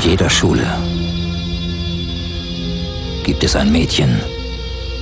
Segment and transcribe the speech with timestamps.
[0.00, 0.66] jeder Schule
[3.22, 4.20] gibt es ein Mädchen,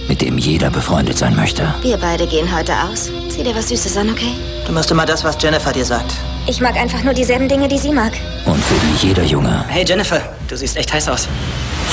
[0.09, 1.73] mit dem jeder befreundet sein möchte.
[1.83, 3.11] Wir beide gehen heute aus.
[3.29, 4.35] Zieh dir was Süßes an, okay?
[4.67, 6.15] Du machst immer das, was Jennifer dir sagt.
[6.47, 8.13] Ich mag einfach nur dieselben Dinge, die sie mag.
[8.45, 11.29] Und für die jeder Junge Hey Jennifer, du siehst echt heiß aus.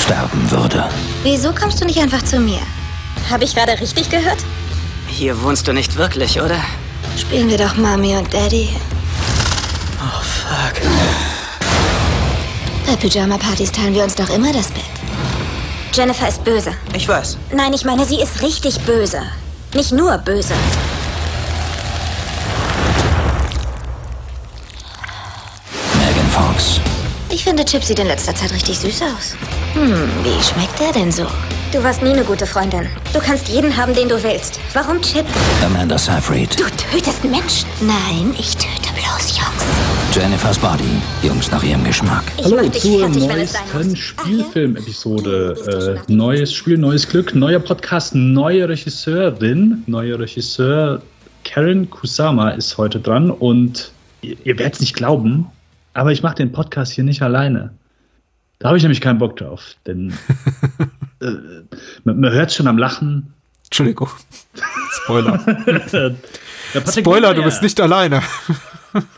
[0.02, 0.84] sterben würde.
[1.22, 2.60] Wieso kommst du nicht einfach zu mir?
[3.30, 4.38] Habe ich gerade richtig gehört?
[5.08, 6.58] Hier wohnst du nicht wirklich, oder?
[7.18, 8.68] Spielen wir doch Mami und Daddy.
[10.00, 10.82] Oh, fuck.
[12.86, 14.84] Bei Pyjama-Partys teilen wir uns doch immer das Bett.
[15.92, 16.72] Jennifer ist böse.
[16.94, 17.36] Ich weiß.
[17.52, 19.22] Nein, ich meine, sie ist richtig böse.
[19.74, 20.54] Nicht nur böse.
[25.98, 26.80] Megan Fox.
[27.30, 29.34] Ich finde, Chip sieht in letzter Zeit richtig süß aus.
[29.74, 31.26] Hm, wie schmeckt der denn so?
[31.72, 32.88] Du warst nie eine gute Freundin.
[33.12, 34.60] Du kannst jeden haben, den du willst.
[34.72, 35.26] Warum Chip?
[35.64, 36.58] Amanda Seyfried.
[36.58, 37.68] Du tötest Menschen.
[37.80, 39.95] Nein, ich töte bloß Jungs.
[40.12, 40.84] Jennifer's Body.
[41.22, 42.24] Jungs nach ihrem Geschmack.
[42.38, 43.96] Ich Hallo zur fertig, neuesten.
[43.96, 46.02] Spielfilm-Episode.
[46.08, 51.02] Äh, neues Spiel, neues Glück, neuer Podcast, neue Regisseurin, neuer Regisseur
[51.44, 55.46] Karen Kusama ist heute dran und ihr, ihr werdet es nicht glauben,
[55.94, 57.72] aber ich mache den Podcast hier nicht alleine.
[58.58, 60.12] Da habe ich nämlich keinen Bock drauf, denn
[61.20, 61.26] äh,
[62.04, 63.32] man, man hört schon am Lachen.
[63.64, 64.08] Entschuldigung.
[64.90, 65.40] Spoiler.
[66.90, 68.22] Spoiler, du bist nicht alleine.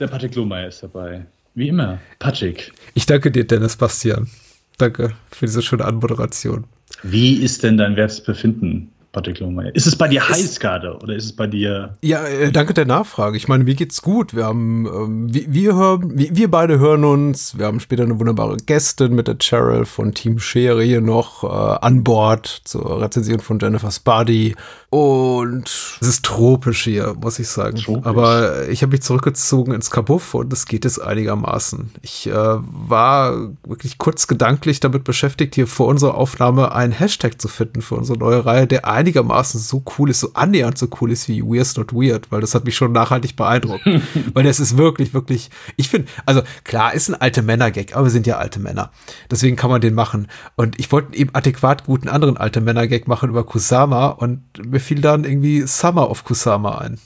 [0.00, 1.26] Der Patrick Lohmeier ist dabei.
[1.54, 1.98] Wie immer.
[2.18, 2.72] Patrick.
[2.94, 4.28] Ich danke dir, Dennis Bastian.
[4.76, 6.64] Danke für diese schöne Anmoderation.
[7.02, 9.74] Wie ist denn dein Wertbefinden, Patrick Lohmeier?
[9.74, 12.86] Ist es bei dir heiß gerade oder ist es bei dir Ja, äh, danke der
[12.86, 13.36] Nachfrage.
[13.36, 14.34] Ich meine, mir geht's gut.
[14.36, 17.58] Wir haben, ähm, wir, wir hören, wir, wir beide hören uns.
[17.58, 21.46] Wir haben später eine wunderbare Gästin mit der Cheryl von Team Schere hier noch äh,
[21.84, 24.54] an Bord zur Rezension von Jennifer's Body.
[24.90, 27.76] Und es ist tropisch hier, muss ich sagen.
[27.76, 28.06] Tropisch.
[28.06, 31.90] Aber ich habe mich zurückgezogen ins Kabuff und es geht es einigermaßen.
[32.00, 37.48] Ich äh, war wirklich kurz gedanklich damit beschäftigt, hier vor unserer Aufnahme einen Hashtag zu
[37.48, 41.28] finden für unsere neue Reihe, der einigermaßen so cool ist, so annähernd so cool ist
[41.28, 43.84] wie Weird's Not Weird, weil das hat mich schon nachhaltig beeindruckt.
[44.32, 48.10] weil das ist wirklich, wirklich, ich finde, also klar, ist ein alte Männer-Gag, aber wir
[48.10, 48.90] sind ja alte Männer.
[49.30, 50.28] Deswegen kann man den machen.
[50.56, 55.00] Und ich wollte eben adäquat guten anderen alte Männer-Gag machen über Kusama und mir fiel
[55.00, 56.98] dann irgendwie Summer of Kusama ein.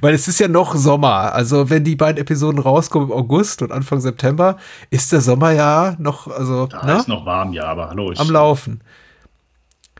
[0.00, 1.34] Weil es ist ja noch Sommer.
[1.34, 4.56] Also wenn die beiden Episoden rauskommen im August und Anfang September,
[4.90, 8.12] ist der Sommer ja noch, also Da na, ist noch warm, ja, aber hallo.
[8.16, 8.80] Am Laufen.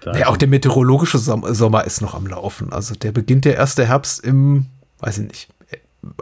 [0.05, 2.73] Ja, auch der meteorologische Som Sommer ist noch am Laufen.
[2.73, 4.67] Also der beginnt der erste Herbst im,
[5.01, 5.49] weiß ich nicht,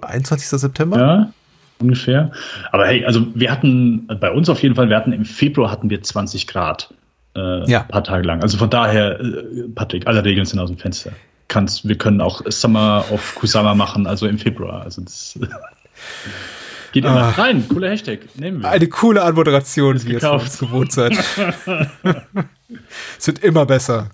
[0.03, 0.61] 21.
[0.61, 0.99] September?
[0.99, 1.33] Ja,
[1.81, 2.31] ungefähr.
[2.71, 5.91] Aber hey, also wir hatten bei uns auf jeden Fall, wir hatten im Februar hatten
[5.91, 6.95] wir 20 Grad.
[7.37, 7.82] Äh, Ja.
[7.82, 8.43] Ein paar Tage lang.
[8.43, 11.12] Also von daher, äh, Patrick, alle Regeln sind aus dem Fenster.
[11.48, 14.82] Kannst, wir können auch Summer of Kusama machen, also im Februar.
[14.82, 15.38] Also das
[16.93, 17.31] geht immer Ah.
[17.31, 17.66] rein.
[17.69, 18.20] Cooler Hashtag.
[18.37, 18.69] Nehmen wir.
[18.70, 21.12] Eine coole Anmoderation, wie ihr es gewohnt seid.
[23.19, 24.10] es wird immer besser.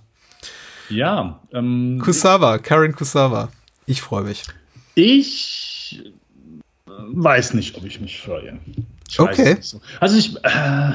[0.91, 3.51] Ja, ähm, Kusawa, Karen Kusawa.
[3.87, 4.45] Ich freue mich.
[4.95, 6.03] Ich
[6.87, 8.59] äh, weiß nicht, ob ich mich freue.
[9.09, 9.59] Ich Okay.
[9.61, 9.81] so.
[10.01, 10.93] Also ich, äh,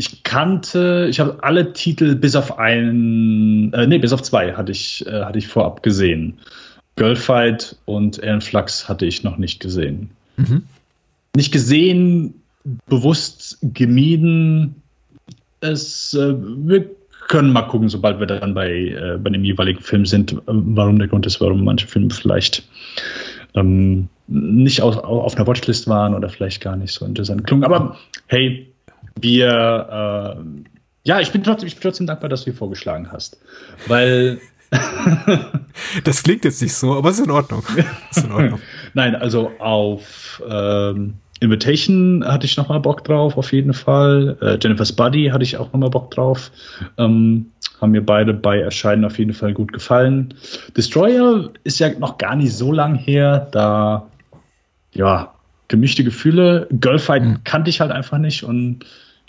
[0.00, 4.72] ich kannte, ich habe alle Titel bis auf einen, äh, nee, bis auf zwei hatte
[4.72, 6.38] ich, äh, hatte ich vorab gesehen.
[6.96, 10.08] Girlfight und Aaron Flux hatte ich noch nicht gesehen.
[10.38, 10.62] Mhm.
[11.36, 12.32] Nicht gesehen,
[12.86, 14.76] bewusst gemieden.
[15.60, 16.88] Es, äh, wir
[17.28, 20.98] können mal gucken, sobald wir dann bei, äh, bei dem jeweiligen Film sind, äh, warum
[20.98, 22.62] der Grund ist, warum manche Filme vielleicht
[23.54, 27.64] ähm, nicht auf, auf einer Watchlist waren oder vielleicht gar nicht so interessant klungen.
[27.64, 28.69] Aber hey,
[29.22, 30.44] wir, äh,
[31.04, 33.38] ja, ich bin, trotzdem, ich bin trotzdem dankbar, dass du ihn vorgeschlagen hast.
[33.86, 34.40] Weil,
[36.04, 37.62] Das klingt jetzt nicht so, aber ist in Ordnung.
[38.10, 38.60] Ist in Ordnung.
[38.94, 44.36] nein, also auf ähm, Invitation hatte ich nochmal Bock drauf, auf jeden Fall.
[44.40, 46.50] Äh, Jennifer's Buddy hatte ich auch nochmal Bock drauf.
[46.98, 47.46] Ähm,
[47.80, 50.34] haben mir beide bei Erscheinen auf jeden Fall gut gefallen.
[50.76, 54.06] Destroyer ist ja noch gar nicht so lang her, da,
[54.92, 55.32] ja,
[55.68, 56.68] gemischte Gefühle.
[56.72, 58.84] Girlfight kannte ich halt einfach nicht und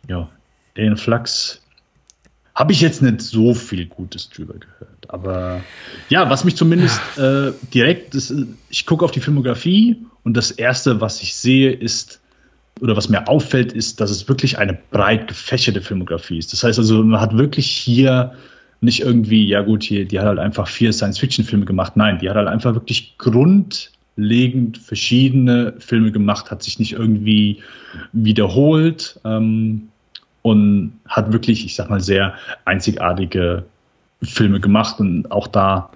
[0.08, 0.30] ja,
[0.78, 1.62] den Flux
[2.56, 5.10] habe ich jetzt nicht so viel Gutes drüber gehört.
[5.10, 5.62] Aber
[6.10, 11.02] ja, was mich zumindest äh, direkt, äh, ich gucke auf die Filmografie und das Erste,
[11.02, 12.20] was ich sehe, ist,
[12.80, 16.52] oder was mir auffällt, ist, dass es wirklich eine breit gefächerte Filmografie ist.
[16.52, 18.34] Das heißt also, man hat wirklich hier
[18.82, 21.96] nicht irgendwie, ja gut, hier, die hat halt einfach vier Science-Fiction-Filme gemacht.
[21.96, 27.62] Nein, die hat halt einfach wirklich grundlegend verschiedene Filme gemacht, hat sich nicht irgendwie
[28.12, 29.91] wiederholt ähm,
[30.42, 32.34] und hat wirklich, ich sag mal, sehr
[32.66, 33.66] einzigartige
[34.24, 35.90] Filme gemacht und auch da,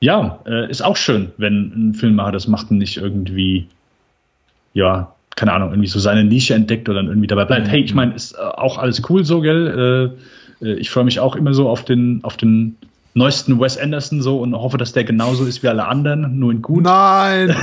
[0.00, 3.68] ja, äh, ist auch schön, wenn ein Filmemacher das macht und nicht irgendwie,
[4.72, 7.66] ja, keine Ahnung, irgendwie so seine Nische entdeckt oder dann irgendwie dabei bleibt.
[7.66, 7.70] Mhm.
[7.70, 10.16] Hey, ich meine, ist äh, auch alles cool so, gell?
[10.62, 12.76] Äh, ich freue mich auch immer so auf den, auf den
[13.14, 16.62] neuesten Wes Anderson so und hoffe, dass der genauso ist wie alle anderen, nur in
[16.62, 16.84] gut.
[16.84, 17.54] Nein!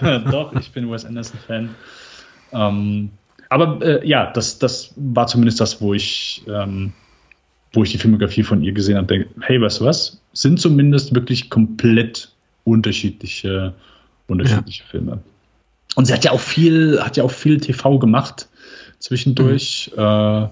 [0.30, 1.70] Doch, ich bin Wes Anderson-Fan.
[2.52, 3.10] Ähm,
[3.50, 6.92] aber äh, ja, das, das war zumindest das, wo ich, ähm,
[7.72, 10.20] wo ich die Filmografie von ihr gesehen habe, denke, hey, weißt du was?
[10.32, 12.32] Sind zumindest wirklich komplett
[12.64, 13.74] unterschiedliche,
[14.28, 14.88] unterschiedliche ja.
[14.88, 15.18] Filme.
[15.96, 18.48] Und sie hat ja auch viel, hat ja auch viel TV gemacht
[19.00, 19.90] zwischendurch.
[19.96, 20.00] Mhm.
[20.00, 20.48] Äh,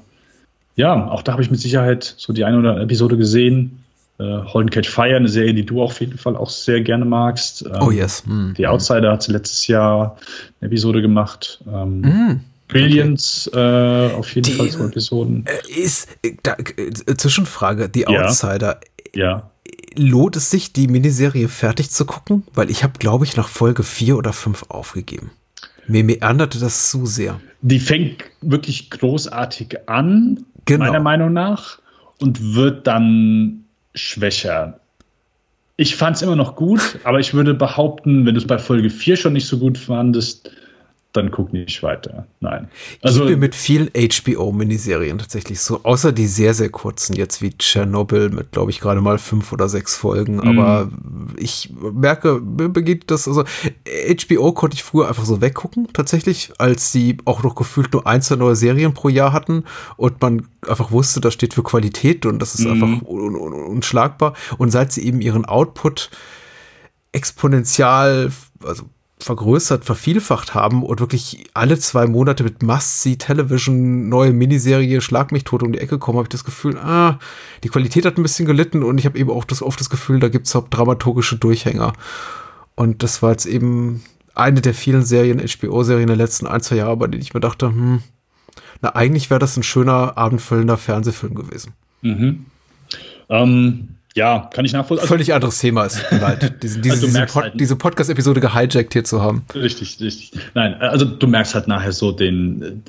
[0.75, 3.85] ja, auch da habe ich mit Sicherheit so die eine oder andere Episode gesehen.
[4.19, 7.65] Äh, Hold Catch Fire, eine Serie, die du auf jeden Fall auch sehr gerne magst.
[7.65, 8.27] Ähm, oh yes.
[8.27, 8.55] Mhm.
[8.59, 10.17] Die Outsider hat sie letztes Jahr
[10.61, 11.61] eine Episode gemacht.
[11.73, 12.41] Ähm, mhm.
[12.69, 14.11] Brilliance, okay.
[14.11, 15.45] äh, auf jeden die, Fall zwei Episoden.
[15.47, 18.81] Äh, ist, äh, da, äh, Zwischenfrage, die Outsider.
[19.15, 19.25] Ja.
[19.25, 19.51] ja
[19.99, 22.45] lohnt es sich, die Miniserie fertig zu gucken?
[22.55, 25.31] Weil ich habe, glaube ich, nach Folge 4 oder 5 aufgegeben.
[25.87, 27.41] Mir meanderte das zu sehr.
[27.63, 30.85] Die fängt wirklich großartig an, genau.
[30.85, 31.79] meiner Meinung nach,
[32.21, 34.81] und wird dann schwächer.
[35.77, 38.91] Ich fand es immer noch gut, aber ich würde behaupten, wenn du es bei Folge
[38.91, 40.51] 4 schon nicht so gut fandest,
[41.13, 42.27] dann guck nicht weiter.
[42.41, 42.69] Nein.
[43.03, 47.51] Also ich bin mit vielen HBO-Miniserien tatsächlich so, außer die sehr, sehr kurzen, jetzt wie
[47.57, 50.37] Chernobyl mit, glaube ich, gerade mal fünf oder sechs Folgen.
[50.37, 50.59] Mm.
[50.59, 50.91] Aber
[51.39, 56.93] ich merke, mir begeht das, also HBO konnte ich früher einfach so weggucken, tatsächlich, als
[56.93, 59.65] sie auch noch gefühlt nur ein, zwei neue Serien pro Jahr hatten
[59.97, 62.71] und man einfach wusste, das steht für Qualität und das ist mm.
[62.73, 64.35] einfach un un unschlagbar.
[64.59, 66.11] Und seit sie eben ihren Output
[67.13, 68.31] exponentiell,
[68.63, 68.85] also
[69.21, 75.63] vergrößert, vervielfacht haben und wirklich alle zwei Monate mit Must-See-Television, neue Miniserie, Schlag mich tot
[75.63, 77.19] um die Ecke kommen, habe ich das Gefühl, ah,
[77.65, 80.21] die Qualität hat ein bisschen gelitten und ich habe eben auch das, oft das Gefühl,
[80.21, 81.93] da gibt es auch dramaturgische Durchhänger.
[82.75, 84.03] Und das war jetzt eben
[84.35, 87.67] eine der vielen Serien, HBO-Serien der letzten ein, zwei Jahre, bei denen ich mir dachte,
[87.67, 88.03] hm,
[88.81, 91.73] na, eigentlich wäre das ein schöner, abendfüllender Fernsehfilm gewesen.
[92.03, 92.47] Mhm.
[93.29, 93.89] Ähm,
[94.19, 95.03] ja, kann ich nachvollziehen.
[95.03, 98.93] Also, Völlig anderes Thema, mir leid, diese, diese, also diese, Pod, halt, diese Podcast-Episode gehijackt
[98.93, 99.45] hier zu haben.
[99.55, 100.33] Richtig, richtig.
[100.55, 102.83] Nein, also du merkst halt nachher so den,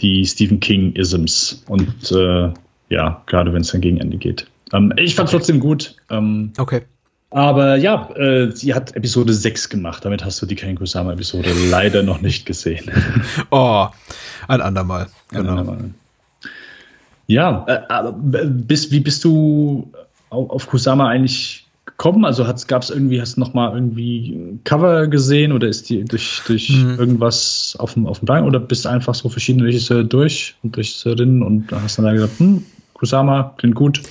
[0.00, 2.50] die Stephen King-Isms und äh,
[2.88, 4.46] ja, gerade wenn es dann gegen Ende geht.
[4.72, 5.36] Ähm, ich fand okay.
[5.36, 5.96] trotzdem gut.
[6.08, 6.82] Ähm, okay.
[7.30, 10.04] Aber ja, äh, sie hat Episode 6 gemacht.
[10.04, 12.90] Damit hast du die Ken Kusama-Episode leider noch nicht gesehen.
[13.50, 13.88] oh,
[14.48, 15.08] ein andermal.
[15.30, 15.40] Genau.
[15.40, 15.90] Ein andermal.
[17.26, 19.92] Ja, äh, aber bis, wie bist du
[20.30, 22.24] auf Kusama eigentlich gekommen?
[22.24, 26.04] Also gab es irgendwie, hast du noch mal irgendwie ein Cover gesehen oder ist die
[26.04, 26.96] durch, durch mhm.
[26.98, 30.76] irgendwas auf dem, auf dem Bein oder bist du einfach so verschiedene Regisseure durch und
[30.76, 34.02] Regisseurinnen und hast dann da gesagt, hm, Kusama klingt gut?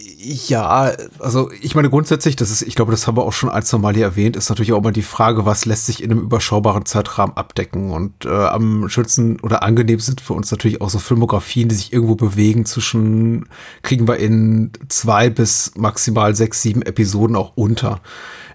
[0.00, 3.62] Ja, also ich meine grundsätzlich, das ist, ich glaube, das haben wir auch schon ein,
[3.64, 6.20] zwei Mal hier erwähnt, ist natürlich auch immer die Frage, was lässt sich in einem
[6.20, 7.90] überschaubaren Zeitrahmen abdecken.
[7.90, 11.92] Und äh, am schönsten oder angenehm sind für uns natürlich auch so Filmografien, die sich
[11.92, 13.48] irgendwo bewegen zwischen,
[13.82, 18.00] kriegen wir in zwei bis maximal sechs, sieben Episoden auch unter.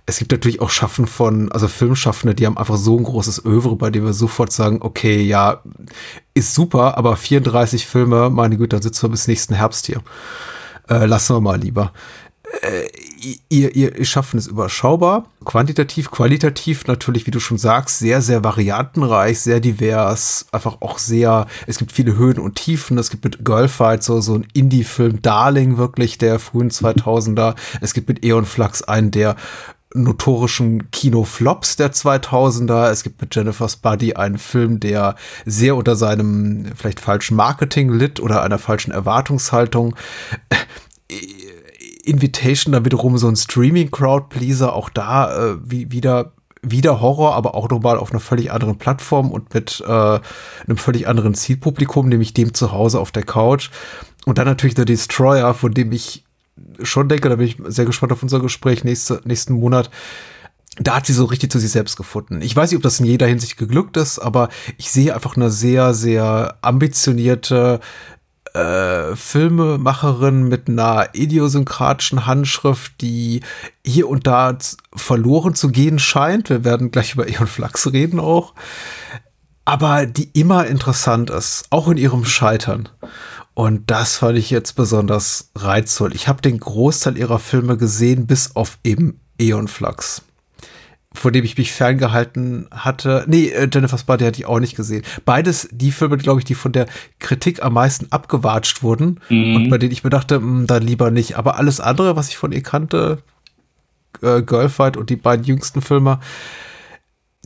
[0.06, 3.76] Es gibt natürlich auch Schaffen von, also Filmschaffende, die haben einfach so ein großes Övre,
[3.76, 5.62] bei dem wir sofort sagen, okay, ja,
[6.34, 10.02] ist super, aber 34 Filme, meine Güte, dann sitzen wir bis nächsten Herbst hier
[10.90, 11.92] äh, lassen wir mal lieber.
[12.62, 12.88] Äh,
[13.50, 18.44] ihr, ihr, ihr schaffen es überschaubar, quantitativ, qualitativ natürlich, wie du schon sagst, sehr, sehr
[18.44, 23.46] variantenreich, sehr divers, einfach auch sehr, es gibt viele Höhen und Tiefen, es gibt mit
[23.46, 28.84] Girlfight so, so ein Indie-Film Darling wirklich der frühen 2000er, es gibt mit Eon Flux
[28.84, 29.36] einen der
[29.94, 32.90] notorischen Kinoflops der 2000er.
[32.90, 38.20] Es gibt mit Jennifer's Buddy einen Film, der sehr unter seinem vielleicht falschen Marketing litt
[38.20, 39.96] oder einer falschen Erwartungshaltung.
[42.04, 46.34] Invitation da wiederum so ein Streaming-Crowd-Pleaser, auch da äh, wie, wieder
[46.66, 51.08] wieder Horror, aber auch nochmal auf einer völlig anderen Plattform und mit äh, einem völlig
[51.10, 53.70] anderen Zielpublikum, nämlich dem zu Hause auf der Couch.
[54.26, 56.24] Und dann natürlich der Destroyer, von dem ich
[56.82, 59.90] schon denke, da bin ich sehr gespannt auf unser Gespräch nächste, nächsten Monat.
[60.80, 62.42] Da hat sie so richtig zu sich selbst gefunden.
[62.42, 65.52] Ich weiß nicht, ob das in jeder Hinsicht geglückt ist, aber ich sehe einfach eine
[65.52, 67.80] sehr, sehr ambitionierte
[68.54, 73.42] äh, Filmemacherin mit einer idiosynkratischen Handschrift, die
[73.86, 74.58] hier und da
[74.96, 76.50] verloren zu gehen scheint.
[76.50, 78.54] Wir werden gleich über Eon Flux reden auch.
[79.66, 82.90] Aber die immer interessant ist, auch in ihrem Scheitern.
[83.54, 86.16] Und das fand ich jetzt besonders reizvoll.
[86.16, 90.24] Ich habe den Großteil ihrer Filme gesehen, bis auf eben Eon Flux.
[91.16, 93.24] Vor dem ich mich ferngehalten hatte.
[93.28, 95.04] Nee, äh, Jennifer's Body hatte ich auch nicht gesehen.
[95.26, 96.88] Beides die Filme, glaube ich, die von der
[97.20, 99.20] Kritik am meisten abgewatscht wurden.
[99.30, 99.56] Mhm.
[99.56, 101.38] Und bei denen ich mir dachte, mh, hm, dann lieber nicht.
[101.38, 103.20] Aber alles andere, was ich von ihr kannte,
[104.24, 106.20] äh, Girlfight und die beiden jüngsten Filme,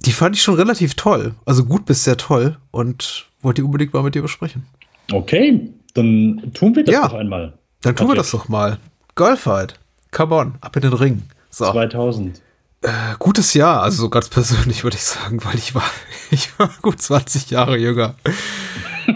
[0.06, 1.36] die fand ich schon relativ toll.
[1.44, 4.66] Also gut bis sehr toll und wollte die unbedingt mal mit dir besprechen.
[5.12, 7.08] Okay, dann tun wir das Ja.
[7.08, 7.54] doch einmal.
[7.82, 8.78] Dann tun wir das doch mal.
[9.16, 9.80] Girlfight.
[10.12, 11.24] Come on, ab in den Ring.
[11.50, 11.72] So.
[11.72, 12.42] 2000.
[12.84, 15.84] Äh, gutes Jahr, also so ganz persönlich würde ich sagen, weil ich war,
[16.32, 18.16] ich war gut 20 Jahre jünger.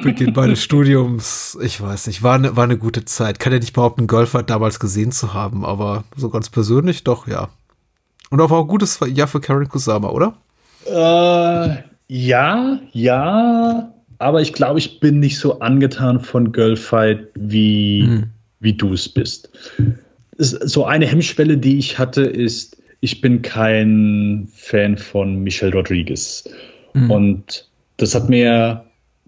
[0.03, 3.39] Beginn meines Studiums, ich weiß nicht, war eine, war eine gute Zeit.
[3.39, 7.49] Kann ja nicht behaupten, Golfert damals gesehen zu haben, aber so ganz persönlich doch, ja.
[8.29, 10.33] Und auch ein gutes Jahr für Karen Kusama, oder?
[10.85, 18.03] Äh, ja, ja, aber ich glaube, ich bin nicht so angetan von Girlfight, wie,
[18.59, 19.49] wie du es bist.
[20.37, 26.49] So eine Hemmschwelle, die ich hatte, ist, ich bin kein Fan von Michelle Rodriguez.
[27.09, 28.85] Und das hat mir,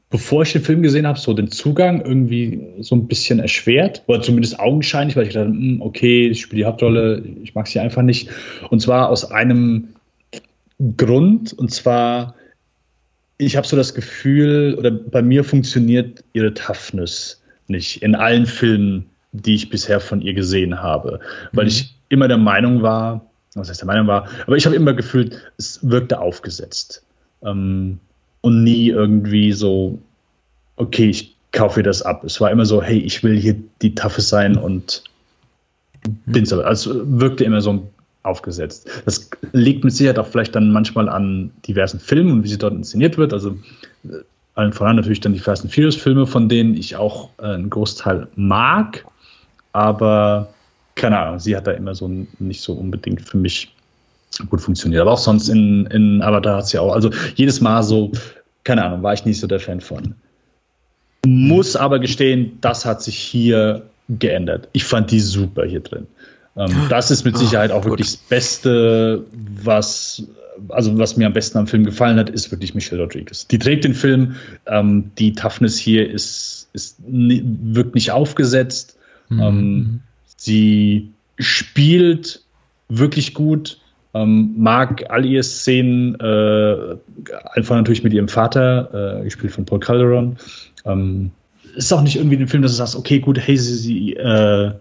[0.10, 4.04] bevor ich den Film gesehen habe, so den Zugang irgendwie so ein bisschen erschwert.
[4.08, 7.80] Oder zumindest augenscheinlich, weil ich dachte, hm, okay, ich spiele die Hauptrolle, ich mag sie
[7.80, 8.30] einfach nicht.
[8.70, 9.90] Und zwar aus einem
[10.98, 12.36] Grund, und zwar,
[13.46, 19.06] ich habe so das Gefühl, oder bei mir funktioniert ihre Toughness nicht in allen Filmen,
[19.32, 21.20] die ich bisher von ihr gesehen habe,
[21.54, 24.94] weil ich immer der Meinung war, was heißt der Meinung war, aber ich habe immer
[24.94, 27.04] gefühlt, es wirkte aufgesetzt
[27.44, 28.00] ähm,
[28.42, 30.00] und nie irgendwie so,
[30.76, 32.24] okay, ich kaufe ihr das ab.
[32.24, 35.04] Es war immer so, hey, ich will hier die Taffe sein und
[36.26, 36.66] bin's aber.
[36.66, 37.88] Also wirkte immer so
[38.24, 38.90] aufgesetzt.
[39.06, 42.74] Das liegt mit Sicherheit auch vielleicht dann manchmal an diversen Filmen und wie sie dort
[42.74, 43.34] inszeniert wird.
[43.34, 43.58] Also
[44.06, 44.18] äh,
[44.56, 47.70] allen voran natürlich dann die Fast and Furious Filme, von denen ich auch äh, einen
[47.70, 49.06] Großteil mag,
[49.74, 50.54] aber
[50.96, 53.74] keine Ahnung, sie hat da immer so nicht so unbedingt für mich
[54.50, 55.02] gut funktioniert.
[55.02, 58.12] Aber auch sonst in, in Avatar hat sie auch, also jedes Mal so,
[58.64, 60.16] keine Ahnung, war ich nicht so der Fan von.
[61.26, 64.68] Muss aber gestehen, das hat sich hier geändert.
[64.74, 66.08] Ich fand die super hier drin.
[66.56, 69.24] Ähm, das ist mit Ah, Sicherheit auch wirklich das Beste,
[69.64, 70.24] was,
[70.70, 73.48] also was mir am besten am Film gefallen hat, ist wirklich Michelle Rodriguez.
[73.48, 74.36] Die trägt den Film.
[74.68, 78.98] Ähm, die Toughness hier ist, ist wirkt nicht aufgesetzt.
[79.32, 80.02] Ähm,
[80.38, 82.44] sie spielt
[82.90, 83.80] wirklich gut.
[84.16, 86.96] Ähm, mag all ihre Szenen, äh,
[87.52, 90.38] einfach natürlich mit ihrem Vater, äh, gespielt von Paul Calderon.
[90.86, 91.32] Ähm,
[91.76, 94.74] ist auch nicht irgendwie ein Film, dass du sagst, okay, gut, hey, sie, sie, äh,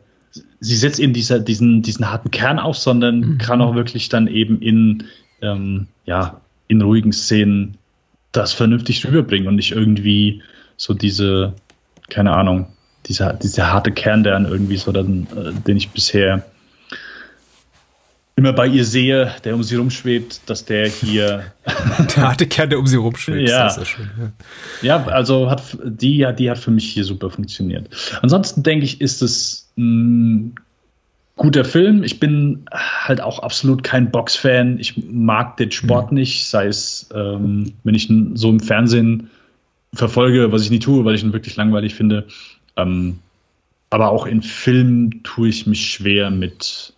[0.61, 4.61] sie setzt eben dieser, diesen, diesen harten Kern auf, sondern kann auch wirklich dann eben
[4.61, 5.05] in,
[5.41, 7.79] ähm, ja, in ruhigen Szenen
[8.33, 10.43] das vernünftig rüberbringen und nicht irgendwie
[10.77, 11.55] so diese,
[12.09, 12.67] keine Ahnung,
[13.07, 16.45] dieser, dieser harte Kern, der dann irgendwie so dann, äh, den ich bisher
[18.37, 21.53] immer bei ihr sehe, der um sie rumschwebt, dass der hier
[22.17, 23.49] Der harte Kern, der um sie rumschwebt.
[23.49, 23.65] Ja.
[23.65, 24.11] Das ist ja schön.
[24.19, 24.33] Ja.
[24.83, 27.89] Ja, also hat die, die hat für mich hier super funktioniert.
[28.23, 30.55] Ansonsten denke ich, ist es ein
[31.37, 32.03] guter Film.
[32.03, 34.79] Ich bin halt auch absolut kein Boxfan.
[34.79, 39.31] Ich mag den Sport nicht, sei es, ähm, wenn ich ihn so im Fernsehen
[39.95, 42.27] verfolge, was ich nie tue, weil ich ihn wirklich langweilig finde.
[42.77, 43.19] Ähm,
[43.91, 46.92] aber auch in Filmen tue ich mich schwer mit,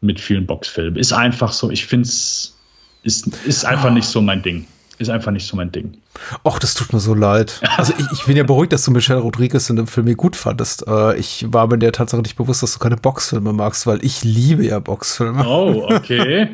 [0.00, 0.96] mit vielen Boxfilmen.
[0.96, 2.56] Ist einfach so, ich finde es,
[3.02, 4.66] ist, ist einfach nicht so mein Ding.
[4.98, 5.96] Ist einfach nicht so mein Ding.
[6.44, 7.60] Och, das tut mir so leid.
[7.76, 10.34] Also ich, ich bin ja beruhigt, dass du Michelle Rodriguez in dem Film hier gut
[10.34, 10.86] fandest.
[10.88, 14.24] Äh, ich war mir der Tatsache nicht bewusst, dass du keine Boxfilme magst, weil ich
[14.24, 15.46] liebe ja Boxfilme.
[15.46, 16.48] Oh, okay.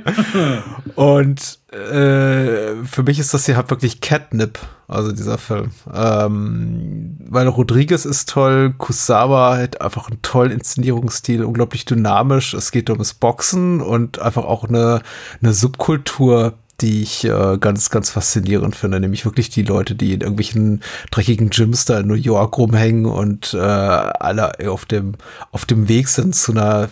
[0.94, 5.70] Und äh, für mich ist das hier halt wirklich Catnip, also dieser Film.
[5.92, 12.52] Ähm, weil Rodriguez ist toll, Kusawa hat einfach einen tollen Inszenierungsstil, unglaublich dynamisch.
[12.52, 15.00] Es geht ums Boxen und einfach auch eine,
[15.42, 19.00] eine Subkultur, die ich äh, ganz, ganz faszinierend finde.
[19.00, 23.54] Nämlich wirklich die Leute, die in irgendwelchen dreckigen Gyms da in New York rumhängen und
[23.54, 25.14] äh, alle auf dem,
[25.52, 26.88] auf dem Weg sind zu einer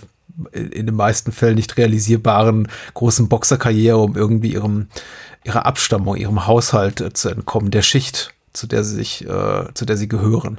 [0.53, 4.87] in den meisten Fällen nicht realisierbaren großen Boxerkarriere, um irgendwie ihrem,
[5.45, 9.85] ihrer Abstammung, ihrem Haushalt äh, zu entkommen, der Schicht, zu der sie sich, äh, zu
[9.85, 10.59] der sie gehören.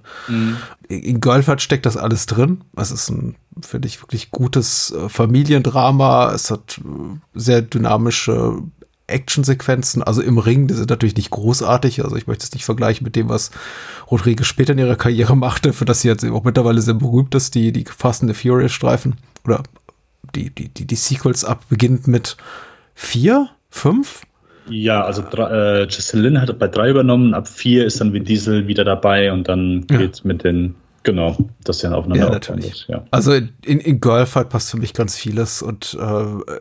[0.88, 2.62] In Girlfight steckt das alles drin.
[2.76, 6.34] Es ist ein, finde ich, wirklich gutes äh, Familiendrama.
[6.34, 8.62] Es hat äh, sehr dynamische
[9.08, 13.04] Actionsequenzen, also im Ring, die sind natürlich nicht großartig, also ich möchte es nicht vergleichen
[13.04, 13.52] mit dem, was
[14.10, 17.36] Rodriguez später in ihrer Karriere machte, für das sie jetzt eben auch mittlerweile sehr berühmt
[17.36, 19.62] ist, die, die Fast and the Furious Streifen oder
[20.36, 22.38] die, die, die, die Sequels ab, beginnt mit
[22.96, 24.22] vier, fünf?
[24.70, 28.86] Ja, also äh, Giselle hat bei drei übernommen, ab vier ist dann Vin Diesel wieder
[28.86, 29.98] dabei und dann Ja.
[29.98, 32.86] geht's mit den, genau, das dann aufeinander Ja, natürlich.
[32.88, 33.04] Ja.
[33.12, 36.54] Also in, in Girlfight passt für mich ganz vieles und äh,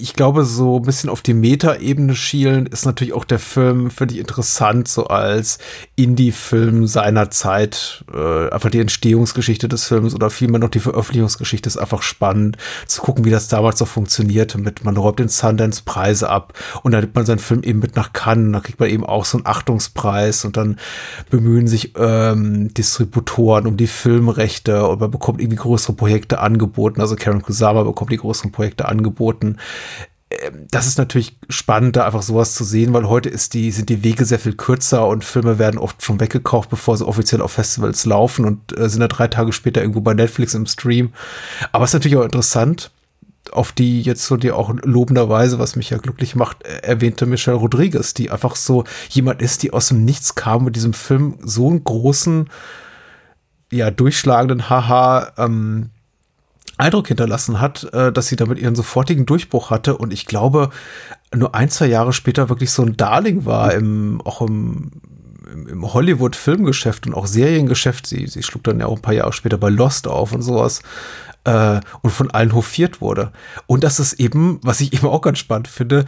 [0.00, 4.14] ich glaube, so ein bisschen auf die Meta-Ebene schielen ist natürlich auch der Film, finde
[4.14, 5.58] ich interessant, so als
[5.96, 8.04] Indie-Film seiner Zeit.
[8.12, 13.02] Äh, einfach die Entstehungsgeschichte des Films oder vielmehr noch die Veröffentlichungsgeschichte ist einfach spannend zu
[13.02, 14.58] gucken, wie das damals so funktionierte.
[14.58, 17.96] Mit man räumt den Sundance Preise ab und dann nimmt man seinen Film eben mit
[17.96, 20.78] nach Cannes, da kriegt man eben auch so einen Achtungspreis und dann
[21.28, 27.00] bemühen sich ähm, Distributoren um die Filmrechte und man bekommt irgendwie größere Projekte angeboten.
[27.00, 29.56] Also Karen Kusama bekommt die größeren Projekte angeboten
[30.70, 34.04] das ist natürlich spannend, da einfach sowas zu sehen, weil heute ist die, sind die
[34.04, 38.06] Wege sehr viel kürzer und Filme werden oft schon weggekauft, bevor sie offiziell auf Festivals
[38.06, 41.12] laufen und äh, sind dann drei Tage später irgendwo bei Netflix im Stream.
[41.72, 42.92] Aber es ist natürlich auch interessant,
[43.50, 47.56] auf die jetzt so die auch lobenderweise, was mich ja glücklich macht, äh, erwähnte Michelle
[47.56, 51.68] Rodriguez, die einfach so jemand ist, die aus dem Nichts kam mit diesem Film so
[51.68, 52.48] einen großen,
[53.72, 55.90] ja, durchschlagenden Haha, ähm,
[56.80, 60.70] Eindruck hinterlassen hat, äh, dass sie damit ihren sofortigen Durchbruch hatte und ich glaube,
[61.34, 64.90] nur ein, zwei Jahre später wirklich so ein Darling war im, auch im,
[65.68, 68.06] im Hollywood-Filmgeschäft und auch Seriengeschäft.
[68.06, 70.82] Sie, sie schlug dann ja auch ein paar Jahre später bei Lost auf und sowas
[71.44, 73.32] äh, und von allen hofiert wurde.
[73.66, 76.04] Und das ist eben, was ich eben auch ganz spannend finde,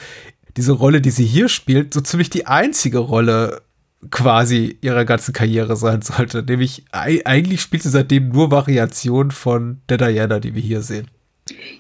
[0.57, 3.63] diese Rolle, die sie hier spielt, so ziemlich die einzige Rolle
[4.11, 6.43] quasi ihrer ganzen Karriere sein sollte.
[6.43, 11.09] Nämlich eigentlich spielt sie seitdem nur Variationen von der Diana, die wir hier sehen.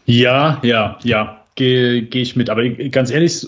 [0.06, 2.50] Ja, ja, ja, gehe geh ich mit.
[2.50, 3.46] Aber ganz ehrlich,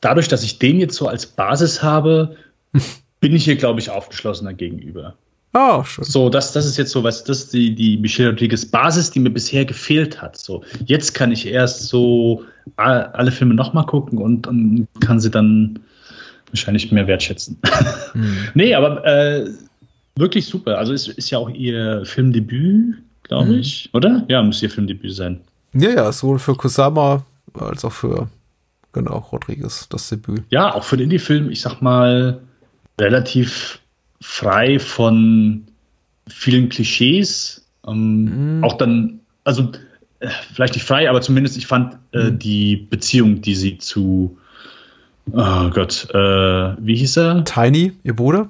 [0.00, 2.36] dadurch, dass ich den jetzt so als Basis habe,
[3.20, 5.14] bin ich hier, glaube ich, aufgeschlossener gegenüber.
[5.54, 6.04] Oh, schön.
[6.04, 9.20] So, das, das ist jetzt so, was, das ist die, die Michelle Rodriguez Basis, die
[9.20, 10.36] mir bisher gefehlt hat.
[10.36, 12.44] So, jetzt kann ich erst so
[12.76, 15.78] alle Filme nochmal gucken und, und kann sie dann
[16.56, 17.58] wahrscheinlich mehr wertschätzen.
[18.14, 18.48] Mhm.
[18.54, 19.50] nee, aber äh,
[20.16, 20.78] wirklich super.
[20.78, 23.58] Also es ist ja auch ihr Filmdebüt, glaube mhm.
[23.58, 24.24] ich, oder?
[24.28, 25.40] Ja, muss ihr Filmdebüt sein.
[25.74, 28.28] Ja, ja, sowohl für Kusama als auch für,
[28.92, 30.44] genau, Rodriguez, das Debüt.
[30.50, 32.40] Ja, auch für den Indie-Film, ich sag mal,
[32.98, 33.80] relativ
[34.20, 35.66] frei von
[36.26, 37.66] vielen Klischees.
[37.86, 38.64] Ähm, mhm.
[38.64, 39.70] Auch dann, also
[40.20, 42.38] äh, vielleicht nicht frei, aber zumindest ich fand äh, mhm.
[42.38, 44.38] die Beziehung, die sie zu
[45.32, 47.44] Oh Gott, äh, wie hieß er?
[47.44, 48.48] Tiny, ihr Bruder?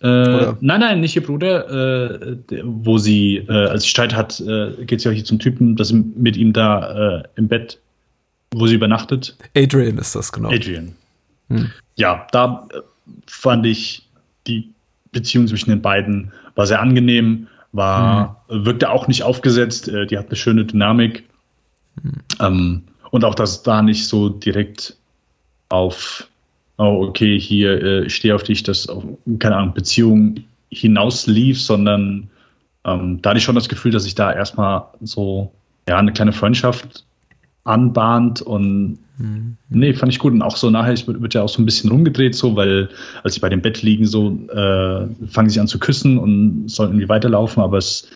[0.00, 2.20] Äh, nein, nein, nicht ihr Bruder.
[2.20, 5.76] Äh, wo sie, äh, als sie Streit hat, äh, geht sie auch hier zum Typen,
[5.76, 7.80] das mit ihm da äh, im Bett,
[8.52, 9.36] wo sie übernachtet.
[9.56, 10.50] Adrian ist das, genau.
[10.50, 10.94] Adrian.
[11.48, 11.70] Hm.
[11.96, 12.80] Ja, da äh,
[13.26, 14.08] fand ich
[14.46, 14.70] die
[15.12, 18.66] Beziehung zwischen den beiden war sehr angenehm, war, hm.
[18.66, 21.24] wirkte auch nicht aufgesetzt, äh, die hat eine schöne Dynamik.
[22.02, 22.12] Hm.
[22.40, 24.97] Ähm, und auch, dass da nicht so direkt
[25.68, 26.28] auf,
[26.76, 29.04] oh, okay, hier äh, stehe auf dich, das auf,
[29.38, 32.30] keine Ahnung, Beziehung hinauslief, sondern
[32.84, 35.52] ähm, da hatte ich schon das Gefühl, dass sich da erstmal so,
[35.88, 37.04] ja, eine kleine Freundschaft
[37.64, 39.56] anbahnt und mhm.
[39.68, 40.32] nee, fand ich gut.
[40.32, 42.88] Und auch so nachher wird, wird ja auch so ein bisschen rumgedreht, so, weil
[43.22, 46.90] als sie bei dem Bett liegen, so äh, fangen sie an zu küssen und sollen
[46.90, 48.08] irgendwie weiterlaufen, aber es,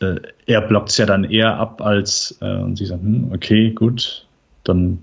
[0.00, 3.70] äh, er blockt es ja dann eher ab, als äh, und sie sagen, hm, okay,
[3.70, 4.26] gut,
[4.64, 4.98] dann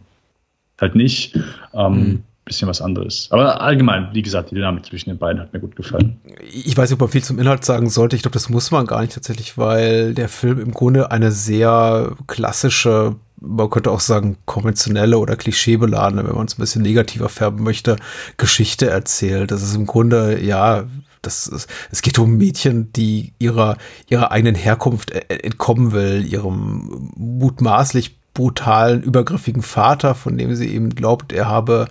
[0.80, 1.38] halt nicht.
[1.74, 2.24] Ähm, mhm.
[2.46, 3.28] Bisschen was anderes.
[3.32, 6.16] Aber allgemein, wie gesagt, die Dynamik zwischen den beiden hat mir gut gefallen.
[6.40, 8.16] Ich weiß nicht, ob man viel zum Inhalt sagen sollte.
[8.16, 12.16] Ich glaube, das muss man gar nicht tatsächlich, weil der Film im Grunde eine sehr
[12.28, 17.64] klassische man könnte auch sagen, konventionelle oder klischeebeladene, wenn man es ein bisschen negativer färben
[17.64, 17.98] möchte,
[18.38, 19.52] Geschichte erzählt.
[19.52, 20.86] Das ist im Grunde, ja,
[21.22, 23.78] das ist, es geht um Mädchen, die ihrer,
[24.10, 30.92] ihrer eigenen Herkunft e-, entkommen will, ihrem mutmaßlich brutalen, übergriffigen Vater, von dem sie eben
[30.92, 31.88] glaubt, er habe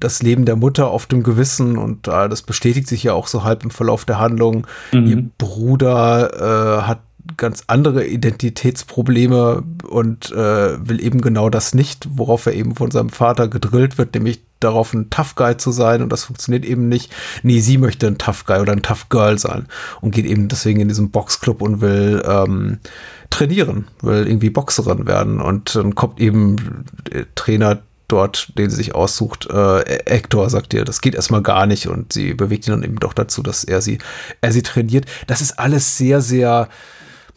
[0.00, 3.44] das Leben der Mutter auf dem Gewissen und äh, das bestätigt sich ja auch so
[3.44, 4.66] halb im Verlauf der Handlung.
[4.92, 5.06] Mhm.
[5.06, 6.98] Ihr Bruder äh, hat
[7.36, 13.10] ganz andere Identitätsprobleme und äh, will eben genau das nicht, worauf er eben von seinem
[13.10, 17.12] Vater gedrillt wird, nämlich darauf ein Tough Guy zu sein und das funktioniert eben nicht.
[17.42, 19.66] Nee, sie möchte ein Tough Guy oder ein Tough Girl sein
[20.00, 22.78] und geht eben deswegen in diesen Boxclub und will ähm,
[23.30, 26.84] trainieren, will irgendwie Boxerin werden und dann kommt eben
[27.34, 31.88] Trainer dort, den sie sich aussucht, äh, Hector sagt ihr, das geht erstmal gar nicht
[31.88, 33.98] und sie bewegt ihn dann eben doch dazu, dass er sie,
[34.40, 35.04] er sie trainiert.
[35.26, 36.68] Das ist alles sehr, sehr,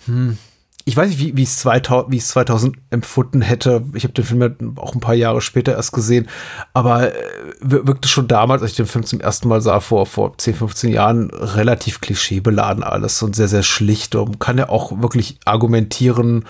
[0.05, 0.37] hm,
[0.85, 3.83] ich weiß nicht, wie, wie, es 2000, wie es 2000 empfunden hätte.
[3.93, 6.27] Ich habe den Film ja auch ein paar Jahre später erst gesehen,
[6.73, 7.21] aber äh,
[7.61, 10.91] wirkte schon damals, als ich den Film zum ersten Mal sah, vor, vor 10, 15
[10.91, 14.15] Jahren, relativ klischeebeladen alles und sehr, sehr schlicht.
[14.15, 16.45] Und kann ja auch wirklich argumentieren,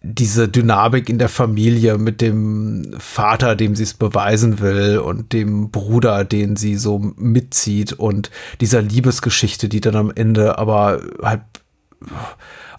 [0.00, 5.70] diese Dynamik in der Familie mit dem Vater, dem sie es beweisen will und dem
[5.70, 8.30] Bruder, den sie so mitzieht und
[8.60, 11.42] dieser Liebesgeschichte, die dann am Ende aber halt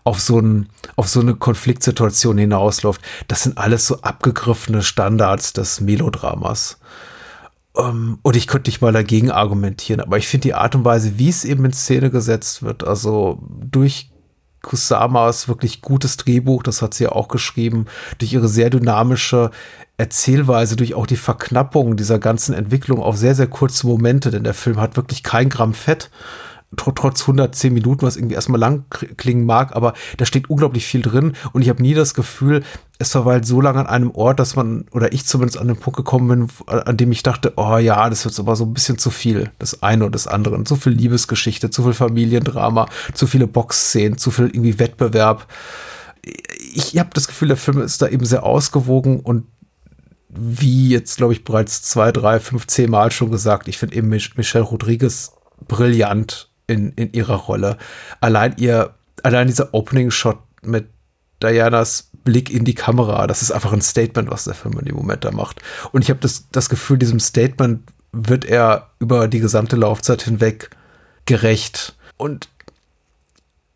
[0.03, 3.01] auf so, ein, auf so eine Konfliktsituation hinausläuft.
[3.27, 6.79] Das sind alles so abgegriffene Standards des Melodramas.
[7.73, 10.85] Um, ähm, und ich könnte nicht mal dagegen argumentieren, aber ich finde die Art und
[10.85, 14.09] Weise, wie es eben in Szene gesetzt wird, also durch
[14.62, 17.85] Kusamas wirklich gutes Drehbuch, das hat sie ja auch geschrieben,
[18.17, 19.51] durch ihre sehr dynamische
[19.97, 24.53] Erzählweise, durch auch die Verknappung dieser ganzen Entwicklung auf sehr, sehr kurze Momente, denn der
[24.53, 26.09] Film hat wirklich kein Gramm Fett
[26.77, 28.86] trotz 110 Minuten, was irgendwie erstmal lang
[29.17, 32.63] klingen mag, aber da steht unglaublich viel drin und ich habe nie das Gefühl,
[32.99, 35.97] es verweilt so lange an einem Ort, dass man, oder ich zumindest an den Punkt
[35.97, 39.10] gekommen bin, an dem ich dachte, oh ja, das wird aber so ein bisschen zu
[39.10, 40.63] viel, das eine oder das andere.
[40.63, 45.47] Zu viel Liebesgeschichte, zu viel Familiendrama, zu viele Boxszenen, zu viel irgendwie Wettbewerb.
[46.73, 49.45] Ich habe das Gefühl, der Film ist da eben sehr ausgewogen und
[50.29, 54.10] wie jetzt, glaube ich, bereits zwei, drei, fünf, zehn Mal schon gesagt, ich finde eben
[54.10, 55.32] Michelle Rodriguez
[55.67, 57.77] brillant in, in ihrer Rolle.
[58.21, 60.88] Allein ihr, allein dieser Opening-Shot mit
[61.41, 64.95] Dianas Blick in die Kamera, das ist einfach ein Statement, was der Film in dem
[64.95, 65.62] Moment da macht.
[65.91, 70.69] Und ich habe das, das Gefühl, diesem Statement wird er über die gesamte Laufzeit hinweg
[71.25, 72.49] gerecht und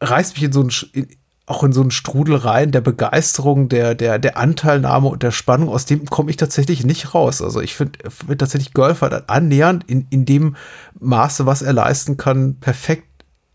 [0.02, 1.08] reißt mich in so ein, in,
[1.46, 5.70] auch in so einen Strudel rein der Begeisterung, der, der, der Anteilnahme und der Spannung,
[5.70, 7.42] aus dem komme ich tatsächlich nicht raus.
[7.42, 10.56] Also ich finde find tatsächlich Girlfight annähernd in, in dem
[11.00, 13.08] Maße, was er leisten kann, perfekt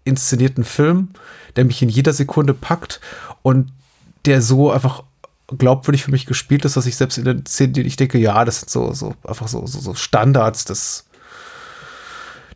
[0.05, 1.11] inszenierten Film,
[1.57, 3.01] der mich in jeder Sekunde packt
[3.42, 3.72] und
[4.27, 5.05] der so einfach
[5.57, 8.44] glaubwürdig für mich gespielt ist, dass ich selbst in den Szenen, die ich denke, ja,
[8.44, 11.08] das sind so, so einfach so, so, so Standards des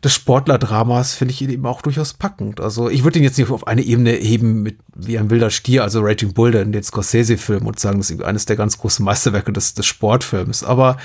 [0.03, 2.59] des Sportlerdramas finde ich ihn eben auch durchaus packend.
[2.59, 5.83] Also ich würde ihn jetzt nicht auf eine Ebene heben mit wie ein wilder Stier,
[5.83, 9.73] also Raging Bull, den Scorsese-Film und sagen, das ist eines der ganz großen Meisterwerke des,
[9.73, 10.63] des Sportfilms.
[10.63, 10.97] Aber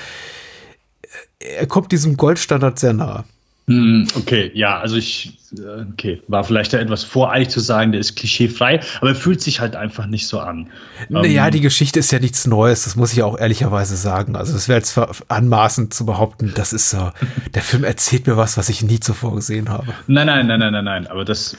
[1.38, 3.24] er kommt diesem Goldstandard sehr nah.
[3.68, 8.00] Hm, okay, ja, also ich, äh, okay, war vielleicht da etwas voreilig zu sagen, der
[8.00, 10.70] ist klischeefrei, aber er fühlt sich halt einfach nicht so an.
[11.11, 14.37] Naja, ähm, die Geschichte ist ja nichts Neues, das muss ich auch ehrlicherweise sagen.
[14.37, 17.11] Also es wäre jetzt anmaßend zu behaupten, das ist so,
[17.54, 19.92] der Film erzählt mir was, was ich nie zuvor gesehen habe.
[20.07, 21.59] Nein, nein, nein, nein, nein, nein, aber das,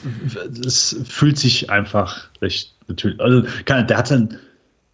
[0.50, 4.36] das fühlt sich einfach recht natürlich, also der hat dann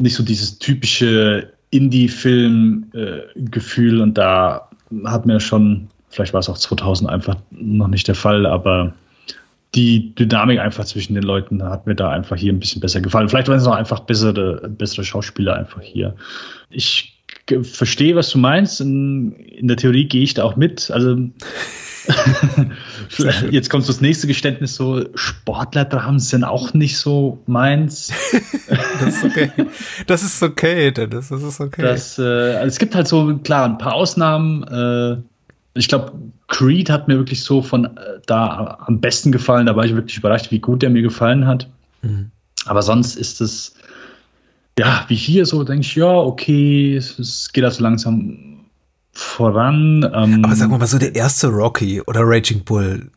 [0.03, 4.69] nicht so dieses typische Indie-Film-Gefühl äh, und da
[5.07, 8.95] hat mir schon Vielleicht war es auch 2000 einfach noch nicht der Fall, aber
[9.75, 13.29] die Dynamik einfach zwischen den Leuten hat mir da einfach hier ein bisschen besser gefallen.
[13.29, 16.17] Vielleicht waren es auch einfach bessere, bessere Schauspieler einfach hier.
[16.71, 17.21] Ich
[17.63, 18.81] verstehe, was du meinst.
[18.81, 20.91] In, in der Theorie gehe ich da auch mit.
[20.91, 21.19] Also
[23.51, 28.11] jetzt kommt das nächste Geständnis so, Sportlerdramen sind auch nicht so meins.
[29.01, 29.51] das ist okay.
[30.07, 31.29] Das ist okay, Dennis.
[31.29, 31.83] Das ist okay.
[31.83, 34.63] Das, äh, also es gibt halt so, klar, ein paar Ausnahmen.
[34.63, 35.36] Äh,
[35.77, 36.13] ich glaube,
[36.49, 39.67] Creed hat mir wirklich so von äh, da am besten gefallen.
[39.67, 41.69] Da war ich wirklich überrascht, wie gut der mir gefallen hat.
[42.03, 42.31] Mhm.
[42.65, 43.75] Aber sonst ist es,
[44.79, 48.67] ja, wie hier so, denke ich, ja, okay, es, es geht also langsam
[49.13, 50.03] voran.
[50.15, 53.11] Ähm, Aber sagen wir mal so, der erste Rocky oder Raging Bull,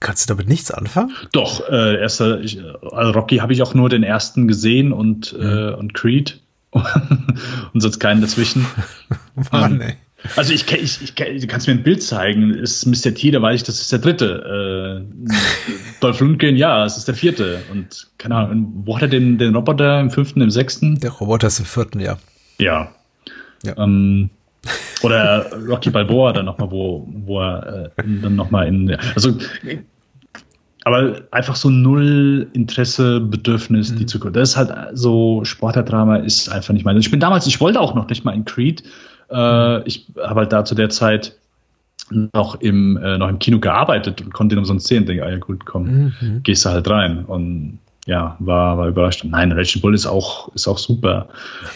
[0.00, 1.12] kannst du damit nichts anfangen?
[1.32, 2.60] Doch, äh, erster, ich,
[2.92, 5.46] also Rocky habe ich auch nur den ersten gesehen und, mhm.
[5.46, 6.40] äh, und Creed.
[7.72, 8.66] und sonst keinen dazwischen.
[9.50, 9.96] Mann, ähm, ey.
[10.34, 13.14] Also ich, ich, ich, du kannst mir ein Bild zeigen, ist Mr.
[13.14, 15.04] T, da weiß ich, das ist der dritte.
[15.04, 15.30] Äh,
[16.00, 17.60] Dolph Lundgren, ja, es ist der vierte.
[17.70, 20.98] Und keine Ahnung, wo hat er den, den Roboter im fünften, im sechsten?
[21.00, 22.16] Der Roboter ist im vierten, ja.
[22.58, 22.92] Ja.
[23.62, 23.76] ja.
[23.78, 24.30] Ähm,
[25.02, 29.36] oder Rocky Balboa dann nochmal, wo, wo er äh, dann nochmal in, also
[30.86, 33.96] aber einfach so null Interesse, Bedürfnis, mhm.
[33.96, 34.36] die Zukunft.
[34.36, 36.96] Das ist halt so, Sportlerdrama ist einfach nicht mein.
[36.98, 38.84] Ich bin damals, ich wollte auch noch nicht mal in Creed,
[39.30, 41.36] äh, ich habe halt da zu der Zeit
[42.10, 45.06] noch im, äh, noch im Kino gearbeitet und konnte so sehen.
[45.06, 46.42] Denke, ah ja gut, komm, mhm.
[46.42, 47.24] gehst du halt rein.
[47.24, 49.24] Und ja, war, war überrascht.
[49.24, 51.28] Nein, Raging Bull ist auch, ist auch super.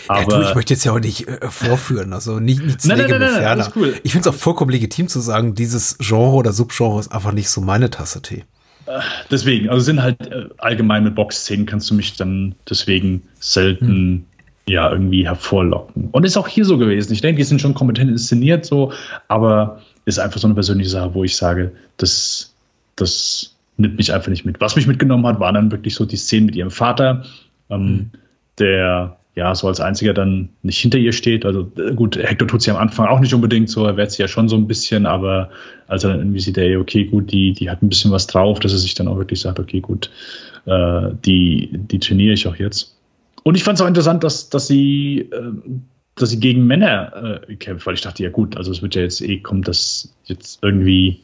[0.07, 2.99] Aber ja, du, ich möchte jetzt ja auch nicht äh, vorführen, also nicht, nichts nein,
[2.99, 3.95] nein, nein, nein, cool.
[4.05, 7.49] Ich finde es auch vollkommen legitim zu sagen, dieses Genre oder Subgenre ist einfach nicht
[7.49, 8.45] so meine Tasse Tee.
[8.87, 13.87] Äh, deswegen, also sind halt äh, allgemein mit Boxszenen kannst du mich dann deswegen selten
[13.87, 14.25] hm
[14.67, 16.09] ja irgendwie hervorlocken.
[16.13, 17.13] Und ist auch hier so gewesen.
[17.13, 18.93] Ich denke, die sind schon kompetent inszeniert so,
[19.29, 22.55] aber ist einfach so eine persönliche Sache, wo ich sage, das,
[22.97, 24.61] das nimmt mich einfach nicht mit.
[24.61, 27.25] Was mich mitgenommen hat, waren dann wirklich so die Szenen mit ihrem Vater,
[27.69, 28.11] ähm, mhm.
[28.59, 31.45] der ja so als einziger dann nicht hinter ihr steht.
[31.45, 34.23] Also äh, gut, Hector tut sie am Anfang auch nicht unbedingt so, er wehrt sie
[34.23, 35.51] ja schon so ein bisschen, aber
[35.87, 38.61] als er dann irgendwie sieht, ey, okay, gut, die, die hat ein bisschen was drauf,
[38.61, 40.11] dass er sich dann auch wirklich sagt, okay, gut,
[40.67, 42.97] äh, die, die trainiere ich auch jetzt.
[43.43, 45.53] Und ich fand es auch interessant, dass, dass sie, äh,
[46.15, 49.03] dass sie gegen Männer äh, kämpft, weil ich dachte, ja gut, also es wird ja
[49.03, 51.23] jetzt eh kommen, dass jetzt irgendwie,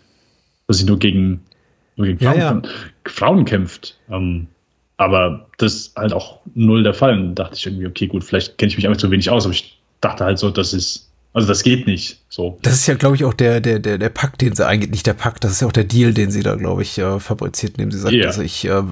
[0.66, 1.42] dass sie nur gegen,
[1.96, 2.62] nur gegen Frauen, ja, ja.
[3.04, 3.98] Frauen kämpft.
[4.10, 4.46] Ähm,
[4.96, 7.18] Aber das ist halt auch null der Fall.
[7.18, 9.54] Und dachte ich irgendwie, okay, gut, vielleicht kenne ich mich einfach zu wenig aus, aber
[9.54, 12.22] ich dachte halt so, das ist also das geht nicht.
[12.30, 12.58] So.
[12.62, 15.06] Das ist ja, glaube ich, auch der, der, der, der Pakt, den sie eigentlich, nicht
[15.06, 17.72] der Pakt, das ist ja auch der Deal, den sie da, glaube ich, äh, fabriziert,
[17.72, 18.28] indem sie sagt, yeah.
[18.28, 18.82] also ich, äh,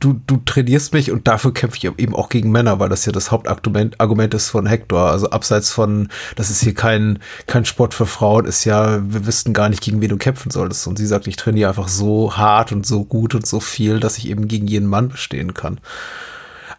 [0.00, 3.12] du, du trainierst mich und dafür kämpfe ich eben auch gegen Männer, weil das ja
[3.12, 5.08] das Hauptargument Argument ist von Hector.
[5.08, 9.52] Also abseits von, das ist hier kein, kein Sport für Frauen, ist ja, wir wüssten
[9.52, 10.88] gar nicht, gegen wen du kämpfen solltest.
[10.88, 14.18] Und sie sagt, ich trainiere einfach so hart und so gut und so viel, dass
[14.18, 15.78] ich eben gegen jeden Mann bestehen kann.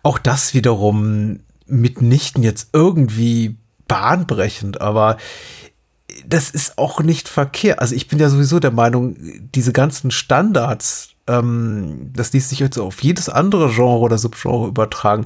[0.03, 3.55] Auch das wiederum mitnichten jetzt irgendwie
[3.87, 5.17] bahnbrechend, aber
[6.25, 7.79] das ist auch nicht verkehrt.
[7.79, 9.15] Also ich bin ja sowieso der Meinung,
[9.53, 15.25] diese ganzen Standards, ähm, das ließ sich jetzt auf jedes andere Genre oder Subgenre übertragen.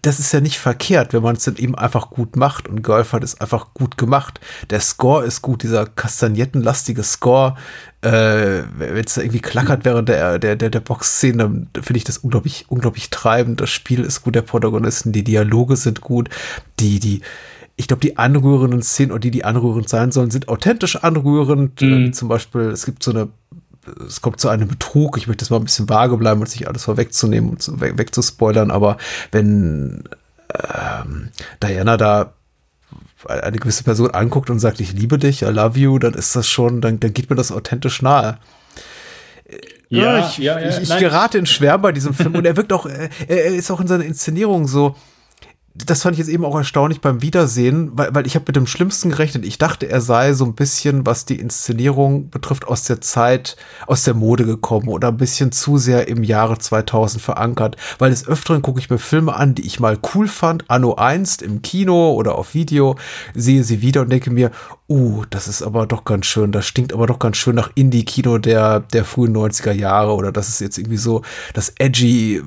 [0.00, 2.66] Das ist ja nicht verkehrt, wenn man es dann eben einfach gut macht.
[2.68, 4.40] Und Girlfight ist einfach gut gemacht.
[4.70, 7.56] Der Score ist gut, dieser kastagnettenlastige Score.
[8.00, 12.18] Äh, wenn es irgendwie klackert während der, der, der, der Boxszene, dann finde ich das
[12.18, 13.60] unglaublich, unglaublich treibend.
[13.60, 16.30] Das Spiel ist gut, der Protagonisten, die Dialoge sind gut,
[16.80, 17.20] die, die,
[17.76, 21.80] ich glaube, die anrührenden Szenen oder die, die anrührend sein sollen, sind authentisch anrührend.
[21.80, 22.06] Mhm.
[22.06, 23.28] Äh, zum Beispiel, es gibt so eine,
[24.06, 25.16] es kommt zu einem Betrug.
[25.18, 27.98] Ich möchte das mal ein bisschen vage bleiben und sich alles vorwegzunehmen und so weg,
[27.98, 28.70] wegzuspoilern.
[28.70, 28.96] Aber
[29.32, 30.04] wenn
[30.52, 31.30] ähm,
[31.62, 32.34] Diana da
[33.26, 36.46] eine gewisse Person anguckt und sagt, ich liebe dich, I love you, dann ist das
[36.48, 38.38] schon, dann, dann geht mir das authentisch nahe.
[39.88, 42.56] Ja, ja ich, ja, ja, ich, ich gerate in Schwärm bei diesem Film und er
[42.56, 44.94] wirkt auch, er, er ist auch in seiner Inszenierung so,
[45.76, 48.68] das fand ich jetzt eben auch erstaunlich beim Wiedersehen, weil, weil ich habe mit dem
[48.68, 49.44] Schlimmsten gerechnet.
[49.44, 53.56] Ich dachte, er sei so ein bisschen, was die Inszenierung betrifft, aus der Zeit,
[53.88, 57.76] aus der Mode gekommen oder ein bisschen zu sehr im Jahre 2000 verankert.
[57.98, 61.42] Weil des Öfteren gucke ich mir Filme an, die ich mal cool fand, anno einst
[61.42, 62.94] im Kino oder auf Video,
[63.34, 64.52] sehe sie wieder und denke mir,
[64.88, 68.38] uh, das ist aber doch ganz schön, das stinkt aber doch ganz schön nach Indie-Kino
[68.38, 72.42] der, der frühen 90er Jahre oder das ist jetzt irgendwie so das edgy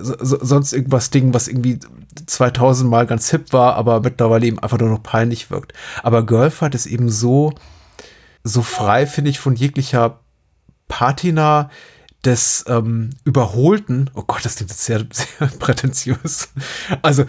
[0.00, 1.80] so, sonst irgendwas Ding, was irgendwie
[2.26, 5.72] 2000 Mal ganz hip war, aber mittlerweile eben einfach nur noch peinlich wirkt.
[6.02, 7.52] Aber Girlfight ist eben so,
[8.42, 10.20] so frei, finde ich, von jeglicher
[10.88, 11.70] Patina
[12.24, 14.10] des ähm, Überholten.
[14.14, 16.50] Oh Gott, das klingt jetzt sehr, sehr prätentiös.
[17.02, 17.24] Also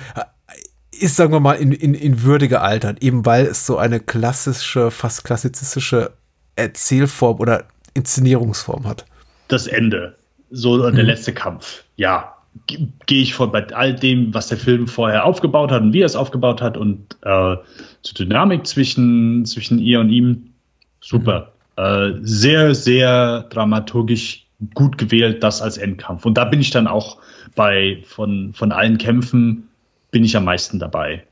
[0.91, 4.91] ist, sagen wir mal, in, in, in Würde gealtert, eben weil es so eine klassische,
[4.91, 6.13] fast klassizistische
[6.55, 9.05] Erzählform oder Inszenierungsform hat.
[9.47, 10.15] Das Ende.
[10.49, 11.09] So der mhm.
[11.09, 11.83] letzte Kampf.
[11.95, 12.35] Ja,
[12.67, 16.05] gehe ich von bei all dem, was der Film vorher aufgebaut hat und wie er
[16.05, 17.57] es aufgebaut hat und äh,
[18.01, 20.51] zur Dynamik zwischen, zwischen ihr und ihm.
[20.99, 21.53] Super.
[21.77, 21.83] Mhm.
[21.83, 26.25] Äh, sehr, sehr dramaturgisch gut gewählt, das als Endkampf.
[26.25, 27.17] Und da bin ich dann auch
[27.55, 29.69] bei, von, von allen Kämpfen,
[30.11, 31.25] bin ich am meisten dabei.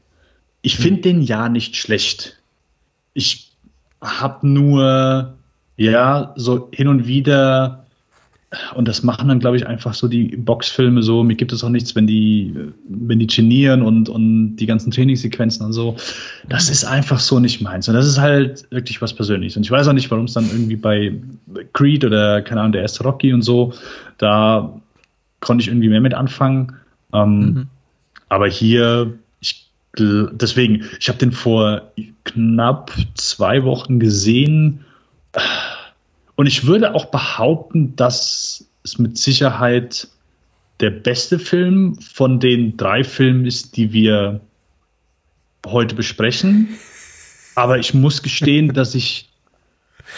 [0.62, 0.84] Ich mhm.
[0.84, 2.42] finde den ja nicht schlecht.
[3.14, 3.52] Ich
[4.02, 5.36] habe nur,
[5.78, 7.86] ja, so hin und wieder
[8.74, 11.24] und das machen dann, glaube ich, einfach so die Boxfilme so.
[11.24, 12.56] Mir gibt es auch nichts, wenn die,
[12.88, 15.98] wenn die genieren und, und die ganzen Trainingssequenzen und so.
[16.48, 17.88] Das ist einfach so nicht meins.
[17.88, 19.56] Und das ist halt wirklich was Persönliches.
[19.56, 21.14] Und ich weiß auch nicht, warum es dann irgendwie bei
[21.74, 23.74] Creed oder, keine Ahnung, der erste Rocky und so,
[24.18, 24.82] da
[25.42, 26.76] konnte ich irgendwie mehr mit anfangen.
[27.14, 27.68] Ähm, mhm.
[28.30, 31.92] Aber hier, ich, deswegen, ich habe den vor
[32.24, 34.86] knapp zwei Wochen gesehen
[36.40, 40.08] und ich würde auch behaupten, dass es mit Sicherheit
[40.80, 44.40] der beste Film von den drei Filmen ist, die wir
[45.66, 46.70] heute besprechen.
[47.56, 49.28] Aber ich muss gestehen, dass ich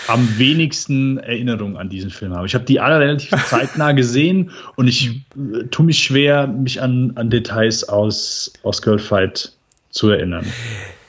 [0.08, 2.46] am wenigsten Erinnerung an diesen Film habe.
[2.46, 7.14] Ich habe die alle relativ zeitnah gesehen und ich äh, tue mich schwer, mich an,
[7.16, 9.54] an Details aus, aus Girlfight
[9.90, 10.46] zu erinnern.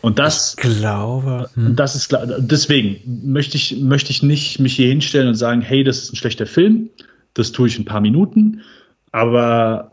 [0.03, 1.77] Und das, ich glaube, hm.
[1.77, 5.99] das ist deswegen möchte ich möchte ich nicht mich hier hinstellen und sagen, hey, das
[5.99, 6.91] ist ein schlechter Film.
[7.35, 8.61] Das tue ich in ein paar Minuten.
[9.13, 9.93] Aber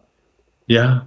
[0.65, 1.05] ja.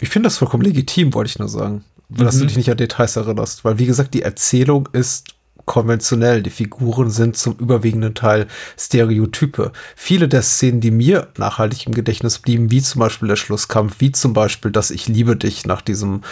[0.00, 2.40] Ich finde das vollkommen legitim, wollte ich nur sagen, dass mhm.
[2.40, 5.34] du dich nicht an Details erinnerst, weil wie gesagt, die Erzählung ist
[5.66, 6.42] konventionell.
[6.42, 8.46] Die Figuren sind zum überwiegenden Teil
[8.78, 9.72] Stereotype.
[9.94, 14.10] Viele der Szenen, die mir nachhaltig im Gedächtnis blieben, wie zum Beispiel der Schlusskampf, wie
[14.10, 16.22] zum Beispiel, dass ich liebe dich nach diesem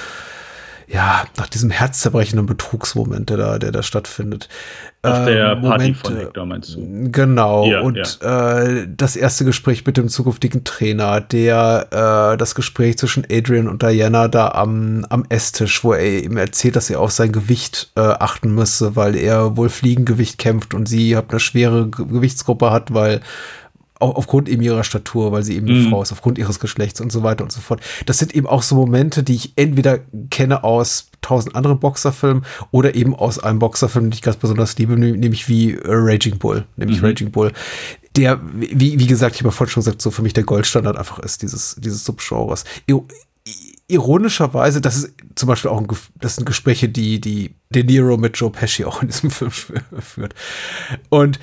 [0.92, 4.48] ja, nach diesem herzzerbrechenden Betrugsmoment, der da, der da stattfindet.
[5.02, 7.10] Auf der ähm, Party von Hector meinst du?
[7.12, 7.64] Genau.
[7.66, 8.58] Ja, und ja.
[8.58, 13.82] Äh, das erste Gespräch mit dem zukünftigen Trainer, der äh, das Gespräch zwischen Adrian und
[13.82, 18.00] Diana da am, am Esstisch, wo er ihm erzählt, dass er auf sein Gewicht äh,
[18.00, 23.20] achten müsse, weil er wohl Fliegengewicht kämpft und sie hat eine schwere Gewichtsgruppe hat, weil
[24.00, 25.90] aufgrund eben ihrer Statur, weil sie eben eine mhm.
[25.90, 27.80] Frau ist, aufgrund ihres Geschlechts und so weiter und so fort.
[28.06, 32.94] Das sind eben auch so Momente, die ich entweder kenne aus tausend anderen Boxerfilmen oder
[32.94, 37.06] eben aus einem Boxerfilm, den ich ganz besonders liebe, nämlich wie Raging Bull, nämlich mhm.
[37.06, 37.52] Raging Bull.
[38.16, 41.18] der, wie, wie gesagt, ich habe vorhin schon gesagt, so für mich der Goldstandard einfach
[41.18, 42.64] ist, dieses, dieses Subgenres.
[43.86, 45.88] Ironischerweise, das ist zum Beispiel auch ein,
[46.20, 49.50] das sind Gespräche, die, die De Niro mit Joe Pesci auch in diesem Film
[50.00, 50.34] führt.
[51.08, 51.38] Und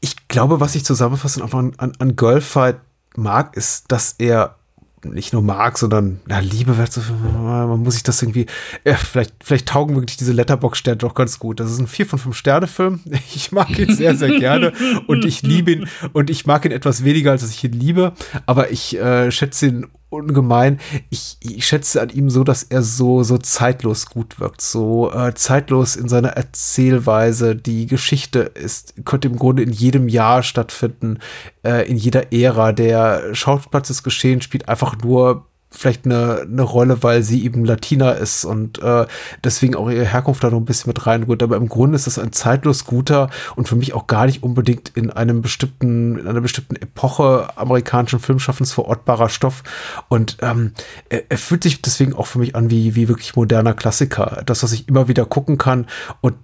[0.00, 2.80] ich glaube, was ich zusammenfassend einfach an, an Girlfight
[3.16, 4.56] mag, ist, dass er
[5.04, 8.46] nicht nur mag, sondern na, Liebe wird so, man muss sich das irgendwie,
[8.84, 11.60] ja, vielleicht, vielleicht taugen wirklich diese Letterbox-Sterne doch ganz gut.
[11.60, 13.00] Das ist ein 4 von 5 Sterne-Film.
[13.34, 14.72] Ich mag ihn sehr, sehr gerne
[15.06, 18.12] und ich liebe ihn und ich mag ihn etwas weniger, als ich ihn liebe,
[18.46, 20.80] aber ich äh, schätze ihn ungemein.
[21.08, 25.34] Ich, ich schätze an ihm so, dass er so, so zeitlos gut wirkt, so äh,
[25.34, 27.56] zeitlos in seiner Erzählweise.
[27.56, 31.20] Die Geschichte ist, könnte im Grunde in jedem Jahr stattfinden,
[31.64, 32.72] äh, in jeder Ära.
[32.72, 38.10] Der Schauplatz des Geschehens spielt einfach nur vielleicht eine, eine Rolle, weil sie eben Latina
[38.10, 39.06] ist und äh,
[39.44, 41.42] deswegen auch ihre Herkunft da noch ein bisschen mit reinrührt.
[41.42, 44.90] Aber im Grunde ist es ein zeitlos guter und für mich auch gar nicht unbedingt
[44.96, 49.62] in einem bestimmten, in einer bestimmten Epoche amerikanischen Filmschaffens verortbarer Stoff.
[50.08, 50.72] Und ähm,
[51.08, 54.42] er, er fühlt sich deswegen auch für mich an wie, wie wirklich moderner Klassiker.
[54.46, 55.86] Das, was ich immer wieder gucken kann
[56.20, 56.34] und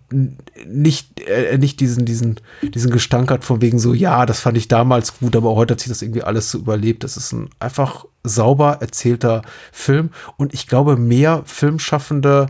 [0.65, 4.69] nicht, äh, nicht diesen, diesen, diesen Gestank hat von wegen so, ja, das fand ich
[4.69, 7.03] damals gut, aber heute hat sich das irgendwie alles so überlebt.
[7.03, 10.11] Das ist ein einfach sauber erzählter Film.
[10.37, 12.47] Und ich glaube, mehr Filmschaffende,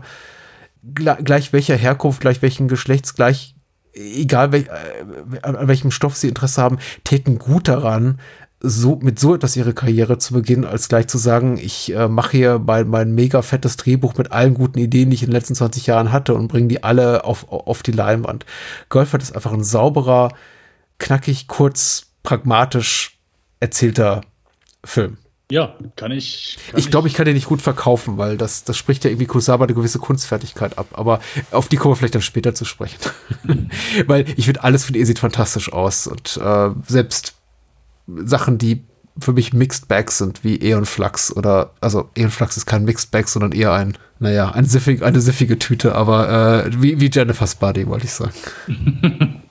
[0.93, 3.55] gleich welcher Herkunft, gleich welchen Geschlechts, gleich
[3.97, 8.19] egal welch, äh, an welchem Stoff sie Interesse haben, täten gut daran,
[8.59, 12.37] so mit so etwas ihre Karriere zu beginnen, als gleich zu sagen, ich äh, mache
[12.37, 15.55] hier mein, mein mega fettes Drehbuch mit allen guten Ideen, die ich in den letzten
[15.55, 18.45] 20 Jahren hatte und bringe die alle auf, auf die Leinwand.
[18.89, 20.29] Golfert ist einfach ein sauberer,
[20.97, 23.19] knackig, kurz, pragmatisch
[23.59, 24.21] erzählter
[24.83, 25.17] Film.
[25.49, 26.57] Ja, kann ich.
[26.69, 29.27] Kann ich glaube, ich kann den nicht gut verkaufen, weil das, das spricht ja irgendwie
[29.27, 30.87] Kusawa eine gewisse Kunstfertigkeit ab.
[30.91, 32.97] Aber auf die kommen wir vielleicht dann später zu sprechen.
[34.07, 36.07] weil ich finde, alles von ihr sieht fantastisch aus.
[36.07, 37.35] Und äh, selbst
[38.07, 38.83] Sachen, die
[39.19, 43.11] für mich Mixed Bags sind, wie Eon Flux oder, also Eon Flux ist kein Mixed
[43.11, 47.55] Bag, sondern eher ein, naja, ein siffig, eine siffige Tüte, aber äh, wie, wie Jennifer's
[47.55, 48.33] Body, wollte ich sagen.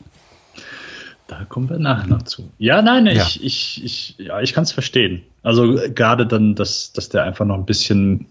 [1.29, 2.53] Da kommen wir nachher noch zu.
[2.59, 3.27] Ja, nein, ich, ja.
[3.43, 5.23] ich, ich, ja, ich kann es verstehen.
[5.47, 8.27] Also gerade dann, dass, dass der einfach noch ein bisschen,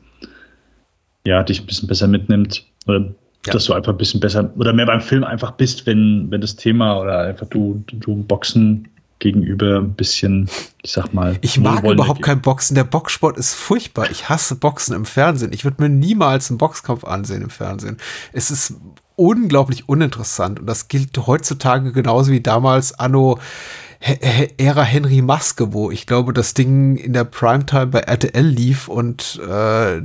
[1.25, 2.65] ja, dich ein bisschen besser mitnimmt.
[2.87, 3.05] Oder
[3.45, 3.53] ja.
[3.53, 6.57] dass du einfach ein bisschen besser oder mehr beim Film einfach bist, wenn, wenn das
[6.57, 10.49] Thema oder einfach du, du Boxen gegenüber ein bisschen,
[10.81, 11.37] ich sag mal.
[11.39, 12.75] Ich mag überhaupt kein Boxen.
[12.75, 14.11] Der Boxsport ist furchtbar.
[14.11, 15.53] Ich hasse Boxen im Fernsehen.
[15.53, 17.95] Ich würde mir niemals einen Boxkampf ansehen im Fernsehen.
[18.33, 18.73] Es ist
[19.15, 20.59] unglaublich uninteressant.
[20.59, 23.39] Und das gilt heutzutage genauso wie damals Anno
[23.99, 29.39] Ära Henry Maske, wo ich glaube, das Ding in der Primetime bei RTL lief und
[29.47, 30.01] äh,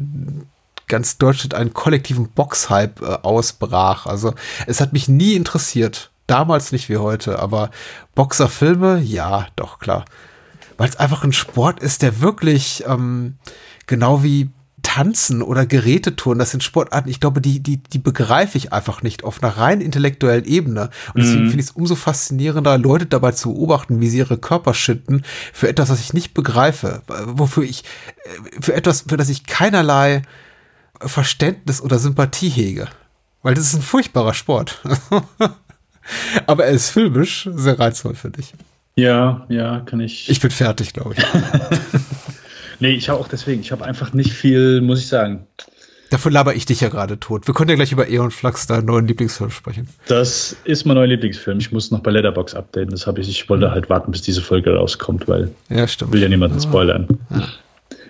[0.87, 4.07] ganz Deutschland einen kollektiven Boxhype äh, ausbrach.
[4.07, 4.35] Also
[4.67, 6.11] es hat mich nie interessiert.
[6.27, 7.71] Damals nicht wie heute, aber
[8.15, 10.05] Boxerfilme, ja, doch, klar.
[10.77, 13.37] Weil es einfach ein Sport ist, der wirklich ähm,
[13.87, 14.51] genau wie
[14.83, 19.25] Tanzen oder Gerätetouren, das sind Sportarten, ich glaube, die, die, die begreife ich einfach nicht
[19.25, 20.91] auf einer rein intellektuellen Ebene.
[21.15, 21.49] Und deswegen mhm.
[21.49, 25.69] finde ich es umso faszinierender, Leute dabei zu beobachten, wie sie ihre Körper schütten für
[25.69, 27.85] etwas, was ich nicht begreife, wofür ich,
[28.25, 30.23] äh, für etwas, für das ich keinerlei
[31.01, 32.89] Verständnis oder Sympathie hege.
[33.43, 34.83] Weil das ist ein furchtbarer Sport.
[36.47, 38.53] Aber er ist filmisch sehr reizvoll, finde ich.
[38.97, 40.29] Ja, ja, kann ich.
[40.29, 41.25] Ich bin fertig, glaube ich.
[42.81, 45.47] Nee, ich habe auch deswegen, ich habe einfach nicht viel, muss ich sagen.
[46.11, 47.47] Dafür laber ich dich ja gerade tot.
[47.47, 49.89] Wir können ja gleich über Eon Flux, deinen neuen Lieblingsfilm, sprechen.
[50.09, 51.59] Das ist mein neuer Lieblingsfilm.
[51.59, 52.91] Ich muss noch bei Letterbox updaten.
[52.91, 53.29] Das habe ich.
[53.29, 56.13] Ich wollte halt warten, bis diese Folge rauskommt, weil ja, stimmt.
[56.13, 56.63] will ja niemanden ah.
[56.63, 57.07] spoilern.
[57.31, 57.49] Ja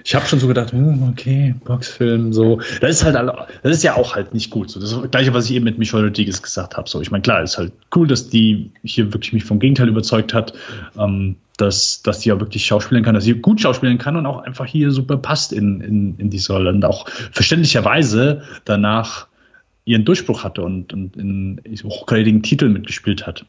[0.05, 2.61] ich habe schon so gedacht, hm, okay, Boxfilm, so.
[2.81, 3.17] Das ist halt,
[3.63, 4.71] das ist ja auch halt nicht gut.
[4.71, 6.89] So, das das Gleiche, was ich eben mit Michel Rodriguez gesagt habe.
[6.89, 10.35] So, ich meine, klar, ist halt cool, dass die hier wirklich mich vom Gegenteil überzeugt
[10.35, 10.55] hat,
[10.99, 14.43] ähm, dass, dass die ja wirklich schauspielen kann, dass sie gut schauspielen kann und auch
[14.43, 19.27] einfach hier super passt in, in, in diese Rolle und auch verständlicherweise danach
[19.85, 23.45] ihren Durchbruch hatte und, und in hochkarätigen Titeln mitgespielt hat.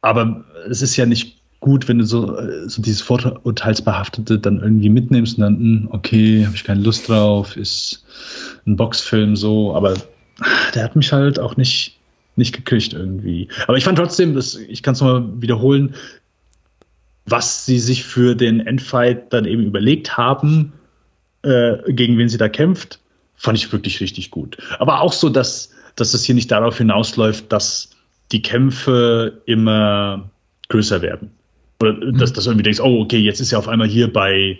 [0.00, 4.90] Aber es ist ja nicht gut, wenn du so, äh, so dieses Vorurteilsbehaftete dann irgendwie
[4.90, 8.04] mitnimmst und dann, hm, okay, habe ich keine Lust drauf, ist
[8.66, 9.94] ein Boxfilm so, aber
[10.74, 11.98] der hat mich halt auch nicht,
[12.36, 13.48] nicht gekriegt irgendwie.
[13.66, 15.94] Aber ich fand trotzdem, das, ich kann es nochmal wiederholen,
[17.24, 20.74] was sie sich für den Endfight dann eben überlegt haben,
[21.44, 22.98] äh, gegen wen sie da kämpft,
[23.36, 24.58] fand ich wirklich richtig gut.
[24.78, 27.88] Aber auch so, dass, dass es hier nicht darauf hinausläuft, dass
[28.32, 30.28] die Kämpfe immer
[30.68, 31.30] größer werden.
[31.80, 32.18] Oder mhm.
[32.18, 34.58] dass, dass du irgendwie denkst, oh, okay, jetzt ist er auf einmal hier bei,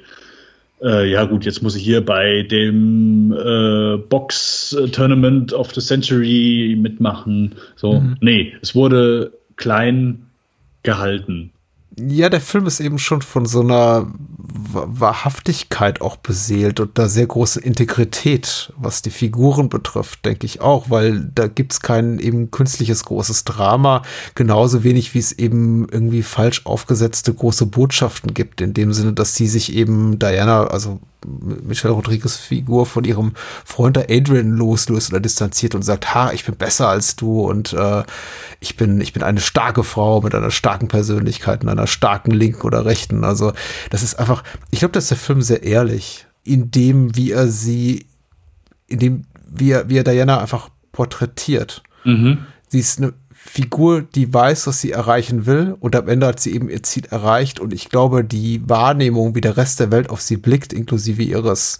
[0.82, 7.54] äh, ja gut, jetzt muss ich hier bei dem äh, Box-Tournament of the Century mitmachen.
[7.76, 8.16] So, mhm.
[8.20, 10.26] nee, es wurde klein
[10.82, 11.50] gehalten.
[11.96, 14.06] Ja, der Film ist eben schon von so einer
[14.72, 20.90] Wahrhaftigkeit auch beseelt und einer sehr großen Integrität, was die Figuren betrifft, denke ich auch,
[20.90, 24.02] weil da gibt's kein eben künstliches großes Drama,
[24.34, 29.36] genauso wenig wie es eben irgendwie falsch aufgesetzte große Botschaften gibt, in dem Sinne, dass
[29.36, 33.32] sie sich eben Diana, also Michelle Rodriguez Figur von ihrem
[33.64, 38.02] Freund Adrian loslöst oder distanziert und sagt, ha, ich bin besser als du und äh,
[38.60, 42.62] ich bin, ich bin eine starke Frau mit einer starken Persönlichkeit und einer starken linken
[42.62, 43.24] oder rechten.
[43.24, 43.52] Also
[43.90, 48.06] das ist einfach, ich glaube, dass der Film sehr ehrlich in dem, wie er sie,
[48.86, 51.82] in dem, wie er, wie er Diana einfach porträtiert.
[52.04, 52.46] Mhm.
[52.68, 56.54] Sie ist eine Figur, die weiß, was sie erreichen will und am Ende hat sie
[56.54, 60.22] eben ihr Ziel erreicht und ich glaube, die Wahrnehmung, wie der Rest der Welt auf
[60.22, 61.78] sie blickt, inklusive ihres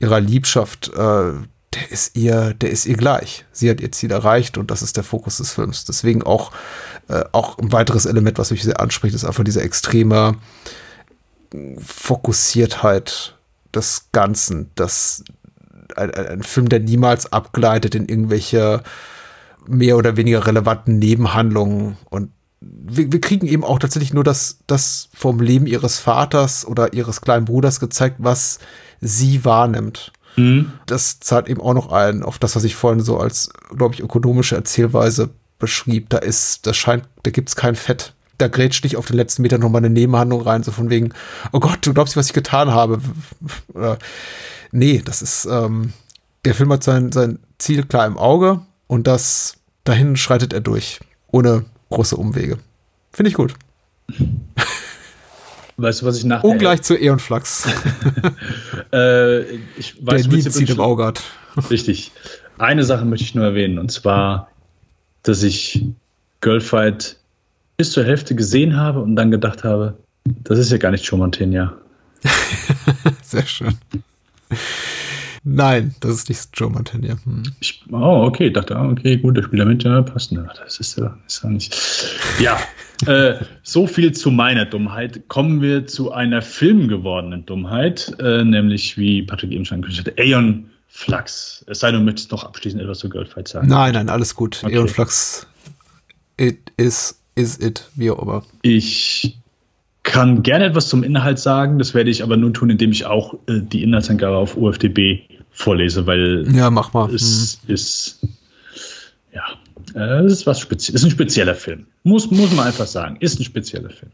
[0.00, 1.32] ihrer Liebschaft, äh,
[1.74, 3.44] der ist ihr, der ist ihr gleich.
[3.52, 5.84] Sie hat ihr Ziel erreicht und das ist der Fokus des Films.
[5.84, 6.50] Deswegen auch,
[7.08, 10.36] äh, auch ein weiteres Element, was mich sehr anspricht, ist einfach diese extreme
[11.78, 13.36] Fokussiertheit
[13.74, 14.70] des Ganzen.
[14.74, 15.22] Das
[15.96, 18.82] ein, ein Film, der niemals abgleitet in irgendwelche
[19.66, 25.08] mehr oder weniger relevanten Nebenhandlungen und wir, wir kriegen eben auch tatsächlich nur das, das
[25.14, 28.58] vom Leben ihres Vaters oder ihres kleinen Bruders gezeigt, was
[29.00, 30.12] sie wahrnimmt.
[30.36, 30.72] Mhm.
[30.86, 34.00] Das zahlt eben auch noch ein auf das, was ich vorhin so als, glaube ich,
[34.00, 36.08] ökonomische Erzählweise beschrieb.
[36.10, 38.14] Da ist, das scheint, da gibt's kein Fett.
[38.38, 41.12] Da grätscht nicht auf den letzten Meter nochmal eine Nebenhandlung rein, so von wegen,
[41.52, 43.00] oh Gott, du glaubst nicht, was ich getan habe.
[44.72, 45.92] nee, das ist, ähm,
[46.44, 51.00] der Film hat sein, sein Ziel klar im Auge und das dahin schreitet er durch,
[51.30, 52.58] ohne große Umwege.
[53.12, 53.54] Finde ich gut.
[55.80, 57.66] Weißt du, was ich nach Ungleich zu Eon Flux.
[58.92, 59.40] äh,
[59.78, 61.22] ich weiß, Der nie Ziel im Auge hat.
[61.70, 62.12] Richtig.
[62.58, 64.50] Eine Sache möchte ich nur erwähnen, und zwar,
[65.22, 65.86] dass ich
[66.42, 67.16] Girlfight
[67.78, 71.18] bis zur Hälfte gesehen habe und dann gedacht habe, das ist ja gar nicht Joe
[71.18, 71.72] Mantegna.
[73.22, 73.78] Sehr schön.
[75.42, 77.16] Nein, das ist nicht Joe Montana.
[77.24, 77.42] Hm.
[77.60, 80.32] Ich, oh, okay, ich dachte, ah, okay, gut, der Spieler mit, ja, passt.
[80.32, 81.74] Das ist ja, ist ja nicht.
[82.40, 82.60] Ja,
[83.06, 85.28] äh, so viel zu meiner Dummheit.
[85.28, 90.70] Kommen wir zu einer filmgewordenen Dummheit, äh, nämlich, wie Patrick eben schon angekündigt hat, Aeon
[90.88, 91.64] Flux.
[91.66, 93.68] Es sei denn, du möchtest noch abschließend etwas zu Girlfight sagen.
[93.68, 94.60] Nein, nein, alles gut.
[94.62, 94.76] Okay.
[94.76, 95.46] Aeon Flux,
[96.36, 98.42] it is, is it, wie auch immer.
[98.60, 99.39] Ich
[100.02, 103.34] kann gerne etwas zum Inhalt sagen, das werde ich aber nur tun, indem ich auch
[103.46, 107.12] äh, die Inhaltsangabe auf UFDB vorlese, weil ja, mach mal.
[107.14, 107.74] es hm.
[107.74, 108.20] ist
[109.32, 109.44] ja,
[109.94, 111.86] äh, es ist was spezielles, ist ein spezieller Film.
[112.02, 114.12] Muss, muss man einfach sagen, ist ein spezieller Film.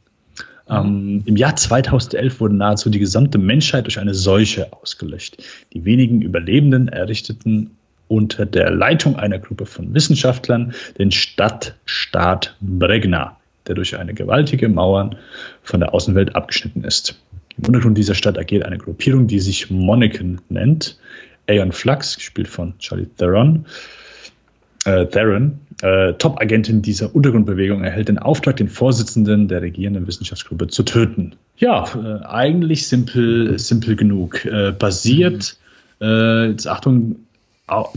[0.69, 5.37] Ähm, Im Jahr 2011 wurde nahezu die gesamte Menschheit durch eine Seuche ausgelöscht.
[5.73, 7.71] Die wenigen Überlebenden errichteten
[8.09, 13.37] unter der Leitung einer Gruppe von Wissenschaftlern den Stadtstaat Bregna,
[13.67, 15.11] der durch eine gewaltige Mauer
[15.63, 17.21] von der Außenwelt abgeschnitten ist.
[17.59, 20.99] Im Untergrund dieser Stadt agiert eine Gruppierung, die sich Monniken nennt.
[21.49, 23.67] Aeon Flux, gespielt von Charlie Theron,
[24.85, 30.83] äh, Theron, äh, Top-Agentin dieser Untergrundbewegung, erhält den Auftrag, den Vorsitzenden der regierenden Wissenschaftsgruppe zu
[30.83, 31.35] töten.
[31.57, 34.45] Ja, äh, eigentlich simpel, simpel genug.
[34.45, 35.57] Äh, basiert,
[36.01, 36.51] mhm.
[36.51, 37.26] jetzt Achtung,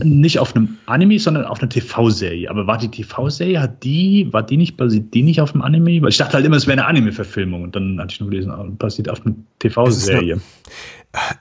[0.02, 2.50] nicht auf einem Anime, sondern auf einer TV-Serie.
[2.50, 6.02] Aber war die TV-Serie, hat die, war die nicht, basiert die nicht auf einem Anime?
[6.02, 8.76] Weil ich dachte halt immer, es wäre eine Anime-Verfilmung und dann hatte ich nur gelesen,
[8.76, 10.40] basiert auf einer TV-Serie.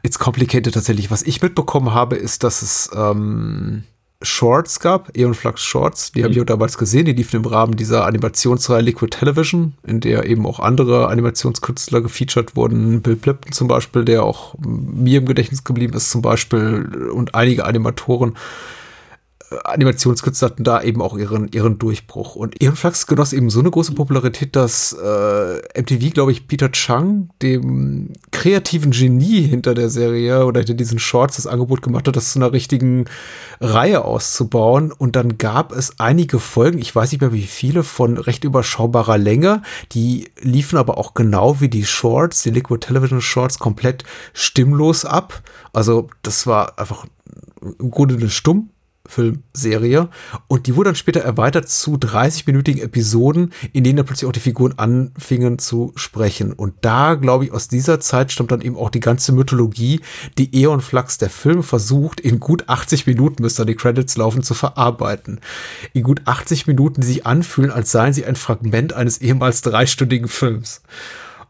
[0.03, 1.09] It's complicated tatsächlich.
[1.09, 3.83] Was ich mitbekommen habe, ist, dass es ähm,
[4.21, 7.77] Shorts gab, Eon Flux Shorts, die habe ich auch damals gesehen, die liefen im Rahmen
[7.77, 13.69] dieser Animationsreihe Liquid Television, in der eben auch andere Animationskünstler gefeatured wurden, Bill Plimpton zum
[13.69, 18.35] Beispiel, der auch mir im Gedächtnis geblieben ist zum Beispiel und einige Animatoren,
[19.63, 22.35] Animationskünstler hatten da eben auch ihren, ihren Durchbruch.
[22.35, 27.29] Und Flux genoss eben so eine große Popularität, dass äh, MTV, glaube ich, Peter Chung,
[27.41, 32.33] dem kreativen Genie hinter der Serie oder hinter diesen Shorts, das Angebot gemacht hat, das
[32.33, 33.05] zu einer richtigen
[33.59, 34.91] Reihe auszubauen.
[34.91, 39.17] Und dann gab es einige Folgen, ich weiß nicht mehr wie viele, von recht überschaubarer
[39.17, 39.63] Länge.
[39.93, 45.41] Die liefen aber auch genau wie die Shorts, die Liquid Television Shorts, komplett stimmlos ab.
[45.73, 47.05] Also das war einfach
[47.79, 48.69] im Grunde eine Stumm
[49.09, 50.09] Filmserie.
[50.47, 54.39] Und die wurde dann später erweitert zu 30-minütigen Episoden, in denen dann plötzlich auch die
[54.39, 56.53] Figuren anfingen zu sprechen.
[56.53, 60.01] Und da, glaube ich, aus dieser Zeit stammt dann eben auch die ganze Mythologie,
[60.37, 64.53] die Eon Flux der Film versucht, in gut 80 Minuten, müsste die Credits laufen, zu
[64.53, 65.39] verarbeiten.
[65.93, 70.27] In gut 80 Minuten, die sich anfühlen, als seien sie ein Fragment eines ehemals dreistündigen
[70.27, 70.81] Films.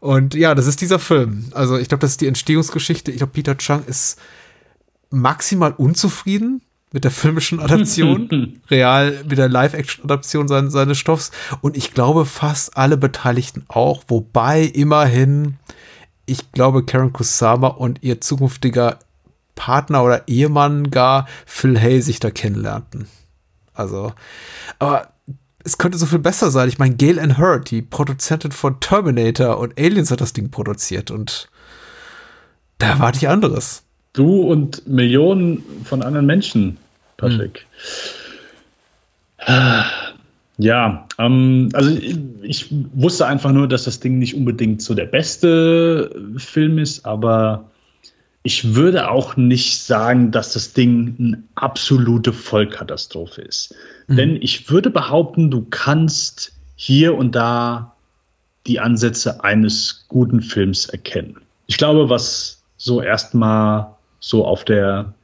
[0.00, 1.44] Und ja, das ist dieser Film.
[1.52, 3.10] Also ich glaube, das ist die Entstehungsgeschichte.
[3.10, 4.18] Ich glaube, Peter Chung ist
[5.10, 6.62] maximal unzufrieden
[6.92, 11.30] mit der filmischen Adaption, real mit der Live-Action-Adaption seines, seines Stoffs
[11.60, 15.56] und ich glaube fast alle Beteiligten auch, wobei immerhin,
[16.26, 18.98] ich glaube, Karen Kusama und ihr zukünftiger
[19.54, 23.08] Partner oder Ehemann gar Phil Hay sich da kennenlernten.
[23.74, 24.12] Also,
[24.78, 25.12] aber
[25.64, 26.68] es könnte so viel besser sein.
[26.68, 31.10] Ich meine, Gail Ann Hurd, die Produzentin von Terminator und Aliens hat das Ding produziert
[31.10, 31.50] und
[32.78, 33.82] da erwarte ich anderes.
[34.12, 36.78] Du und Millionen von anderen Menschen,
[37.16, 37.66] Patrick.
[39.38, 39.84] Hm.
[40.58, 45.06] Ja, ähm, also ich, ich, wusste einfach nur, dass das Ding nicht unbedingt so der
[45.06, 47.70] beste Film ist, aber
[48.42, 53.74] ich würde auch nicht sagen, dass das Ding eine absolute Vollkatastrophe ist.
[54.06, 54.16] Mhm.
[54.16, 57.94] Denn ich würde behaupten, du kannst hier und da
[58.66, 61.40] die Ansätze eines guten Films erkennen.
[61.66, 65.14] Ich glaube, was so erstmal so auf der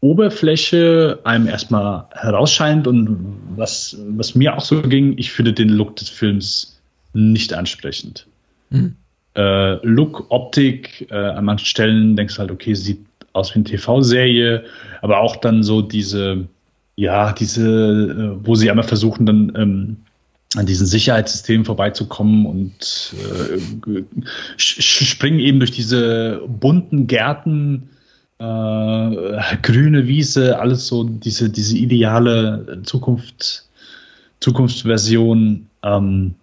[0.00, 5.96] Oberfläche einem erstmal herausscheint und was, was mir auch so ging, ich finde den Look
[5.96, 6.80] des Films
[7.12, 8.26] nicht ansprechend.
[8.70, 8.96] Mhm.
[9.34, 13.64] Äh, Look, Optik, äh, an manchen Stellen denkst du halt, okay, sieht aus wie eine
[13.64, 14.64] TV-Serie,
[15.02, 16.46] aber auch dann so diese,
[16.96, 19.96] ja, diese, äh, wo sie einmal versuchen, dann ähm,
[20.56, 24.02] an diesen Sicherheitssystemen vorbeizukommen und äh,
[24.56, 27.90] springen eben durch diese bunten Gärten,
[28.38, 33.64] äh, grüne Wiese, alles so diese, diese ideale Zukunft,
[34.40, 35.66] Zukunftsversion.
[35.82, 36.34] Ähm,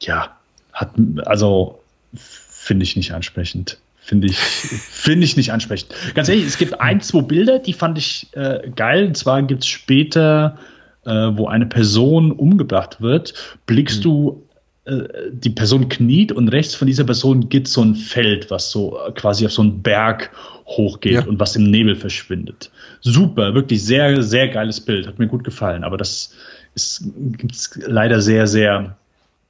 [0.00, 0.36] ja,
[0.72, 0.90] hat,
[1.26, 1.80] also
[2.14, 3.78] finde ich nicht ansprechend.
[3.98, 5.94] Finde ich, finde ich nicht ansprechend.
[6.14, 9.06] Ganz ehrlich, es gibt ein, zwei Bilder, die fand ich äh, geil.
[9.06, 10.58] Und zwar gibt es später,
[11.04, 13.34] äh, wo eine Person umgebracht wird,
[13.66, 14.02] blickst mhm.
[14.02, 14.42] du,
[14.86, 19.46] die Person kniet und rechts von dieser Person geht so ein Feld, was so quasi
[19.46, 20.30] auf so einen Berg
[20.66, 21.24] hochgeht ja.
[21.24, 22.70] und was im Nebel verschwindet.
[23.00, 25.06] Super, wirklich sehr, sehr geiles Bild.
[25.06, 25.84] Hat mir gut gefallen.
[25.84, 26.34] Aber das
[26.74, 28.96] gibt es leider sehr, sehr,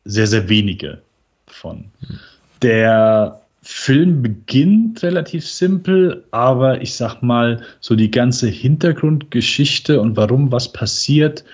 [0.04, 0.98] sehr, sehr wenige
[1.46, 1.86] von.
[2.00, 2.18] Mhm.
[2.62, 10.52] Der Film beginnt relativ simpel, aber ich sag mal, so die ganze Hintergrundgeschichte und warum
[10.52, 11.44] was passiert.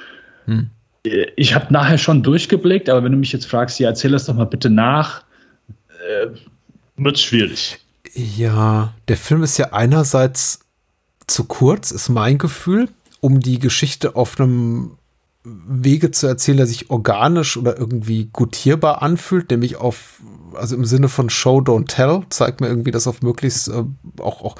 [0.46, 0.70] Hm.
[1.02, 4.34] Ich habe nachher schon durchgeblickt, aber wenn du mich jetzt fragst, ja, erzähl das doch
[4.34, 5.22] mal bitte nach,
[6.08, 6.26] äh,
[6.96, 7.78] wird schwierig.
[8.12, 10.60] Ja, der Film ist ja einerseits
[11.26, 12.88] zu kurz, ist mein Gefühl,
[13.20, 14.98] um die Geschichte auf einem
[15.44, 20.20] Wege zu erzählen, der sich organisch oder irgendwie gutierbar anfühlt, nämlich auf,
[20.54, 23.84] also im Sinne von Show, Don't Tell, zeigt mir irgendwie das auf möglichst äh,
[24.18, 24.56] auch, auch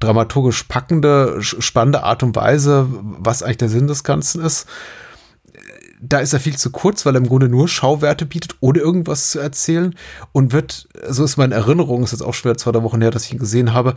[0.00, 4.66] dramaturgisch packende, spannende Art und Weise, was eigentlich der Sinn des Ganzen ist.
[6.00, 9.30] Da ist er viel zu kurz, weil er im Grunde nur Schauwerte bietet, ohne irgendwas
[9.30, 9.94] zu erzählen
[10.32, 13.32] und wird, so ist meine Erinnerung, ist jetzt auch schwer zwei, Wochen her, dass ich
[13.32, 13.94] ihn gesehen habe,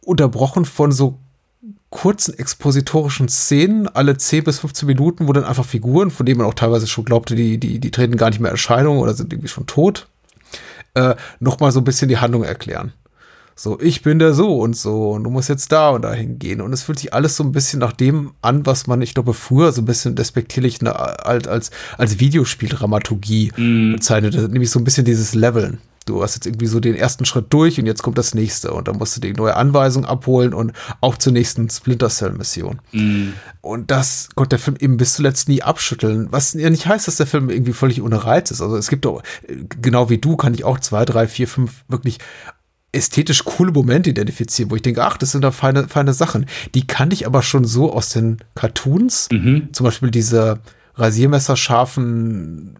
[0.00, 1.18] unterbrochen von so
[1.90, 6.46] kurzen expositorischen Szenen, alle 10 bis 15 Minuten, wo dann einfach Figuren, von denen man
[6.46, 9.48] auch teilweise schon glaubte, die, die, die treten gar nicht mehr Erscheinung oder sind irgendwie
[9.48, 10.08] schon tot,
[10.94, 12.92] äh, nochmal so ein bisschen die Handlung erklären.
[13.60, 16.60] So, ich bin der so und so und du musst jetzt da und dahin gehen.
[16.60, 19.34] Und es fühlt sich alles so ein bisschen nach dem an, was man, ich glaube,
[19.34, 23.92] früher so ein bisschen despektierlich als, als, als Videospieldramaturgie mm.
[23.94, 25.78] bezeichnet, nämlich so ein bisschen dieses Leveln
[26.08, 28.88] du hast jetzt irgendwie so den ersten Schritt durch und jetzt kommt das nächste und
[28.88, 32.80] dann musst du die neue Anweisung abholen und auch zur nächsten Splinter Cell Mission.
[32.92, 33.32] Mm.
[33.60, 37.16] Und das konnte der Film eben bis zuletzt nie abschütteln, was ja nicht heißt, dass
[37.16, 38.62] der Film irgendwie völlig ohne Reiz ist.
[38.62, 39.22] Also es gibt doch,
[39.82, 42.18] genau wie du, kann ich auch zwei, drei, vier, fünf wirklich
[42.92, 46.46] ästhetisch coole Momente identifizieren, wo ich denke, ach, das sind da feine, feine Sachen.
[46.74, 49.28] Die kannte ich aber schon so aus den Cartoons.
[49.30, 49.68] Mhm.
[49.72, 50.60] Zum Beispiel diese
[50.94, 52.78] rasiermesserscharfen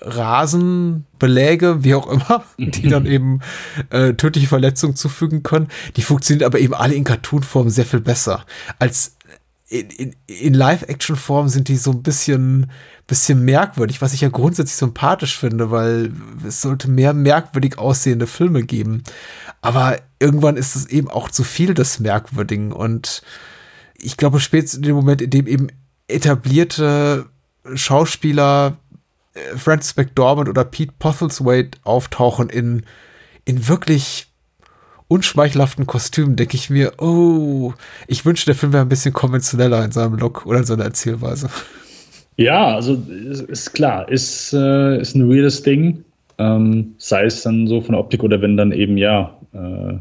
[0.00, 3.40] Rasenbeläge, wie auch immer, die dann eben
[3.90, 5.68] äh, tödliche Verletzungen zufügen können.
[5.96, 8.44] Die funktionieren aber eben alle in Cartoon-Form sehr viel besser.
[8.78, 9.13] Als
[9.80, 12.70] in, in, Live-Action-Form sind die so ein bisschen,
[13.06, 16.12] bisschen merkwürdig, was ich ja grundsätzlich sympathisch finde, weil
[16.46, 19.02] es sollte mehr merkwürdig aussehende Filme geben.
[19.60, 23.22] Aber irgendwann ist es eben auch zu viel des Merkwürdigen und
[23.96, 25.68] ich glaube, spätestens in dem Moment, in dem eben
[26.08, 27.26] etablierte
[27.74, 28.76] Schauspieler
[29.32, 32.84] äh, Francis McDormand oder Pete Postlethwaite auftauchen in,
[33.44, 34.28] in wirklich
[35.08, 37.72] unschmeichelhaften Kostümen, denke ich mir, oh,
[38.06, 41.50] ich wünsche, der Film wäre ein bisschen konventioneller in seinem Look oder in seiner Erzählweise.
[42.36, 46.04] Ja, also ist, ist klar, ist, äh, ist ein weirdes Ding.
[46.38, 49.94] Ähm, sei es dann so von der Optik oder wenn dann eben, ja, äh,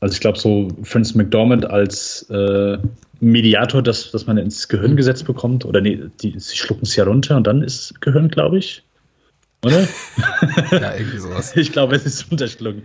[0.00, 2.78] also ich glaube, so Francis McDormand als äh,
[3.20, 5.64] Mediator, dass, dass man ins Gehirn gesetzt bekommt.
[5.64, 8.82] Oder nee, die, sie schlucken es ja runter und dann ist Gehirn, glaube ich.
[9.64, 9.86] Oder?
[10.72, 11.52] ja, irgendwie sowas.
[11.56, 12.82] Ich glaube, es ist unterschlucken.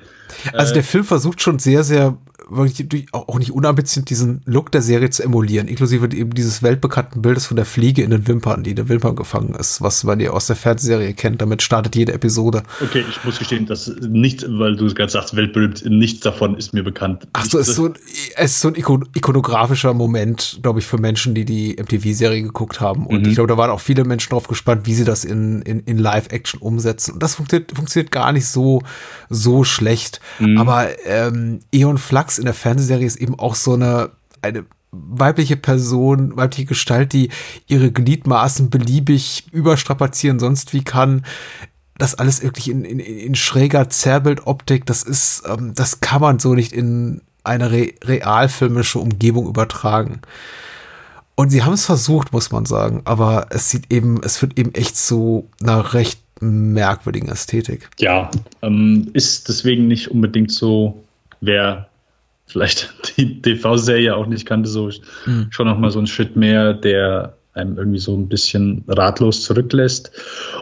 [0.54, 2.18] Also der Film versucht schon sehr, sehr
[2.50, 7.46] wirklich auch nicht unambitioniert diesen Look der Serie zu emulieren, inklusive eben dieses weltbekannten Bildes
[7.46, 10.32] von der Fliege in den Wimpern, die in den Wimpern gefangen ist, was man ja
[10.32, 11.42] aus der Fernsehserie kennt.
[11.42, 12.64] Damit startet jede Episode.
[12.82, 16.84] Okay, ich muss gestehen, dass nicht, weil du gerade sagst, weltberühmt, nichts davon ist mir
[16.84, 17.28] bekannt.
[17.34, 17.94] Ach so, es ist so,
[18.36, 23.06] es ist so ein ikonografischer Moment, glaube ich, für Menschen, die die MTV-Serie geguckt haben.
[23.06, 23.30] Und mhm.
[23.30, 25.98] ich glaube, da waren auch viele Menschen drauf gespannt, wie sie das in, in, in
[25.98, 27.14] Live-Action umsetzen.
[27.14, 28.82] Und das funktioniert, funktioniert gar nicht so,
[29.30, 30.17] so schlecht.
[30.40, 30.58] Mhm.
[30.58, 34.12] Aber ähm, Eon Flux in der Fernsehserie ist eben auch so eine,
[34.42, 37.30] eine weibliche Person, weibliche Gestalt, die
[37.68, 41.26] ihre Gliedmaßen beliebig überstrapazieren, sonst wie kann.
[41.98, 46.54] Das alles wirklich in, in, in schräger Zerrbildoptik, das ist, ähm, das kann man so
[46.54, 50.22] nicht in eine re realfilmische Umgebung übertragen.
[51.36, 54.74] Und sie haben es versucht, muss man sagen, aber es sieht eben, es wird eben
[54.74, 57.90] echt zu einer recht merkwürdigen Ästhetik.
[58.00, 58.30] Ja,
[58.62, 61.04] ähm, ist deswegen nicht unbedingt so,
[61.42, 61.88] wer
[62.46, 64.90] vielleicht die TV-Serie auch nicht kannte, so
[65.26, 65.48] mhm.
[65.50, 70.12] schon noch mal so ein Schritt mehr, der einem irgendwie so ein bisschen ratlos zurücklässt.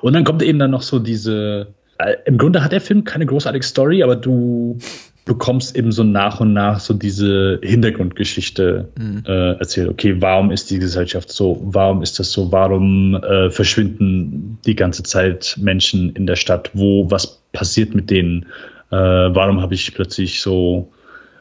[0.02, 1.68] Und dann kommt eben dann noch so diese,
[1.98, 4.78] äh, im Grunde hat der Film keine großartige Story, aber du
[5.26, 9.24] bekommst eben so nach und nach so diese Hintergrundgeschichte mhm.
[9.26, 9.90] äh, erzählt.
[9.90, 11.60] Okay, warum ist die Gesellschaft so?
[11.64, 12.52] Warum ist das so?
[12.52, 16.70] Warum äh, verschwinden die ganze Zeit Menschen in der Stadt?
[16.74, 18.46] Wo, was passiert mit denen?
[18.92, 20.92] Äh, warum habe ich plötzlich so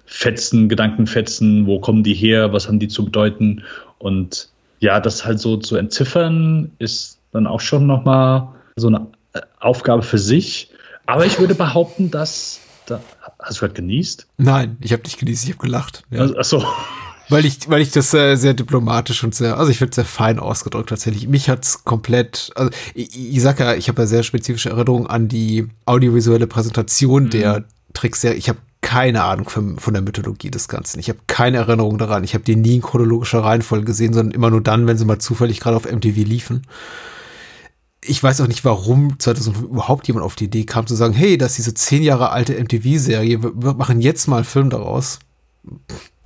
[0.07, 3.65] Fetzen, Gedankenfetzen, wo kommen die her, was haben die zu bedeuten?
[3.99, 4.49] Und
[4.81, 9.09] ja, das halt so zu entziffern, ist dann auch schon nochmal so eine
[9.61, 10.71] Aufgabe für sich.
[11.07, 12.61] Aber ich würde behaupten, dass.
[12.87, 13.01] Da,
[13.45, 14.27] hast du gerade genießt?
[14.39, 16.03] Nein, ich habe nicht genießt, ich habe gelacht.
[16.11, 16.21] Ja.
[16.21, 16.67] Also, ach so.
[17.29, 20.39] Weil ich, weil ich das sehr, sehr diplomatisch und sehr, also ich finde sehr fein
[20.39, 21.27] ausgedrückt tatsächlich.
[21.27, 25.29] Mich hat's komplett, also ich, ich sag ja, ich habe ja sehr spezifische Erinnerungen an
[25.29, 27.31] die audiovisuelle Präsentation mhm.
[27.31, 27.65] der
[27.95, 28.37] Trickserie.
[28.37, 31.01] Ich habe keine Ahnung von, von der Mythologie des Ganzen.
[31.01, 32.23] Ich habe keine Erinnerung daran.
[32.25, 35.19] Ich habe die nie in chronologischer Reihenfolge gesehen, sondern immer nur dann, wenn sie mal
[35.19, 36.67] zufällig gerade auf MTV liefen.
[38.07, 41.39] Ich weiß auch nicht, warum 2005 überhaupt jemand auf die Idee kam zu sagen, hey,
[41.39, 45.19] das ist diese zehn Jahre alte MTV-Serie, wir machen jetzt mal einen Film daraus.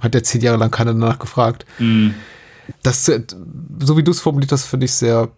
[0.00, 1.64] Hat der zehn Jahre lang keiner danach gefragt.
[1.78, 2.10] Mm.
[2.82, 5.30] Das, so wie du es formuliert hast, finde ich sehr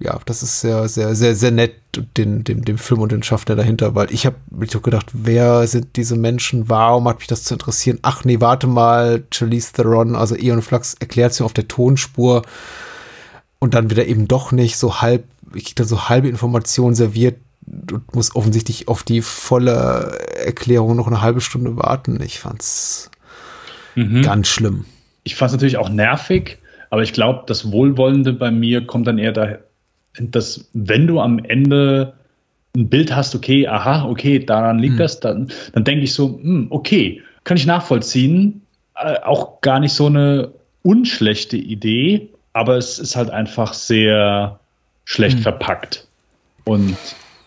[0.00, 1.74] ja, das ist sehr, sehr, sehr, sehr nett,
[2.16, 5.66] den, dem, dem Film und den Schaffner dahinter, weil ich habe mich doch gedacht, wer
[5.66, 7.98] sind diese Menschen, warum hat mich das zu interessieren?
[8.02, 12.42] Ach nee, warte mal, Charlize Theron, also Eon Flux erklärt es mir auf der Tonspur
[13.58, 15.24] und dann wieder eben doch nicht so halb,
[15.54, 17.36] ich krieg dann so halbe Informationen serviert
[17.66, 22.20] und muss offensichtlich auf die volle Erklärung noch eine halbe Stunde warten.
[22.22, 23.10] Ich fand's
[23.94, 24.22] mhm.
[24.22, 24.84] ganz schlimm.
[25.24, 26.58] Ich fand's natürlich auch nervig,
[26.90, 29.58] aber ich glaube, das Wohlwollende bei mir kommt dann eher da,
[30.18, 32.14] dass wenn du am Ende
[32.76, 34.98] ein Bild hast, okay, aha, okay, daran liegt mhm.
[34.98, 38.62] das, dann, dann denke ich so, hm, okay, kann ich nachvollziehen.
[38.94, 44.60] Äh, auch gar nicht so eine unschlechte Idee, aber es ist halt einfach sehr
[45.08, 45.42] schlecht mhm.
[45.42, 46.06] verpackt.
[46.64, 46.96] Und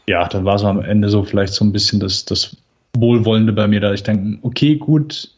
[0.08, 2.58] ja, dann war so am Ende so vielleicht so ein bisschen das, das
[2.98, 5.30] Wohlwollende bei mir, da ich denke, okay, gut,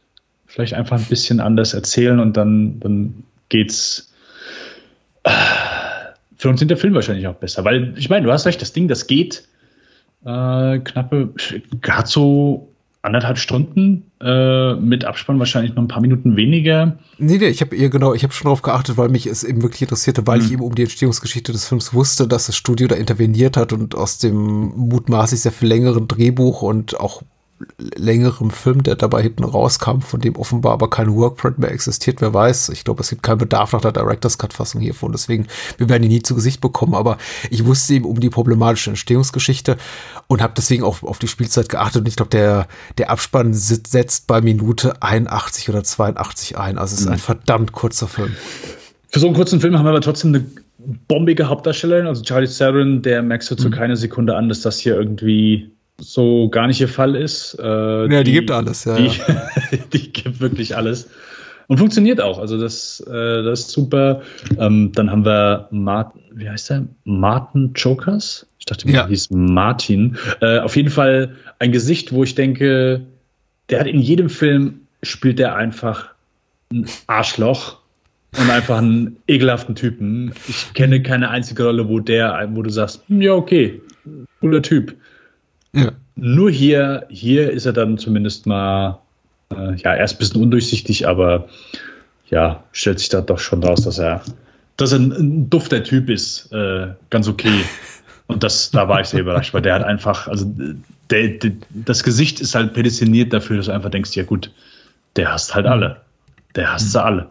[0.48, 4.14] vielleicht einfach ein bisschen anders erzählen und dann, dann geht's.
[5.24, 5.32] Äh,
[6.38, 8.72] für uns sind der Film wahrscheinlich auch besser, weil ich meine, du hast recht, das
[8.72, 9.44] Ding, das geht
[10.26, 11.34] äh, knappe,
[11.82, 12.73] gerade so
[13.04, 16.98] anderthalb Stunden äh, mit Abspann wahrscheinlich noch ein paar Minuten weniger.
[17.18, 19.62] Nee, nee, ich habe eher genau, ich habe schon darauf geachtet, weil mich es eben
[19.62, 20.46] wirklich interessierte, weil mhm.
[20.46, 23.94] ich eben um die Entstehungsgeschichte des Films wusste, dass das Studio da interveniert hat und
[23.94, 27.24] aus dem mutmaßlich sehr viel längeren Drehbuch und auch
[27.78, 32.22] längerem Film, der dabei hinten rauskam, von dem offenbar aber kein Workprint mehr existiert.
[32.22, 35.12] Wer weiß, ich glaube, es gibt keinen Bedarf nach der Director's Cut-Fassung hiervon.
[35.12, 35.48] Deswegen,
[35.78, 36.94] wir werden ihn nie zu Gesicht bekommen.
[36.94, 37.18] Aber
[37.50, 39.78] ich wusste eben um die problematische Entstehungsgeschichte
[40.28, 42.02] und habe deswegen auch auf die Spielzeit geachtet.
[42.02, 46.78] Und ich glaube, der, der Abspann setzt bei Minute 81 oder 82 ein.
[46.78, 47.14] Also es ist mhm.
[47.14, 48.36] ein verdammt kurzer Film.
[49.10, 50.46] Für so einen kurzen Film haben wir aber trotzdem eine
[51.08, 52.08] bombige Hauptdarstellerin.
[52.08, 53.74] Also Charlie Theron, der merkst du zu mhm.
[53.74, 57.58] keiner Sekunde an, dass das hier irgendwie so gar nicht ihr Fall ist.
[57.60, 58.96] Äh, ja, die, die, gibt alles, ja.
[58.96, 59.50] Die, ja.
[59.94, 61.10] die, gibt wirklich alles.
[61.68, 62.40] Und funktioniert auch.
[62.40, 64.22] Also das, äh, das ist super.
[64.58, 66.86] Ähm, dann haben wir Martin, wie heißt der?
[67.06, 68.46] Martin Chokers?
[68.60, 69.08] Ich dachte, ja.
[69.08, 70.18] hieß Martin.
[70.42, 73.02] Äh, auf jeden Fall ein Gesicht, wo ich denke,
[73.70, 76.10] der hat in jedem Film spielt der einfach
[76.72, 77.78] ein Arschloch
[78.38, 80.34] und einfach einen ekelhaften Typen.
[80.48, 83.82] Ich kenne keine einzige Rolle, wo der, wo du sagst, hm, ja, okay,
[84.40, 84.96] cooler Typ.
[85.74, 85.92] Ja.
[86.16, 89.00] Nur hier, hier ist er dann zumindest mal,
[89.52, 91.48] äh, ja, erst ein bisschen undurchsichtig, aber
[92.30, 94.22] ja, stellt sich da doch schon raus, dass er,
[94.78, 96.52] dass er ein, ein dufter Typ ist.
[96.52, 97.64] Äh, ganz okay.
[98.28, 100.46] Und das, da war ich sehr überrascht, weil der hat einfach, also
[101.10, 104.52] der, der, das Gesicht ist halt prädestiniert dafür, dass du einfach denkst, ja gut,
[105.16, 106.02] der hasst halt alle.
[106.56, 107.30] Der hasst sie alle.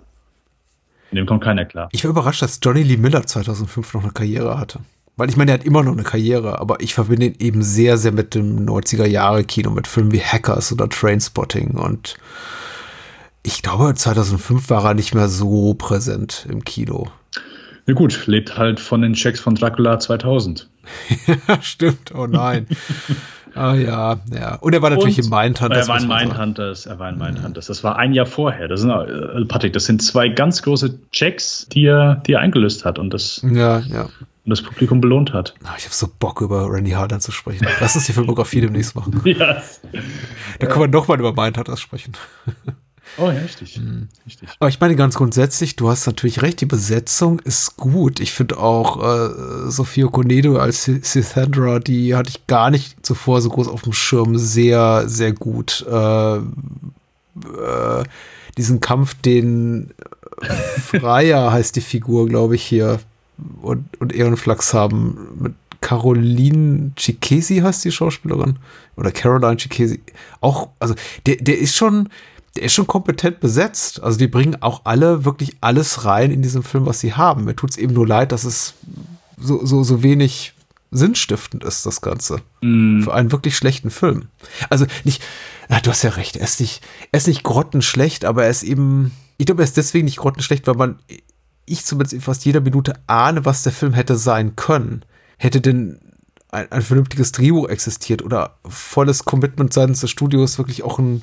[1.11, 1.89] In dem kommt keiner klar.
[1.93, 4.81] Ich war überrascht, dass Johnny Lee Miller 2005 noch eine Karriere hatte.
[5.17, 7.99] Weil ich meine, er hat immer noch eine Karriere, aber ich verbinde ihn eben sehr,
[7.99, 12.17] sehr mit dem 90er-Jahre-Kino, mit Filmen wie Hackers oder Trainspotting und
[13.45, 17.09] ich glaube, 2005 war er nicht mehr so präsent im Kino.
[17.87, 20.69] Na gut, lebt halt von den Checks von Dracula 2000.
[21.27, 22.15] ja, stimmt.
[22.15, 22.69] Oh nein.
[23.55, 24.55] ah ja, ja.
[24.57, 25.89] Und er war natürlich Und in Mindhunters.
[25.89, 26.09] Er war in.
[26.09, 27.67] Mindhunters, er war in Mindhunters.
[27.67, 28.69] Das war ein Jahr vorher.
[28.69, 32.85] Das sind, äh, Patrick, das sind zwei ganz große Checks, die er, die er eingelöst
[32.85, 34.09] hat und das, Ja, ja.
[34.45, 35.55] Und das Publikum belohnt hat.
[35.79, 37.67] Ich habe so Bock, über Randy Harlan zu sprechen.
[37.81, 39.21] Lass uns die Filmografie demnächst machen.
[39.25, 39.63] Ja.
[40.59, 42.13] Da können wir nochmal über Mindhunters sprechen.
[43.19, 43.79] Oh ja, richtig.
[44.25, 44.49] richtig.
[44.59, 48.21] Aber ich meine ganz grundsätzlich, du hast natürlich recht, die Besetzung ist gut.
[48.21, 53.51] Ich finde auch äh, Sophia Conedo als Sithandra, die hatte ich gar nicht zuvor so
[53.51, 55.85] groß auf dem Schirm, sehr, sehr gut.
[55.91, 56.41] Äh, äh,
[58.57, 59.93] diesen Kampf, den
[60.41, 62.99] Freier heißt die Figur, glaube ich, hier
[63.63, 68.59] und, und Ehrenflachs haben mit Caroline Chikesi heißt die Schauspielerin
[68.97, 70.01] oder Caroline Chikesi.
[70.41, 70.95] Auch, also
[71.27, 72.09] der, der ist schon,
[72.57, 74.03] der ist schon kompetent besetzt.
[74.03, 77.45] Also die bringen auch alle wirklich alles rein in diesem Film, was sie haben.
[77.45, 78.75] Mir tut es eben nur leid, dass es
[79.37, 80.55] so, so, so wenig
[80.93, 82.43] sinnstiftend ist, das Ganze.
[83.03, 84.27] Für einen wirklich schlechten Film.
[84.71, 85.23] Also nicht,
[85.69, 88.63] na, du hast ja recht, er ist nicht, er ist nicht grottenschlecht, aber er ist
[88.63, 90.99] eben, ich glaube, er ist deswegen nicht grottenschlecht, weil man,
[91.73, 95.05] ich zumindest in fast jeder Minute ahne, was der Film hätte sein können.
[95.39, 95.99] Hätte denn
[96.51, 101.23] ein, ein vernünftiges Drehbuch existiert oder volles Commitment seitens des Studios wirklich auch ein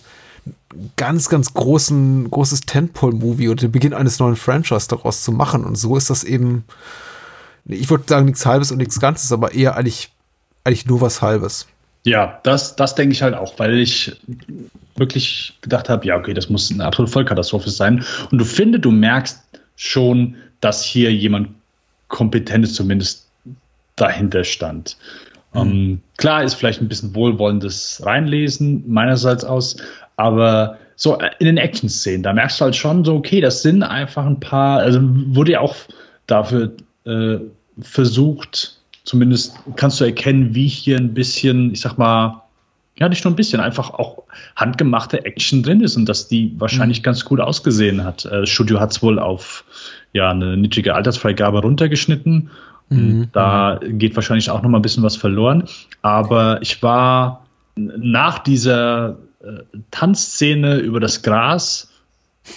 [0.97, 5.63] ganz, ganz großen, großes Tentpole-Movie oder den Beginn eines neuen Franchise daraus zu machen.
[5.63, 6.65] Und so ist das eben,
[7.65, 10.11] ich würde sagen, nichts Halbes und nichts Ganzes, aber eher eigentlich,
[10.63, 11.67] eigentlich nur was Halbes.
[12.05, 14.19] Ja, das, das denke ich halt auch, weil ich
[14.95, 18.03] wirklich gedacht habe, ja, okay, das muss eine absolute Vollkatastrophe sein.
[18.31, 19.39] Und du findest, du merkst
[19.79, 21.49] schon, dass hier jemand
[22.09, 23.29] Kompetentes zumindest
[23.95, 24.97] dahinter stand.
[25.55, 29.77] Ähm, klar ist vielleicht ein bisschen wohlwollendes Reinlesen meinerseits aus,
[30.17, 34.25] aber so in den Action-Szenen, da merkst du halt schon so, okay, das sind einfach
[34.25, 35.75] ein paar, also wurde ja auch
[36.27, 36.73] dafür
[37.05, 37.37] äh,
[37.79, 42.43] versucht, zumindest kannst du erkennen, wie hier ein bisschen, ich sag mal,
[42.99, 44.23] ja, nicht nur ein bisschen, einfach auch
[44.55, 48.25] handgemachte Action drin ist und dass die wahrscheinlich ganz gut ausgesehen hat.
[48.25, 49.63] Äh, Studio hat es wohl auf
[50.13, 52.49] ja, eine niedrige Altersfreigabe runtergeschnitten.
[52.89, 55.65] Und Da geht wahrscheinlich auch noch mal ein bisschen was verloren.
[56.01, 57.45] Aber ich war
[57.75, 61.91] nach dieser äh, Tanzszene über das Gras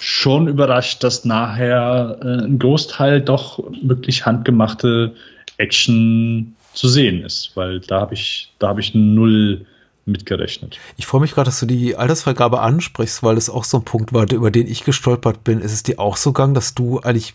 [0.01, 5.13] schon überrascht, dass nachher äh, ein Großteil doch wirklich handgemachte
[5.59, 9.67] Action zu sehen ist, weil da habe ich, da habe ich null
[10.05, 10.79] mitgerechnet.
[10.97, 14.13] Ich freue mich gerade, dass du die Altersfreigabe ansprichst, weil das auch so ein Punkt
[14.13, 15.61] war, über den ich gestolpert bin.
[15.61, 17.35] Ist es dir auch so gegangen, dass du eigentlich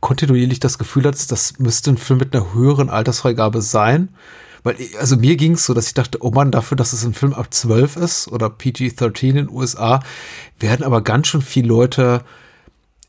[0.00, 4.08] kontinuierlich das Gefühl hattest, das müsste ein Film mit einer höheren Altersfreigabe sein?
[4.64, 7.14] Weil, also mir ging es so, dass ich dachte, oh Mann, dafür, dass es ein
[7.14, 10.00] Film ab 12 ist oder PG-13 in den USA,
[10.58, 12.22] werden aber ganz schön viele Leute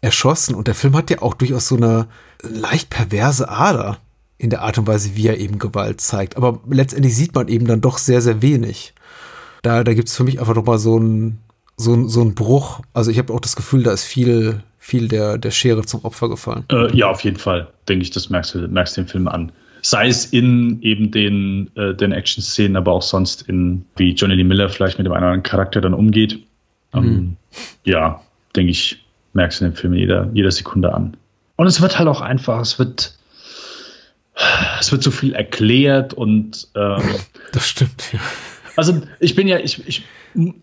[0.02, 0.56] erschossen.
[0.56, 2.08] Und der Film hat ja auch durchaus so eine
[2.42, 4.00] leicht perverse Ader
[4.38, 6.38] in der Art und Weise, wie er eben Gewalt zeigt.
[6.38, 8.94] Aber letztendlich sieht man eben dann doch sehr, sehr wenig.
[9.62, 11.40] Da, da gibt es für mich einfach nochmal so ein,
[11.78, 12.82] so, ein, so ein Bruch.
[12.94, 16.30] Also ich habe auch das Gefühl, da ist viel, viel der, der Schere zum Opfer
[16.30, 16.66] gefallen.
[16.70, 19.52] Äh, ja, auf jeden Fall, denke ich, das merkst du, merkst den Film an.
[19.82, 24.44] Sei es in eben den, äh, den Action-Szenen, aber auch sonst in, wie Johnny Lee
[24.44, 26.40] Miller vielleicht mit dem einen oder anderen Charakter dann umgeht.
[26.94, 27.38] Ähm,
[27.84, 28.22] ja,
[28.56, 29.04] denke ich,
[29.34, 31.18] merkst du den Film in jeder, jeder Sekunde an.
[31.56, 33.18] Und es wird halt auch einfach, es wird,
[34.80, 37.02] es wird so viel erklärt und ähm,
[37.52, 38.20] Das stimmt, ja.
[38.76, 40.04] also ich bin ja, ich, ich,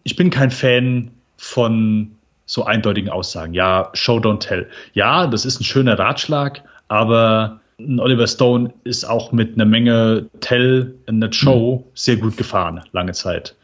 [0.03, 2.13] ich bin kein Fan von
[2.47, 3.55] so eindeutigen Aussagen.
[3.55, 4.69] Ja, Show don't tell.
[4.93, 10.27] Ja, das ist ein schöner Ratschlag, aber ein Oliver Stone ist auch mit einer Menge
[10.41, 13.55] Tell in der Show sehr gut gefahren, lange Zeit.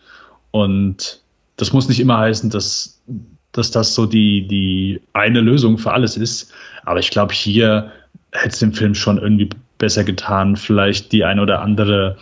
[0.53, 1.21] Und
[1.57, 3.01] das muss nicht immer heißen, dass,
[3.53, 6.53] dass das so die, die eine Lösung für alles ist.
[6.85, 7.91] Aber ich glaube, hier
[8.33, 12.17] hätte es dem Film schon irgendwie besser getan, vielleicht die eine oder andere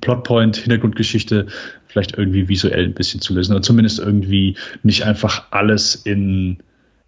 [0.00, 1.46] Plotpoint, Hintergrundgeschichte
[1.86, 6.58] vielleicht irgendwie visuell ein bisschen zu lösen oder zumindest irgendwie nicht einfach alles in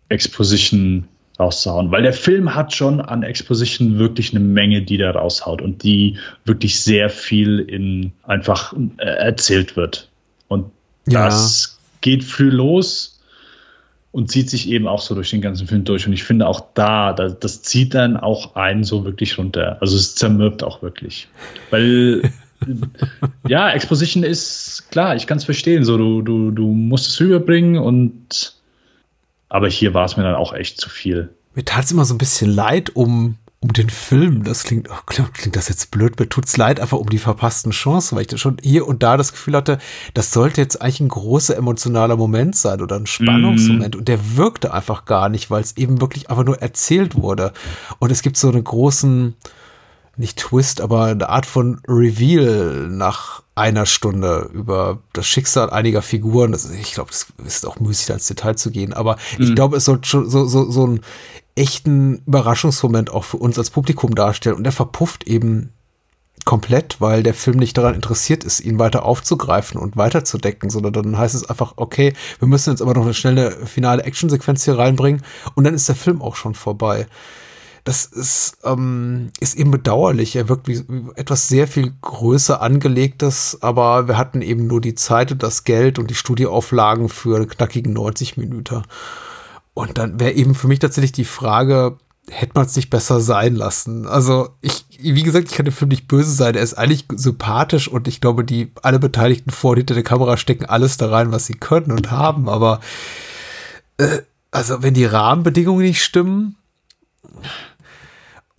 [0.09, 5.63] Exposition rauszuhauen, weil der Film hat schon an Exposition wirklich eine Menge, die da raushaut
[5.63, 10.11] und die wirklich sehr viel in einfach äh, erzählt wird.
[10.49, 10.71] Und
[11.09, 11.25] Ja.
[11.25, 13.12] das geht früh los
[14.13, 16.07] und zieht sich eben auch so durch den ganzen Film durch.
[16.07, 19.79] Und ich finde auch da, das, das zieht dann auch einen so wirklich runter.
[19.81, 21.29] Also es zermürbt auch wirklich.
[21.71, 22.31] Weil
[23.49, 25.85] ja, Exposition ist klar, ich kann es verstehen.
[25.85, 28.55] So, du, du, du musst es rüberbringen und
[29.49, 31.31] aber hier war es mir dann auch echt zu viel.
[31.55, 34.43] Mir tat es immer so ein bisschen leid um, um den Film.
[34.43, 36.19] Das klingt, oh, klingt das jetzt blöd.
[36.19, 39.17] Mir tut es leid einfach um die verpassten Chancen, weil ich schon hier und da
[39.17, 39.79] das Gefühl hatte,
[40.15, 43.95] das sollte jetzt eigentlich ein großer emotionaler Moment sein oder ein Spannungsmoment.
[43.95, 43.99] Mm.
[43.99, 47.53] Und der wirkte einfach gar nicht, weil es eben wirklich einfach nur erzählt wurde.
[48.01, 49.37] Und es gibt so einen großen,
[50.17, 56.53] nicht Twist, aber eine Art von Reveal nach einer Stunde über das Schicksal einiger Figuren.
[56.53, 59.45] Das, ich glaube, es ist auch müßig, da ins Detail zu gehen, aber mhm.
[59.45, 61.01] ich glaube, es soll schon so, so, so einen
[61.55, 65.73] echten Überraschungsmoment auch für uns als Publikum darstellen und der verpufft eben
[66.45, 71.19] komplett, weil der Film nicht daran interessiert ist, ihn weiter aufzugreifen und weiterzudecken, sondern dann
[71.19, 75.23] heißt es einfach, okay, wir müssen jetzt aber noch eine schnelle finale Actionsequenz hier reinbringen
[75.55, 77.07] und dann ist der Film auch schon vorbei
[77.85, 80.37] das ist, ähm, ist eben bedauerlich.
[80.37, 84.95] Er wirkt wie, wie etwas sehr viel größer angelegtes, aber wir hatten eben nur die
[84.95, 88.83] Zeit und das Geld und die Studioauflagen für knackigen 90 Minuten.
[89.75, 91.99] Und dann wäre eben für mich tatsächlich die Frage,
[92.31, 94.07] hätte man es nicht besser sein lassen?
[94.07, 96.55] Also ich, wie gesagt, ich kann dem Film nicht böse sein.
[96.55, 100.37] Er ist eigentlich sympathisch und ich glaube, die alle Beteiligten vor und hinter der Kamera
[100.37, 102.49] stecken alles da rein, was sie können und haben.
[102.49, 102.81] Aber
[103.97, 104.19] äh,
[104.51, 106.57] also wenn die Rahmenbedingungen nicht stimmen,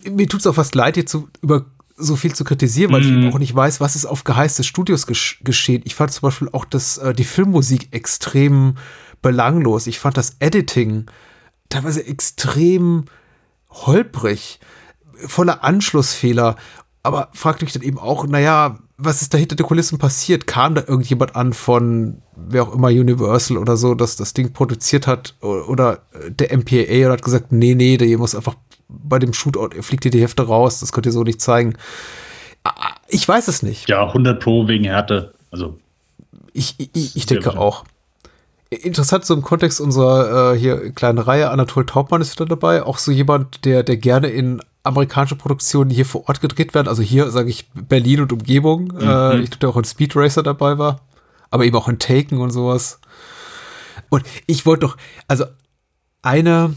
[0.08, 3.28] mir tut es auch fast leid, jetzt so über so viel zu kritisieren, weil mm.
[3.28, 5.82] ich auch nicht weiß, was ist auf Geheiß des Studios gesch geschehen.
[5.84, 8.76] Ich fand zum Beispiel auch das, äh, die Filmmusik extrem
[9.24, 9.86] belanglos.
[9.88, 11.06] Ich fand das Editing
[11.70, 13.06] teilweise extrem
[13.70, 14.60] holprig,
[15.16, 16.56] voller Anschlussfehler.
[17.02, 20.46] Aber fragte mich dann eben auch, naja, was ist da hinter den Kulissen passiert?
[20.46, 25.06] Kam da irgendjemand an von wer auch immer Universal oder so, dass das Ding produziert
[25.06, 28.56] hat oder der MPAA oder hat gesagt, nee, nee, der muss einfach
[28.88, 31.74] bei dem Shootout fliegt dir die Hefte raus, das könnt ihr so nicht zeigen.
[33.08, 33.88] Ich weiß es nicht.
[33.88, 35.34] Ja, 100 Pro wegen Härte.
[35.50, 35.78] Also.
[36.52, 37.84] Ich, ich, ich denke auch.
[38.82, 42.82] Interessant, so im Kontext unserer äh, hier kleinen Reihe, Anatol Taubmann ist wieder dabei.
[42.82, 46.88] Auch so jemand, der, der gerne in amerikanische Produktionen hier vor Ort gedreht werden.
[46.88, 48.92] Also hier sage ich Berlin und Umgebung.
[48.94, 49.00] Mhm.
[49.00, 51.00] Äh, ich glaube, auch in Speed Racer dabei war.
[51.50, 53.00] Aber eben auch in Taken und sowas.
[54.10, 54.96] Und ich wollte doch,
[55.28, 55.44] also
[56.22, 56.74] eine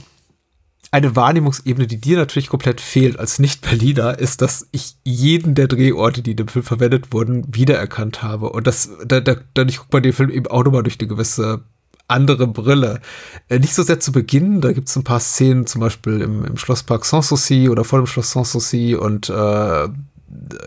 [0.91, 6.21] eine Wahrnehmungsebene, die dir natürlich komplett fehlt als Nicht-Berliner, ist, dass ich jeden der Drehorte,
[6.21, 8.49] die in dem Film verwendet wurden, wiedererkannt habe.
[8.51, 11.09] Und das, da, da, dann ich gucke bei dem Film eben auch nochmal durch eine
[11.09, 11.63] gewisse
[12.07, 13.01] andere Brille.
[13.49, 16.45] Äh, nicht so sehr zu Beginn, da gibt es ein paar Szenen, zum Beispiel im,
[16.45, 19.87] im Schlosspark Sanssouci oder vor dem Schloss Sanssouci und äh,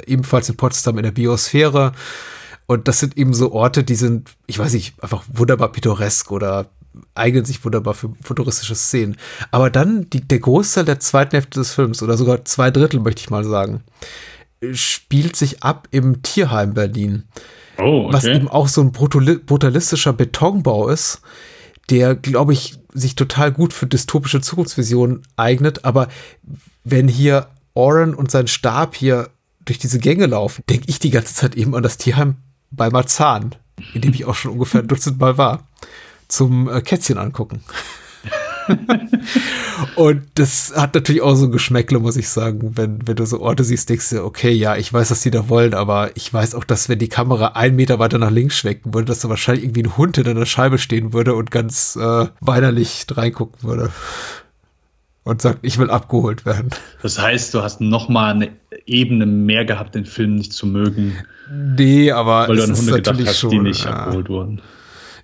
[0.07, 1.93] ebenfalls in Potsdam in der Biosphäre.
[2.67, 6.71] Und das sind eben so Orte, die sind, ich weiß nicht, einfach wunderbar pittoresk oder
[7.15, 9.17] eignen sich wunderbar für futuristische Szenen.
[9.51, 13.21] Aber dann die, der Großteil der zweiten Hälfte des Films, oder sogar zwei Drittel, möchte
[13.21, 13.83] ich mal sagen,
[14.73, 17.25] spielt sich ab im Tierheim Berlin.
[17.81, 18.13] Oh, okay.
[18.13, 21.23] Was eben auch so ein brutalistischer Betonbau ist,
[21.89, 25.85] der, glaube ich, sich total gut für dystopische Zukunftsvisionen eignet.
[25.85, 26.09] Aber
[26.85, 29.31] wenn hier Oren und sein Stab hier
[29.65, 32.37] durch diese Gänge laufen, denke ich die ganze Zeit eben an das Tierheim
[32.71, 33.55] bei Marzahn,
[33.95, 35.69] in dem ich auch schon ungefähr ein Dutzend Mal war
[36.29, 37.63] zum äh, Kätzchen angucken.
[39.97, 43.41] und das hat natürlich auch so ein Geschmäckle, muss ich sagen, wenn, wenn du so
[43.41, 46.55] Orte siehst, denkst du, okay, ja, ich weiß, was die da wollen, aber ich weiß
[46.55, 49.65] auch, dass wenn die Kamera einen Meter weiter nach links schwenken würde, dass da wahrscheinlich
[49.65, 53.91] irgendwie ein Hund hinter der Scheibe stehen würde und ganz äh, weinerlich reingucken würde.
[55.23, 56.71] Und sagt, ich will abgeholt werden.
[57.03, 58.49] Das heißt, du hast noch mal eine
[58.87, 61.15] Ebene mehr gehabt, den Film nicht zu mögen.
[61.53, 63.91] Nee, aber weil du an Hunde gedacht hast, schon, die nicht ja.
[63.91, 64.63] abgeholt wurden.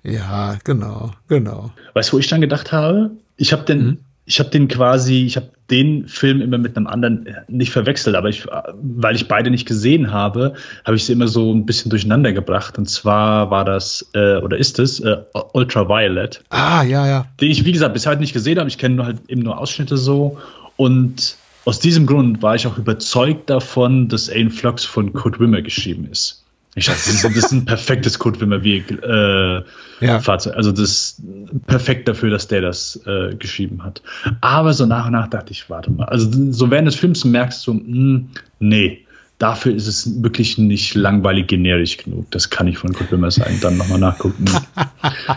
[0.03, 1.73] Ja, genau, genau.
[1.95, 3.11] Weißt du, wo ich dann gedacht habe?
[3.37, 3.99] Ich habe den, mhm.
[4.25, 8.15] ich habe den quasi, ich habe den Film immer mit einem anderen äh, nicht verwechselt,
[8.15, 8.47] aber ich,
[8.81, 12.79] weil ich beide nicht gesehen habe, habe ich sie immer so ein bisschen durcheinander gebracht.
[12.79, 15.17] Und zwar war das äh, oder ist es äh,
[15.53, 16.43] Ultraviolet.
[16.51, 17.27] Ah, ja, ja.
[17.41, 18.69] Den ich, wie gesagt, bis heute nicht gesehen habe.
[18.69, 20.39] Ich kenne nur halt eben nur Ausschnitte so.
[20.77, 25.63] Und aus diesem Grund war ich auch überzeugt davon, dass Ain Flux von Kurt Wimmer
[25.63, 26.45] geschrieben ist.
[26.79, 29.03] Ich dachte, das ist, ein perfektes Kotwimmer-Vehikel.
[29.03, 30.21] Äh, ja.
[30.21, 30.57] Fahrzeug.
[30.57, 31.23] Also das ist
[31.67, 34.03] perfekt dafür, dass der das äh, geschrieben hat.
[34.43, 36.05] Aber so nach und nach dachte ich, warte mal.
[36.05, 39.07] Also so während des Films merkst du, mh, hm, nee,
[39.39, 42.31] dafür ist es wirklich nicht langweilig generisch genug.
[42.31, 43.59] Das kann nicht von Kurt Wimmer sein.
[43.63, 44.45] Dann nochmal nachgucken.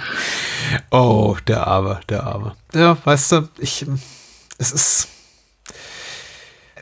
[0.91, 2.55] oh, der Arme, der Arme.
[2.73, 3.85] Ja, weißt du, ich,
[4.57, 5.07] es ist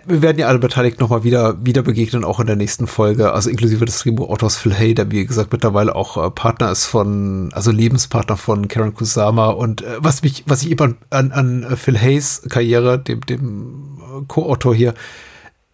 [0.08, 3.50] wir werden ja alle Beteiligten nochmal wieder, wieder begegnen, auch in der nächsten Folge, also
[3.50, 7.72] inklusive des Drehbuchautors Phil Hay, der wie gesagt mittlerweile auch äh, Partner ist von, also
[7.72, 9.50] Lebenspartner von Karen Kusama.
[9.50, 14.74] Und äh, was mich, was ich eben an, an, Phil Hays Karriere, dem, dem Co-Autor
[14.74, 14.94] hier,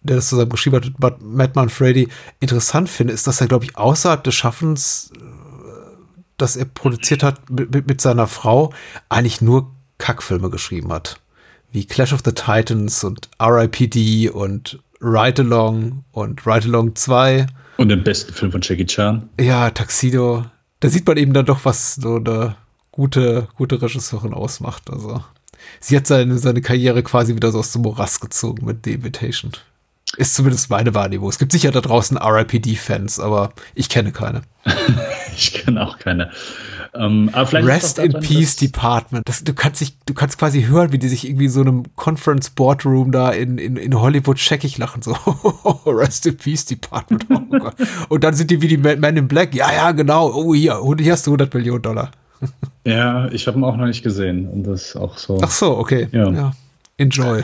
[0.02, 2.08] der das zusammen geschrieben hat, mit Matt Manfredi,
[2.40, 5.20] interessant finde, ist, dass er, glaube ich, außerhalb des Schaffens, äh,
[6.38, 8.72] das er produziert hat mit, mit seiner Frau,
[9.08, 11.20] eigentlich nur Kackfilme geschrieben hat
[11.74, 17.46] wie Clash of the Titans und RIPD und Ride Along und Ride Along 2.
[17.78, 19.28] Und den besten Film von Jackie Chan.
[19.40, 20.46] Ja, Taxido.
[20.78, 22.54] Da sieht man eben dann doch, was so eine
[22.92, 24.88] gute, gute Regisseurin ausmacht.
[24.88, 25.24] Also,
[25.80, 29.50] sie hat seine, seine Karriere quasi wieder so aus dem Morast gezogen mit The Invitation.
[30.16, 31.28] Ist zumindest meine Wahrnehmung.
[31.28, 34.42] Es gibt sicher da draußen RIPD-Fans, aber ich kenne keine.
[35.36, 36.30] ich kenne auch keine.
[36.94, 39.28] Ähm, Rest in Peace Department.
[39.28, 42.50] Das, du kannst dich, du kannst quasi hören, wie die sich irgendwie so einem Conference
[42.50, 45.02] Boardroom da in, in, in Hollywood scheckig lachen.
[45.02, 45.12] So,
[45.86, 47.26] Rest in Peace Department.
[47.30, 47.70] Oh
[48.08, 49.54] Und dann sind die wie die Men in Black.
[49.54, 50.30] Ja, ja, genau.
[50.32, 52.10] Oh, hier, hier hast du 100 Millionen Dollar.
[52.84, 54.48] ja, ich habe ihn auch noch nicht gesehen.
[54.48, 55.40] Und das ist auch so.
[55.42, 56.08] Ach so, okay.
[56.12, 56.30] Ja.
[56.30, 56.52] ja.
[56.96, 57.42] Enjoy.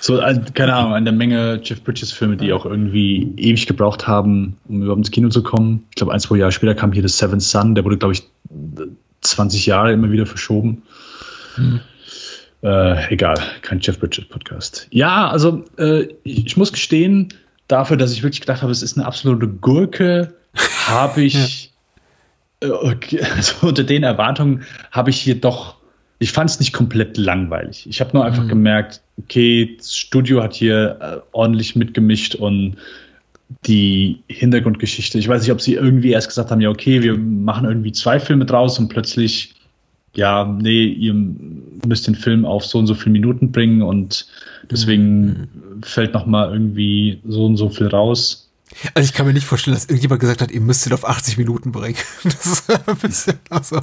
[0.00, 4.82] So, also, keine Ahnung, eine Menge Jeff Bridges-Filme, die auch irgendwie ewig gebraucht haben, um
[4.82, 5.86] überhaupt ins Kino zu kommen.
[5.90, 8.22] Ich glaube, ein, zwei Jahre später kam hier The Seventh Son, der wurde, glaube ich,
[9.22, 10.82] 20 Jahre immer wieder verschoben.
[11.56, 11.80] Hm.
[12.62, 14.88] Äh, egal, kein Jeff Bridges-Podcast.
[14.90, 17.34] Ja, also äh, ich, ich, muss gestehen,
[17.66, 20.34] dafür, dass ich wirklich gedacht habe, es ist eine absolute Gurke,
[20.86, 21.72] habe ich
[22.62, 22.68] ja.
[22.68, 25.78] äh, okay, also unter den Erwartungen habe ich hier doch
[26.18, 27.86] ich fand es nicht komplett langweilig.
[27.88, 28.48] Ich habe nur einfach mhm.
[28.48, 32.76] gemerkt, okay, das Studio hat hier äh, ordentlich mitgemischt und
[33.66, 35.18] die Hintergrundgeschichte.
[35.18, 38.20] Ich weiß nicht, ob sie irgendwie erst gesagt haben, ja, okay, wir machen irgendwie zwei
[38.20, 39.54] Filme draus und plötzlich,
[40.14, 41.14] ja, nee, ihr
[41.86, 44.26] müsst den Film auf so und so viele Minuten bringen und
[44.70, 45.82] deswegen mhm.
[45.82, 48.50] fällt noch mal irgendwie so und so viel raus.
[48.94, 51.38] Also ich kann mir nicht vorstellen, dass irgendjemand gesagt hat, ihr müsst ihn auf 80
[51.38, 51.96] Minuten bringen.
[52.24, 53.80] Das ist ein bisschen, also,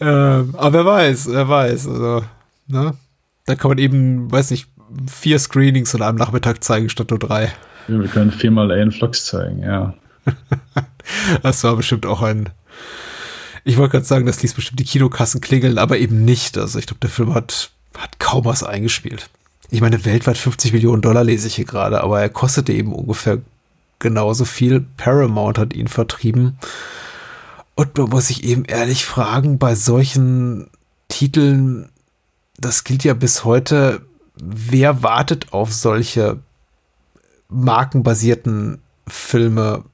[0.00, 1.86] ähm, aber wer weiß, wer weiß.
[1.86, 2.24] Also,
[2.66, 2.94] ne?
[3.46, 4.68] Da kann man eben, weiß nicht,
[5.06, 7.52] vier Screenings an einem Nachmittag zeigen statt nur drei.
[7.88, 9.94] Ja, wir können viermal Alien Flux zeigen, ja.
[11.42, 12.48] das war bestimmt auch ein.
[13.64, 16.58] Ich wollte gerade sagen, das ließ bestimmt die Kinokassen klingeln, aber eben nicht.
[16.58, 19.28] Also ich glaube, der Film hat, hat kaum was eingespielt.
[19.70, 23.38] Ich meine, weltweit 50 Millionen Dollar lese ich hier gerade, aber er kostete eben ungefähr
[23.98, 24.84] genauso viel.
[24.96, 26.58] Paramount hat ihn vertrieben.
[27.74, 30.68] Und man muss sich eben ehrlich fragen, bei solchen
[31.08, 31.88] Titeln,
[32.58, 34.02] das gilt ja bis heute,
[34.36, 36.40] wer wartet auf solche
[37.48, 39.84] markenbasierten Filme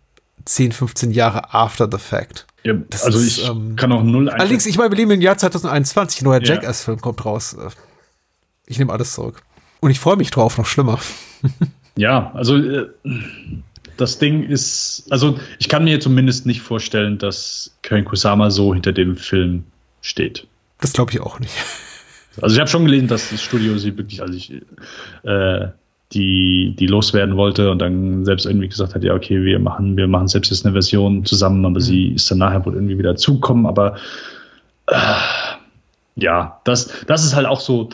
[0.44, 2.46] 10, 15 Jahre after the fact?
[2.64, 5.36] Ja, also ist, ich ähm, kann auch null Allerdings, ich meine, wir leben im Jahr
[5.36, 6.54] 2021, ein neuer ja.
[6.54, 7.56] Jackass-Film kommt raus.
[8.66, 9.42] Ich nehme alles zurück.
[9.80, 11.00] Und ich freue mich drauf, noch schlimmer.
[11.96, 12.88] ja, also äh,
[13.96, 18.92] das Ding ist, also ich kann mir zumindest nicht vorstellen, dass Karen Kusama so hinter
[18.92, 19.64] dem Film
[20.00, 20.46] steht.
[20.80, 21.52] Das glaube ich auch nicht.
[22.40, 24.52] Also ich habe schon gelesen, dass das Studio sie wirklich, also ich,
[25.22, 25.68] äh,
[26.12, 30.06] die, die loswerden wollte und dann selbst irgendwie gesagt hat, ja, okay, wir machen, wir
[30.06, 31.80] machen selbst jetzt eine Version zusammen, aber mhm.
[31.80, 33.96] sie ist dann nachher wohl irgendwie wieder zukommen, aber
[34.88, 34.96] äh,
[36.16, 37.88] ja, das, das ist halt auch so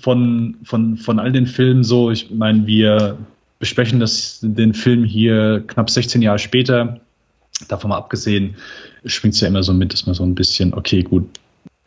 [0.00, 3.16] von, von, von all den Filmen so, ich meine, wir
[3.58, 7.00] besprechen das, den Film hier knapp 16 Jahre später.
[7.68, 8.56] Davon mal abgesehen,
[9.04, 11.28] schwingt es ja immer so mit, dass man so ein bisschen, okay, gut,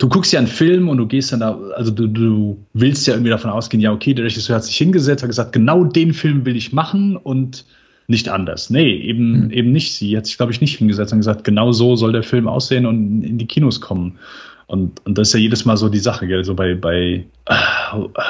[0.03, 3.13] du guckst ja einen Film und du gehst dann da, also du, du willst ja
[3.13, 6.45] irgendwie davon ausgehen, ja, okay, der Regisseur hat sich hingesetzt, hat gesagt, genau den Film
[6.45, 7.63] will ich machen und
[8.07, 8.69] nicht anders.
[8.69, 9.51] Nee, eben, mhm.
[9.51, 9.93] eben nicht.
[9.93, 12.85] Sie hat sich, glaube ich, nicht hingesetzt und gesagt, genau so soll der Film aussehen
[12.85, 14.19] und in die Kinos kommen.
[14.67, 16.43] Und, und das ist ja jedes Mal so die Sache, gell?
[16.43, 17.23] So bei, bei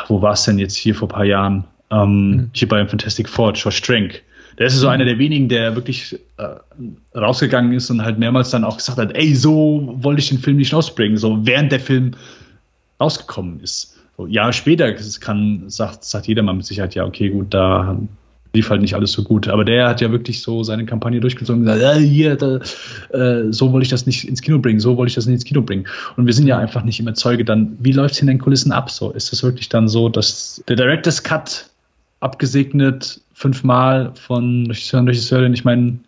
[0.07, 1.63] wo war es denn jetzt hier vor ein paar Jahren?
[1.89, 2.49] Ähm, mhm.
[2.53, 4.21] Hier beim Fantastic Four, Josh Trank.
[4.58, 4.93] Der ist so mhm.
[4.93, 9.16] einer der wenigen, der wirklich äh, rausgegangen ist und halt mehrmals dann auch gesagt hat,
[9.16, 12.12] ey, so wollte ich den Film nicht rausbringen, so während der Film
[12.99, 13.97] rausgekommen ist.
[14.18, 17.97] So, Jahre später kann, sagt, sagt jeder mal mit Sicherheit, ja, okay, gut, da
[18.54, 19.47] lief halt nicht alles so gut.
[19.47, 22.60] Aber der hat ja wirklich so seine Kampagne durchgezogen und gesagt, ja, hier, da,
[23.10, 25.45] äh, so wollte ich das nicht ins Kino bringen, so wollte ich das nicht ins
[25.45, 25.86] Kino bringen.
[26.16, 28.72] Und wir sind ja einfach nicht immer Zeuge dann, wie läuft es in den Kulissen
[28.72, 28.91] ab?
[28.91, 31.70] So, ist es wirklich dann so, dass der Director's Cut
[32.20, 35.53] abgesegnet fünfmal von Regisseuren und Regisseurinnen.
[35.53, 35.99] Ich meine,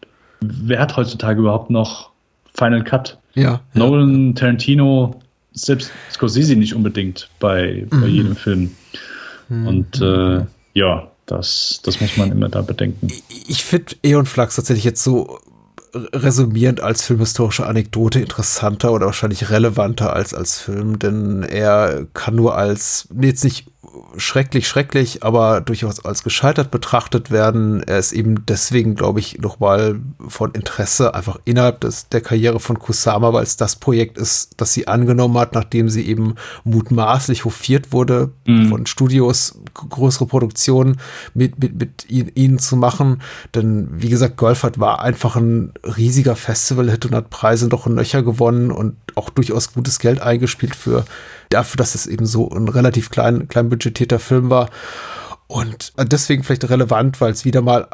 [0.42, 2.12] wer hat heutzutage überhaupt noch
[2.54, 3.18] Final Cut?
[3.34, 3.62] Ja.
[3.74, 4.34] Nolan, ja.
[4.34, 5.20] Tarantino,
[5.54, 8.08] selbst Scorsese nicht unbedingt bei, bei mhm.
[8.08, 8.72] jedem Film.
[9.50, 9.68] Mhm.
[9.68, 13.12] Und äh, ja, das, das muss man immer da bedenken.
[13.48, 15.40] Ich finde Eon Flux tatsächlich jetzt so
[15.96, 22.58] resümierend als filmhistorische Anekdote interessanter oder wahrscheinlich relevanter als als Film, denn er kann nur
[22.58, 23.68] als, jetzt nicht
[24.18, 27.84] schrecklich, schrecklich, aber durchaus als gescheitert betrachtet werden.
[27.84, 32.80] Er ist eben deswegen, glaube ich, nochmal von Interesse einfach innerhalb des, der Karriere von
[32.80, 37.92] Kusama, weil es das Projekt ist, das sie angenommen hat, nachdem sie eben mutmaßlich hofiert
[37.92, 38.70] wurde mhm.
[38.70, 40.98] von Studios, größere Produktionen
[41.34, 43.22] mit, mit, mit ihnen zu machen.
[43.54, 48.24] Denn, wie gesagt, Golfert war einfach ein riesiger Festival-Hit und hat Preise noch und Nöcher
[48.24, 51.06] gewonnen und auch durchaus gutes Geld eingespielt für
[51.50, 54.70] dafür, dass es eben so ein relativ klein, klein budgetierter Film war.
[55.48, 57.88] Und deswegen vielleicht relevant, weil es wieder mal,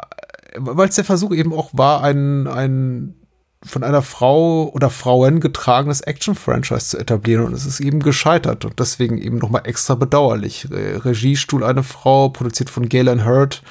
[0.56, 3.14] weil es der Versuch eben auch war, ein, ein
[3.64, 8.78] von einer Frau oder Frauen getragenes Action-Franchise zu etablieren und es ist eben gescheitert und
[8.80, 10.66] deswegen eben nochmal extra bedauerlich.
[10.70, 13.62] Regiestuhl eine Frau, produziert von Galen Hurd,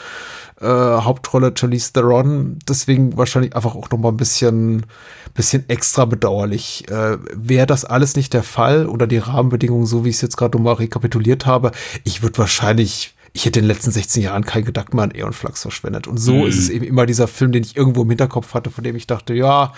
[0.62, 4.86] äh, Hauptrolle Charlize Theron, deswegen wahrscheinlich einfach auch nochmal ein bisschen,
[5.34, 6.88] bisschen extra bedauerlich.
[6.90, 10.38] Äh, Wäre das alles nicht der Fall oder die Rahmenbedingungen, so wie ich es jetzt
[10.38, 11.72] gerade nochmal rekapituliert habe,
[12.04, 15.32] ich würde wahrscheinlich ich hätte in den letzten 16 Jahren keinen Gedanken mehr an Eon
[15.32, 16.06] Flux verschwendet.
[16.06, 16.48] Und so mhm.
[16.48, 19.08] ist es eben immer dieser Film, den ich irgendwo im Hinterkopf hatte, von dem ich
[19.08, 19.72] dachte, ja,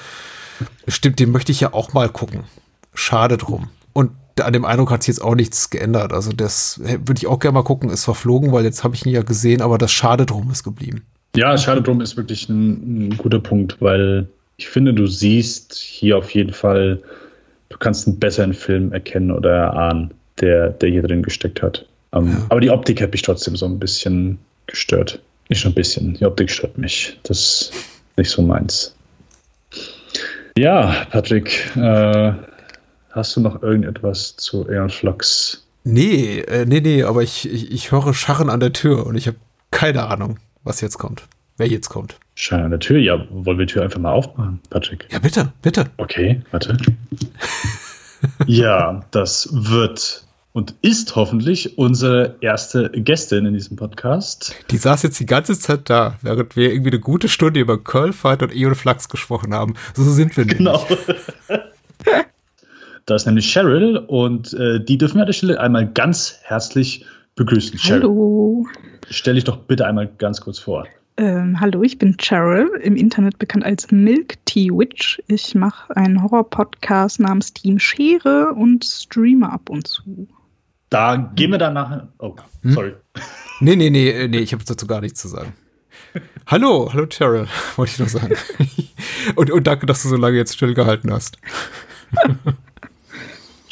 [0.88, 2.45] stimmt, den möchte ich ja auch mal gucken.
[2.95, 3.69] Schade drum.
[3.93, 4.09] Und
[4.39, 6.13] an dem Eindruck hat sich jetzt auch nichts geändert.
[6.13, 9.11] Also das würde ich auch gerne mal gucken, ist verflogen, weil jetzt habe ich ihn
[9.11, 11.03] ja gesehen, aber das Schade drum ist geblieben.
[11.36, 14.27] Ja, Schade drum ist wirklich ein, ein guter Punkt, weil
[14.57, 17.01] ich finde, du siehst hier auf jeden Fall,
[17.69, 21.86] du kannst einen besseren Film erkennen oder erahnen, der, der hier drin gesteckt hat.
[22.11, 22.45] Um, ähm, ja.
[22.49, 25.19] Aber die Optik hat mich trotzdem so ein bisschen gestört.
[25.49, 27.19] Nicht nur ein bisschen, die Optik stört mich.
[27.23, 27.71] Das ist
[28.15, 28.95] nicht so meins.
[30.55, 32.34] Ja, Patrick, äh,
[33.14, 35.66] hast du noch irgendetwas zu Aeon Flux?
[35.84, 39.28] Nee, äh, nee, nee, aber ich, ich, ich höre Scharren an der Tür und ich
[39.28, 39.38] habe
[39.72, 41.24] keine Ahnung, was jetzt kommt.
[41.57, 42.18] Wer jetzt kommt.
[42.36, 42.97] Scharren an der Tür?
[42.99, 45.07] Ja, wollen wir die Tür einfach mal aufmachen, Patrick?
[45.11, 45.86] Ja, bitte, bitte.
[45.97, 46.78] Okay, warte.
[48.47, 54.55] ja, das wird und ist hoffentlich unsere erste Gästin in diesem Podcast.
[54.70, 58.43] Die saß jetzt die ganze Zeit da, während wir irgendwie eine gute Stunde über Curlfight
[58.43, 59.74] und Eon Flux gesprochen haben.
[59.95, 60.57] So sind wir nicht.
[60.57, 60.86] Genau.
[63.06, 67.06] da ist nämlich Cheryl und äh, die dürfen wir an der Stelle einmal ganz herzlich
[67.36, 67.80] begrüßen.
[67.84, 68.66] Hallo.
[68.66, 70.88] Cheryl, stell dich doch bitte einmal ganz kurz vor.
[71.18, 75.22] Ähm, hallo, ich bin Cheryl, im Internet bekannt als Milk Tea Witch.
[75.28, 80.28] Ich mache einen Horror-Podcast namens Team Schere und streame ab und zu.
[80.89, 82.08] Da gehen wir dann nachher.
[82.20, 82.72] Oh, hm?
[82.72, 82.93] sorry.
[83.60, 85.54] Nee, nee, nee, äh, nee, ich habe dazu gar nichts zu sagen.
[86.47, 88.36] Hallo, hallo Cheryl, wollte ich noch sagen.
[89.36, 91.38] und, und danke, dass du so lange jetzt stillgehalten hast.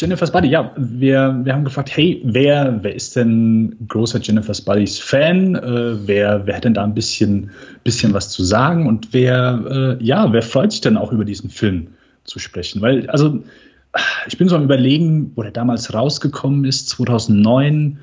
[0.01, 4.97] Jennifer's Buddy, ja, wir, wir haben gefragt, hey, wer, wer ist denn großer Jennifer's Buddies
[4.97, 5.53] Fan?
[5.53, 7.51] Äh, wer, wer hat denn da ein bisschen,
[7.83, 8.87] bisschen was zu sagen?
[8.87, 11.89] Und wer, äh, ja, wer freut sich denn auch über diesen Film
[12.23, 12.81] zu sprechen?
[12.81, 13.43] Weil, also,
[14.25, 17.99] ich bin so am Überlegen, wo der damals rausgekommen ist, 2009.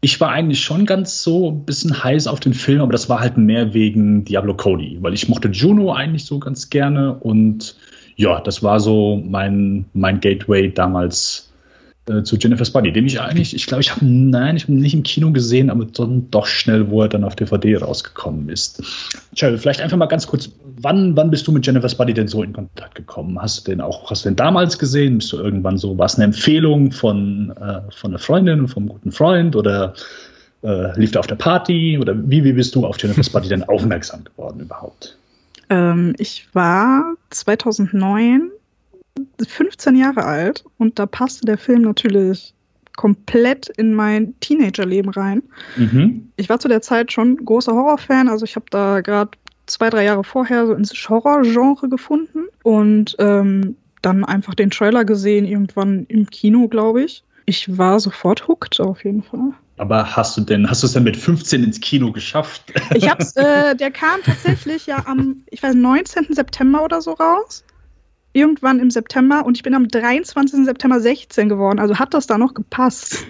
[0.00, 3.20] Ich war eigentlich schon ganz so ein bisschen heiß auf den Film, aber das war
[3.20, 7.76] halt mehr wegen Diablo Cody, weil ich mochte Juno eigentlich so ganz gerne und
[8.18, 11.52] ja, das war so mein, mein Gateway damals
[12.08, 14.92] äh, zu Jennifer's Body, den ich eigentlich, ich glaube, ich habe, nein, ich habe nicht
[14.92, 18.82] im Kino gesehen, aber dann doch schnell, wo er dann auf DVD rausgekommen ist.
[19.36, 20.50] Cheryl, vielleicht einfach mal ganz kurz,
[20.82, 23.40] wann, wann bist du mit Jennifer's Body denn so in Kontakt gekommen?
[23.40, 25.18] Hast du den auch, hast du den damals gesehen?
[25.18, 29.12] Bist du irgendwann so, war es eine Empfehlung von, äh, von einer Freundin, vom guten
[29.12, 29.94] Freund oder
[30.64, 31.96] äh, lief der auf der Party?
[32.00, 35.16] Oder wie, wie bist du auf Jennifer's Body denn aufmerksam geworden überhaupt?
[35.70, 38.50] Ähm, ich war 2009
[39.46, 42.54] 15 Jahre alt und da passte der Film natürlich
[42.96, 45.42] komplett in mein Teenagerleben rein.
[45.76, 46.32] Mhm.
[46.36, 49.30] Ich war zu der Zeit schon großer Horrorfan, also ich habe da gerade
[49.66, 55.44] zwei, drei Jahre vorher so ins Horrorgenre gefunden und ähm, dann einfach den Trailer gesehen,
[55.44, 57.24] irgendwann im Kino, glaube ich.
[57.46, 59.52] Ich war sofort hooked auf jeden Fall.
[59.78, 62.62] Aber hast du denn, hast du es denn mit 15 ins Kino geschafft?
[62.94, 66.34] Ich hab's, äh, der kam tatsächlich ja am, ich weiß, 19.
[66.34, 67.64] September oder so raus
[68.32, 70.64] irgendwann im September und ich bin am 23.
[70.64, 71.78] September 16 geworden.
[71.78, 73.26] Also hat das da noch gepasst.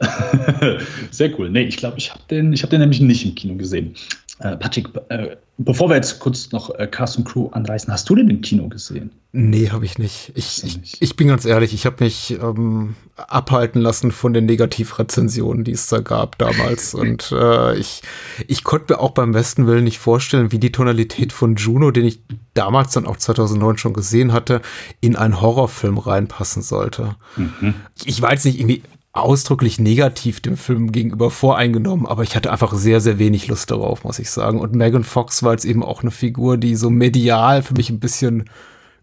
[1.10, 1.50] Sehr cool.
[1.50, 3.94] Nee, ich glaube, ich habe den, hab den nämlich nicht im Kino gesehen.
[4.40, 8.14] Äh, Patrick, äh, bevor wir jetzt kurz noch äh, Cast und Crew anreißen, hast du
[8.14, 9.10] den im Kino gesehen?
[9.32, 10.32] Nee, habe ich nicht.
[10.34, 15.62] Ich, ich, ich, bin ganz ehrlich, ich habe mich ähm, abhalten lassen von den Negativrezensionen,
[15.64, 16.94] die es da gab damals.
[16.94, 18.00] und äh, ich,
[18.46, 22.06] ich konnte mir auch beim besten Willen nicht vorstellen, wie die Tonalität von Juno, den
[22.06, 22.22] ich
[22.54, 24.62] damals dann auch 2009 schon gesehen hatte,
[25.02, 27.14] in einen Horrorfilm reinpassen sollte.
[27.36, 27.74] Mhm.
[28.04, 33.00] Ich weiß nicht, irgendwie ausdrücklich negativ dem Film gegenüber voreingenommen, aber ich hatte einfach sehr,
[33.00, 34.60] sehr wenig Lust darauf, muss ich sagen.
[34.60, 37.98] Und Megan Fox war jetzt eben auch eine Figur, die so medial für mich ein
[37.98, 38.44] bisschen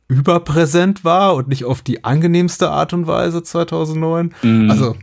[0.07, 4.34] überpräsent war und nicht auf die angenehmste Art und Weise 2009.
[4.41, 4.71] Mhm.
[4.71, 4.95] Also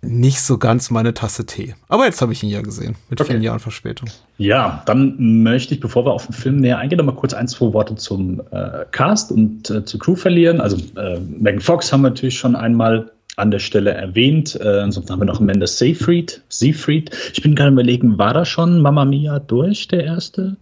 [0.00, 1.74] nicht so ganz meine Tasse Tee.
[1.88, 3.32] Aber jetzt habe ich ihn ja gesehen, mit okay.
[3.32, 4.08] vielen Jahren Verspätung.
[4.36, 7.48] Ja, dann möchte ich, bevor wir auf den Film näher eingehen, noch mal kurz ein,
[7.48, 10.60] zwei Worte zum äh, Cast und äh, zur Crew verlieren.
[10.60, 14.58] Also äh, Megan Fox haben wir natürlich schon einmal an der Stelle erwähnt.
[14.60, 16.42] Äh, ansonsten haben wir noch Amanda Seyfried.
[16.48, 17.10] Seyfried.
[17.32, 20.56] Ich bin gerade überlegen, war da schon Mamma Mia durch, der erste?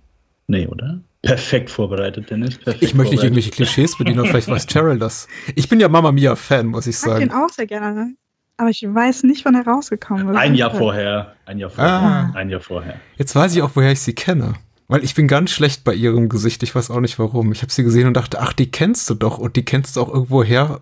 [0.46, 1.00] Nee, oder?
[1.22, 2.58] Perfekt vorbereitet, Dennis.
[2.58, 5.26] Perfekt ich möchte nicht irgendwelche Klischees bedienen, aber vielleicht weiß Cheryl das.
[5.56, 7.22] Ich bin ja Mamma Mia-Fan, muss ich sagen.
[7.22, 7.94] Ich bin auch sehr gerne.
[7.94, 8.14] Ne?
[8.58, 10.36] Aber ich weiß nicht, wann er rausgekommen ist.
[10.36, 11.34] Ein Jahr vorher.
[11.44, 11.92] Ein Jahr vorher.
[11.92, 12.32] Ah.
[12.34, 13.00] Ein Jahr vorher.
[13.16, 14.54] Jetzt weiß ich auch, woher ich sie kenne.
[14.88, 16.62] Weil ich bin ganz schlecht bei ihrem Gesicht.
[16.62, 17.50] Ich weiß auch nicht warum.
[17.52, 19.38] Ich habe sie gesehen und dachte, ach, die kennst du doch.
[19.38, 20.80] Und die kennst du auch irgendwo her,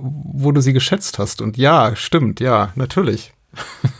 [0.00, 1.40] wo du sie geschätzt hast.
[1.40, 3.32] Und ja, stimmt, ja, natürlich.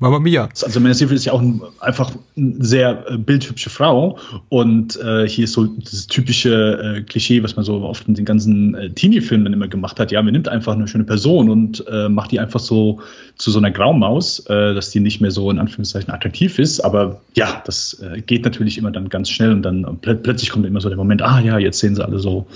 [0.00, 0.48] Mama Mia.
[0.62, 4.18] Also Mena Seyfried ist ja auch ein, einfach eine sehr äh, bildhübsche Frau
[4.48, 8.24] und äh, hier ist so das typische äh, Klischee, was man so oft in den
[8.24, 10.12] ganzen äh, Teenie-Filmen immer gemacht hat.
[10.12, 13.00] Ja, man nimmt einfach eine schöne Person und äh, macht die einfach so
[13.36, 16.80] zu so einer Graumaus, äh, dass die nicht mehr so in Anführungszeichen attraktiv ist.
[16.80, 20.66] Aber ja, das äh, geht natürlich immer dann ganz schnell und dann pl plötzlich kommt
[20.66, 22.46] immer so der Moment, ah ja, jetzt sehen sie alle so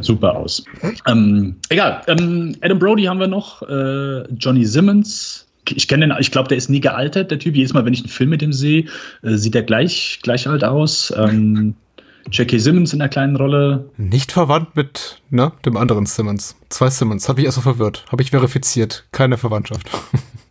[0.00, 0.64] super aus.
[1.06, 6.30] Ähm, egal, ähm, Adam Brody haben wir noch, äh, Johnny Simmons, ich kenne den, ich
[6.30, 7.56] glaube, der ist nie gealtert, der Typ.
[7.56, 8.86] Jedes Mal, wenn ich einen Film mit dem sehe,
[9.22, 11.12] äh, sieht er gleich, gleich alt aus.
[11.16, 11.74] Ähm,
[12.30, 13.88] Jackie Simmons in der kleinen Rolle.
[13.96, 16.56] Nicht verwandt mit ne, dem anderen Simmons.
[16.68, 17.28] Zwei Simmons.
[17.28, 18.04] Habe ich erst so verwirrt.
[18.10, 19.06] Habe ich verifiziert.
[19.12, 19.88] Keine Verwandtschaft.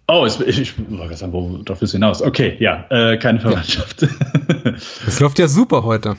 [0.09, 2.21] Oh, ich, ich, ich wollte sagen, worauf ist hinaus?
[2.21, 4.07] Okay, ja, äh, keine Verwandtschaft.
[5.05, 6.15] Es läuft ja super heute.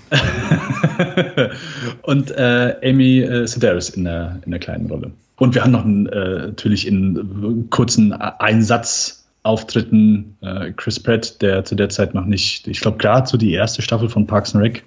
[2.02, 5.12] Und äh, Amy äh, Sedaris in der, in der kleinen Rolle.
[5.38, 11.76] Und wir haben noch einen, äh, natürlich in kurzen Einsatzauftritten äh, Chris Pratt, der zu
[11.76, 14.84] der Zeit noch nicht, ich glaube, gerade so die erste Staffel von Parks and Rec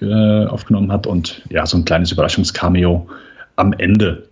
[0.00, 3.08] äh, aufgenommen hat und ja, so ein kleines Überraschungscameo
[3.56, 4.28] am Ende,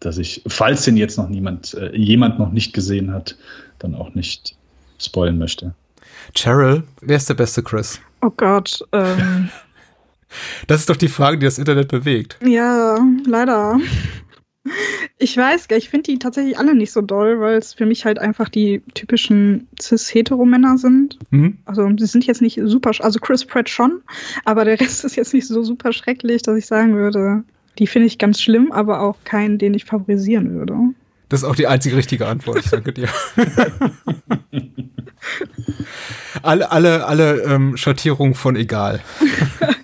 [0.00, 3.36] dass ich, falls den jetzt noch niemand, äh, jemand noch nicht gesehen hat,
[3.78, 4.56] dann auch nicht
[4.98, 5.74] spoilen möchte.
[6.34, 8.00] Cheryl, wer ist der beste Chris?
[8.20, 9.48] Oh Gott, ähm.
[10.66, 12.38] Das ist doch die Frage, die das Internet bewegt.
[12.42, 13.78] Ja, leider.
[15.18, 18.18] Ich weiß, ich finde die tatsächlich alle nicht so doll, weil es für mich halt
[18.18, 21.18] einfach die typischen cis-hetero-Männer sind.
[21.30, 21.58] Mhm.
[21.64, 24.02] Also sie sind jetzt nicht super, also Chris Pratt schon,
[24.44, 27.42] aber der Rest ist jetzt nicht so super schrecklich, dass ich sagen würde,
[27.78, 30.76] die finde ich ganz schlimm, aber auch keinen, den ich favorisieren würde.
[31.28, 33.08] Das ist auch die einzige richtige Antwort, ich danke dir.
[36.42, 39.00] alle alle, alle ähm, Schattierungen von egal.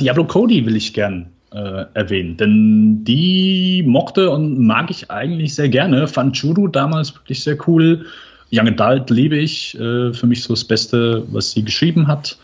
[0.00, 2.36] Diablo Cody will ich gern äh, erwähnen.
[2.36, 6.08] Denn die mochte und mag ich eigentlich sehr gerne.
[6.08, 8.06] Fand Judo damals wirklich sehr cool.
[8.52, 9.74] Young Adult liebe ich.
[9.78, 12.38] Äh, für mich so das Beste, was sie geschrieben hat.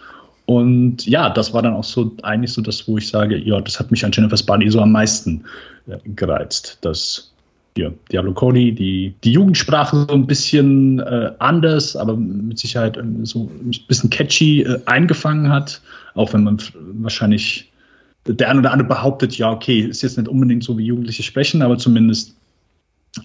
[0.46, 3.78] Und ja, das war dann auch so eigentlich so das, wo ich sage, ja, das
[3.78, 5.44] hat mich an Jennifer's Body so am meisten
[5.86, 6.78] äh, gereizt.
[6.80, 7.32] Das
[7.78, 13.50] ja, Diablo Cody, die, die Jugendsprache so ein bisschen äh, anders, aber mit Sicherheit so
[13.62, 15.80] ein bisschen catchy äh, eingefangen hat,
[16.14, 16.58] auch wenn man
[16.98, 17.70] wahrscheinlich
[18.28, 21.62] der eine oder andere behauptet, ja, okay, ist jetzt nicht unbedingt so, wie Jugendliche sprechen,
[21.62, 22.34] aber zumindest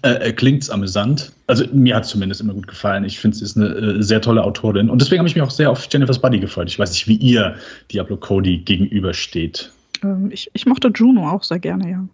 [0.02, 1.32] äh, klingt es amüsant.
[1.46, 3.04] Also mir hat es zumindest immer gut gefallen.
[3.04, 4.90] Ich finde, sie ist eine äh, sehr tolle Autorin.
[4.90, 6.68] Und deswegen habe ich mich auch sehr auf Jennifer's Buddy gefreut.
[6.68, 7.56] Ich weiß nicht, wie ihr
[7.92, 9.72] Diablo Cody gegenübersteht.
[10.02, 12.08] Ähm, ich, ich mochte Juno auch sehr gerne, ja.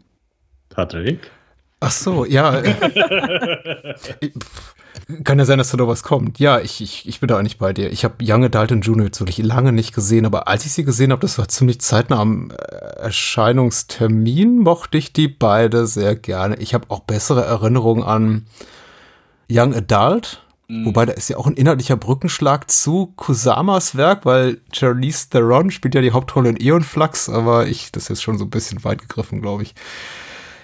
[0.68, 1.30] Patrick?
[1.81, 2.62] Ach so, ja.
[5.24, 6.39] Kann ja sein, dass da noch was kommt.
[6.39, 7.90] Ja, ich, ich, ich bin da eigentlich bei dir.
[7.90, 10.85] Ich habe Young Adult und Juno jetzt wirklich lange nicht gesehen, aber als ich sie
[10.85, 12.55] gesehen habe, das war ziemlich zeitnah am äh,
[13.01, 16.57] Erscheinungstermin, mochte ich die beide sehr gerne.
[16.57, 18.47] Ich habe auch bessere Erinnerungen an
[19.51, 20.85] Young Adult, mhm.
[20.85, 25.94] wobei da ist ja auch ein inhaltlicher Brückenschlag zu Kusamas Werk, weil Charlize Theron spielt
[25.94, 28.85] ja die Hauptrolle in Eon Flux, aber ich, das ist jetzt schon so ein bisschen
[28.85, 29.74] weit gegriffen, glaube ich.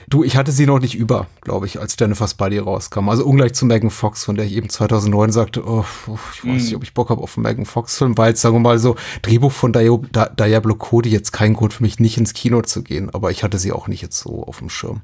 [0.09, 3.09] Du, ich hatte sie noch nicht über, glaube ich, als Jennifer's Body rauskam.
[3.09, 5.85] Also ungleich zu Megan Fox, von der ich eben 2009 sagte, oh,
[6.33, 8.61] ich weiß nicht, ob ich Bock habe auf einen Megan Fox-Film, weil jetzt, sagen wir
[8.61, 12.83] mal so, Drehbuch von Diablo Cody jetzt kein Grund für mich, nicht ins Kino zu
[12.83, 13.11] gehen.
[13.13, 15.03] Aber ich hatte sie auch nicht jetzt so auf dem Schirm.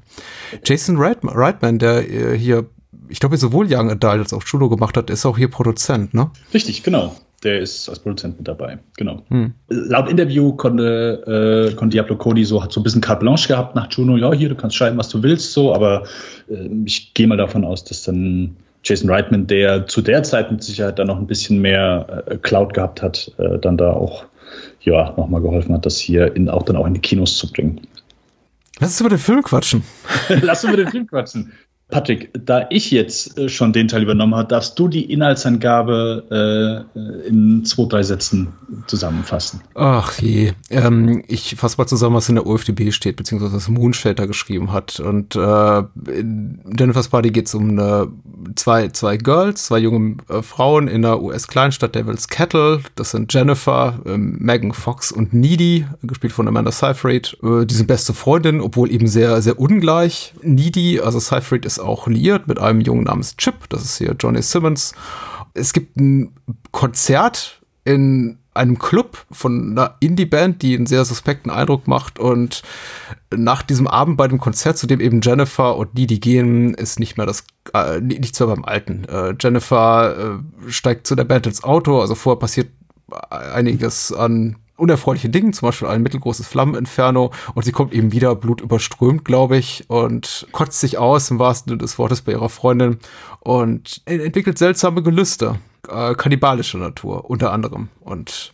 [0.63, 2.65] Jason Reitman, der äh, hier
[3.09, 6.31] ich glaube, sowohl Young Adult als auch Chulo gemacht hat, ist auch hier Produzent, ne?
[6.53, 8.79] Richtig, genau der ist als Produzent mit dabei.
[8.97, 9.21] Genau.
[9.29, 9.53] Hm.
[9.69, 13.75] Laut Interview konnte, äh, konnte Diablo Cody so, hat so ein bisschen carte blanche gehabt
[13.75, 16.03] nach Juno, ja, hier, du kannst schreiben, was du willst, so, aber
[16.49, 20.63] äh, ich gehe mal davon aus, dass dann Jason Reitman, der zu der Zeit mit
[20.63, 24.25] Sicherheit dann noch ein bisschen mehr äh, Cloud gehabt hat, äh, dann da auch
[24.81, 27.81] ja, nochmal geholfen hat, das hier in, auch dann auch in die Kinos zu bringen.
[28.79, 29.83] Lass uns über den Film quatschen.
[30.41, 31.53] Lass uns über den Film quatschen.
[31.93, 37.27] Patrick, da ich jetzt äh, schon den Teil übernommen habe, darfst du die Inhaltsangabe äh,
[37.27, 38.47] in zwei, drei Sätzen
[38.87, 39.61] zusammenfassen.
[39.75, 44.25] Ach je, ähm, ich fasse mal zusammen, was in der OFDB steht, beziehungsweise was Moonshelter
[44.25, 44.99] geschrieben hat.
[44.99, 48.07] Und äh, in Jennifer's Party geht es um eine,
[48.55, 52.81] zwei, zwei Girls, zwei junge äh, Frauen in der US-Kleinstadt Devil's Kettle.
[52.95, 57.37] Das sind Jennifer, äh, Megan Fox und Needy, gespielt von Amanda Seyfried.
[57.43, 60.33] Äh, die sind beste Freundinnen, obwohl eben sehr, sehr ungleich.
[60.41, 64.41] Needy, also Seyfried ist auch liiert mit einem Jungen namens Chip, das ist hier Johnny
[64.41, 64.93] Simmons.
[65.53, 66.33] Es gibt ein
[66.71, 72.61] Konzert in einem Club von einer Indie-Band, die einen sehr suspekten Eindruck macht und
[73.35, 77.17] nach diesem Abend bei dem Konzert, zu dem eben Jennifer und Didi gehen, ist nicht
[77.17, 79.05] mehr das, äh, nichts mehr beim Alten.
[79.05, 82.69] Äh, Jennifer äh, steigt zu der Band ins Auto, also vorher passiert
[83.29, 89.23] einiges an unerfreuliche Dingen, zum Beispiel ein mittelgroßes Flammeninferno und sie kommt eben wieder blutüberströmt,
[89.23, 92.97] glaube ich, und kotzt sich aus im wahrsten Sinne des Wortes bei ihrer Freundin
[93.39, 98.51] und entwickelt seltsame Gelüste, äh, kannibalischer Natur unter anderem und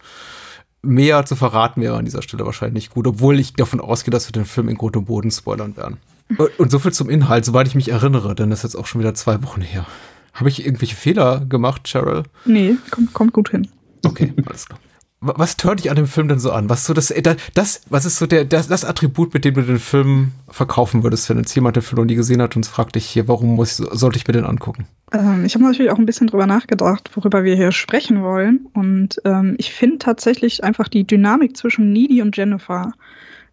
[0.81, 4.27] mehr zu verraten wäre an dieser Stelle wahrscheinlich nicht gut, obwohl ich davon ausgehe, dass
[4.27, 5.97] wir den Film in Grund und Boden spoilern werden.
[6.37, 8.85] Und, und so viel zum Inhalt, soweit ich mich erinnere, denn das ist jetzt auch
[8.85, 9.87] schon wieder zwei Wochen her.
[10.35, 12.21] Habe ich irgendwelche Fehler gemacht, Cheryl?
[12.45, 13.67] Nee, kommt, kommt gut hin.
[14.05, 14.79] Okay, alles klar
[15.21, 16.69] was tört dich an dem Film denn so an?
[16.69, 17.21] Was so das, äh,
[17.53, 21.29] das, was ist so der, das, das Attribut, mit dem du den Film verkaufen würdest,
[21.29, 23.77] wenn jetzt jemand den Film noch nie gesehen hat und fragt dich hier, warum muss,
[23.77, 24.87] sollte ich mir den angucken?
[25.11, 28.67] Ähm, ich habe natürlich auch ein bisschen drüber nachgedacht, worüber wir hier sprechen wollen.
[28.73, 32.93] Und ähm, ich finde tatsächlich einfach die Dynamik zwischen Needy und Jennifer,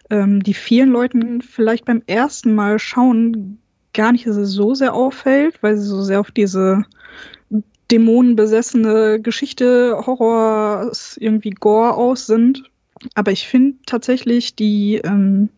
[0.08, 3.58] ähm, die vielen Leuten vielleicht beim ersten Mal schauen
[3.92, 6.84] gar nicht so sehr auffällt, weil sie so sehr auf diese
[7.90, 12.70] dämonenbesessene Geschichte, Horror, irgendwie Gore aus sind.
[13.14, 15.48] Aber ich finde tatsächlich die ähm,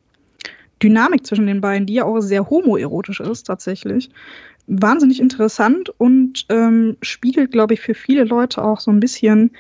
[0.83, 4.11] Dynamik zwischen den beiden, die ja auch sehr homoerotisch ist, tatsächlich,
[4.67, 9.53] wahnsinnig interessant und ähm, spiegelt, glaube ich, für viele Leute auch so ein bisschen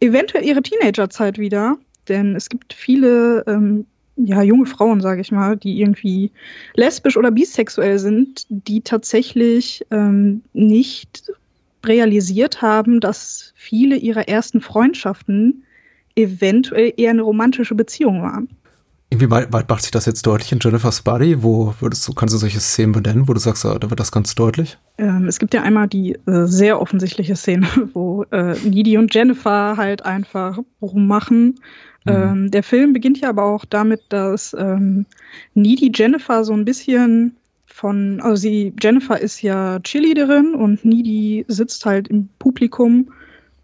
[0.00, 1.76] eventuell ihre Teenagerzeit wieder.
[2.08, 3.86] Denn es gibt viele ähm,
[4.16, 6.30] ja, junge Frauen, sage ich mal, die irgendwie
[6.74, 11.32] lesbisch oder bisexuell sind, die tatsächlich ähm, nicht
[11.86, 15.64] realisiert haben, dass viele ihrer ersten Freundschaften
[16.16, 18.48] eventuell eher eine romantische Beziehung waren.
[19.10, 21.42] Inwieweit macht sich das jetzt deutlich in Jennifer's Body?
[21.42, 24.34] Wo würdest du, kannst du solche Szenen benennen, wo du sagst, da wird das ganz
[24.34, 24.76] deutlich?
[24.98, 29.76] Ähm, es gibt ja einmal die äh, sehr offensichtliche Szene, wo äh, Needy und Jennifer
[29.76, 31.60] halt einfach rummachen.
[32.04, 32.12] Mhm.
[32.12, 35.06] Ähm, der Film beginnt ja aber auch damit, dass ähm,
[35.54, 37.36] Needy Jennifer so ein bisschen
[37.74, 43.12] von, also sie, Jennifer ist ja Cheerleaderin und Needy sitzt halt im Publikum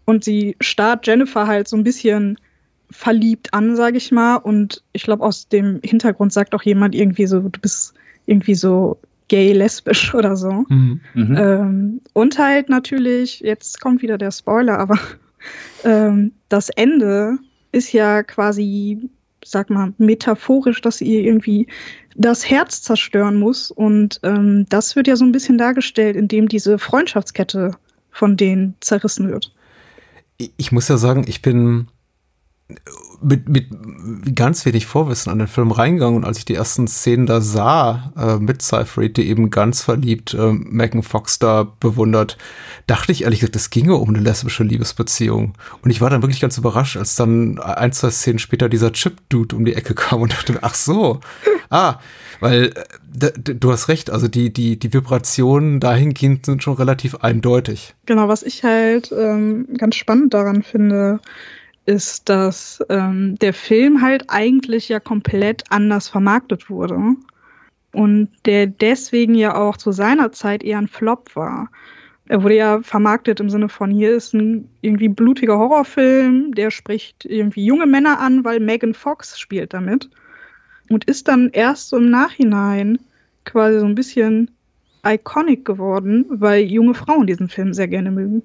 [0.03, 2.37] und sie starrt Jennifer halt so ein bisschen
[2.89, 4.35] verliebt an, sage ich mal.
[4.35, 7.93] Und ich glaube, aus dem Hintergrund sagt auch jemand irgendwie so, du bist
[8.25, 8.97] irgendwie so
[9.29, 10.65] gay, lesbisch oder so.
[10.67, 10.99] Mhm.
[11.13, 11.37] Mhm.
[11.37, 14.99] Ähm, und halt natürlich, jetzt kommt wieder der Spoiler, aber
[15.85, 17.37] ähm, das Ende
[17.71, 19.09] ist ja quasi,
[19.41, 21.67] sag mal, metaphorisch, dass sie irgendwie
[22.15, 23.71] das Herz zerstören muss.
[23.71, 27.75] Und ähm, das wird ja so ein bisschen dargestellt, indem diese Freundschaftskette
[28.11, 29.53] von denen zerrissen wird.
[30.57, 31.87] Ich muss ja sagen, ich bin
[33.21, 33.67] mit, mit
[34.35, 38.13] ganz wenig Vorwissen an den Film reingegangen und als ich die ersten Szenen da sah,
[38.17, 42.37] äh, mit Seyfried, die eben ganz verliebt äh, Megan Fox da bewundert,
[42.87, 45.53] dachte ich ehrlich gesagt, es ginge um eine lesbische Liebesbeziehung.
[45.81, 49.55] Und ich war dann wirklich ganz überrascht, als dann ein, zwei Szenen später dieser Chip-Dude
[49.55, 51.19] um die Ecke kam und dachte, ach so,
[51.69, 51.99] ah,
[52.39, 52.73] weil
[53.19, 57.93] äh, du hast recht, also die, die, die Vibrationen dahingehend sind schon relativ eindeutig.
[58.05, 61.19] Genau, was ich halt ähm, ganz spannend daran finde,
[61.85, 67.15] ist, dass ähm, der Film halt eigentlich ja komplett anders vermarktet wurde
[67.93, 71.69] und der deswegen ja auch zu seiner Zeit eher ein Flop war.
[72.27, 77.25] Er wurde ja vermarktet im Sinne von, hier ist ein irgendwie blutiger Horrorfilm, der spricht
[77.25, 80.09] irgendwie junge Männer an, weil Megan Fox spielt damit.
[80.89, 82.99] Und ist dann erst so im Nachhinein
[83.43, 84.51] quasi so ein bisschen
[85.05, 88.43] iconic geworden, weil junge Frauen diesen Film sehr gerne mögen.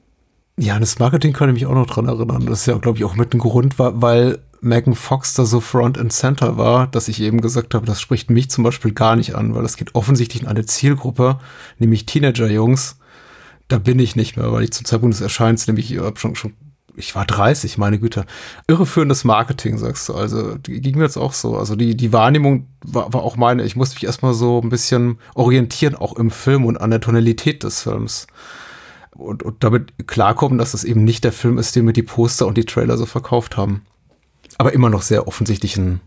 [0.58, 2.46] Ja, an das Marketing kann ich mich auch noch dran erinnern.
[2.46, 5.98] Das ist ja, glaube ich, auch mit ein Grund, weil Megan Fox da so Front
[5.98, 9.34] and Center war, dass ich eben gesagt habe, das spricht mich zum Beispiel gar nicht
[9.34, 11.38] an, weil das geht offensichtlich in eine Zielgruppe,
[11.78, 12.98] nämlich Teenager-Jungs.
[13.68, 16.54] Da bin ich nicht mehr, weil ich zum Zeitpunkt des Erscheins, nämlich ich schon, schon,
[16.96, 18.24] ich war 30, meine Güte.
[18.66, 20.14] Irreführendes Marketing, sagst du.
[20.14, 21.56] Also, ging mir jetzt auch so.
[21.58, 23.64] Also, die, die Wahrnehmung war, war auch meine.
[23.64, 27.62] Ich musste mich erstmal so ein bisschen orientieren, auch im Film und an der Tonalität
[27.62, 28.26] des Films
[29.18, 32.46] und, und damit klarkommen, dass es eben nicht der Film ist, den mir die Poster
[32.46, 33.82] und die Trailer so verkauft haben.
[34.58, 36.00] Aber immer noch sehr offensichtlich ein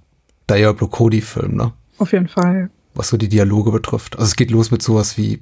[0.49, 1.73] Diablo Cody-Film, ne?
[1.97, 2.69] Auf jeden Fall.
[2.95, 4.17] Was so die Dialoge betrifft.
[4.17, 5.41] Also es geht los mit sowas wie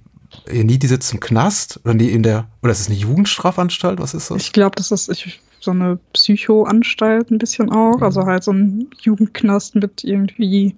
[0.51, 3.99] Ja, nie, die sitzt im Knast oder die in der, oder ist es eine Jugendstrafanstalt?
[3.99, 4.41] Was ist das?
[4.41, 7.97] Ich glaube, das ist ich, so eine Psychoanstalt ein bisschen auch.
[7.97, 8.03] Mhm.
[8.03, 10.75] Also halt so ein Jugendknast mit irgendwie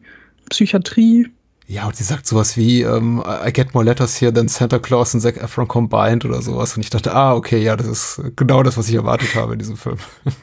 [0.50, 1.30] Psychiatrie.
[1.70, 5.14] Ja, und sie sagt sowas wie, ähm, I get more letters here than Santa Claus
[5.14, 6.76] and Zac Efron combined oder sowas.
[6.76, 9.60] Und ich dachte, ah, okay, ja, das ist genau das, was ich erwartet habe in
[9.60, 9.98] diesem Film.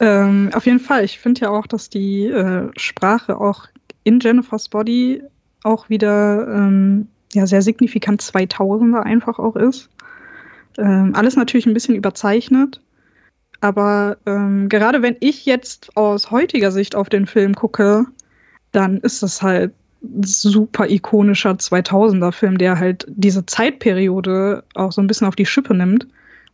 [0.00, 1.04] Ähm, auf jeden Fall.
[1.04, 3.66] Ich finde ja auch, dass die äh, Sprache auch
[4.02, 5.22] in Jennifer's Body
[5.62, 9.90] auch wieder ähm, ja, sehr signifikant 2000er einfach auch ist.
[10.76, 12.80] Ähm, alles natürlich ein bisschen überzeichnet.
[13.60, 18.06] Aber ähm, gerade wenn ich jetzt aus heutiger Sicht auf den Film gucke,
[18.72, 19.72] dann ist das halt
[20.22, 25.74] super ikonischer 2000er Film, der halt diese Zeitperiode auch so ein bisschen auf die Schippe
[25.74, 26.06] nimmt.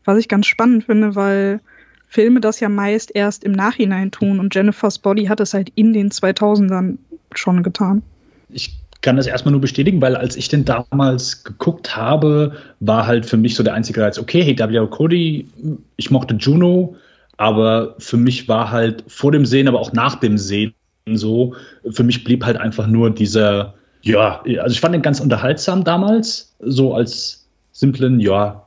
[0.04, 1.60] Was ich ganz spannend finde, weil
[2.08, 5.92] Filme das ja meist erst im Nachhinein tun und Jennifer's Body hat es halt in
[5.92, 6.96] den 2000ern
[7.34, 8.02] schon getan.
[8.48, 13.26] Ich kann das erstmal nur bestätigen, weil als ich den damals geguckt habe, war halt
[13.26, 14.86] für mich so der einzige Reiz, okay, hey, W.
[14.88, 15.48] Cody,
[15.96, 16.96] ich mochte Juno,
[17.36, 20.74] aber für mich war halt vor dem Sehen, aber auch nach dem Sehen
[21.16, 21.54] so,
[21.90, 26.54] für mich blieb halt einfach nur dieser, ja, also ich fand den ganz unterhaltsam damals,
[26.60, 28.64] so als simplen, ja,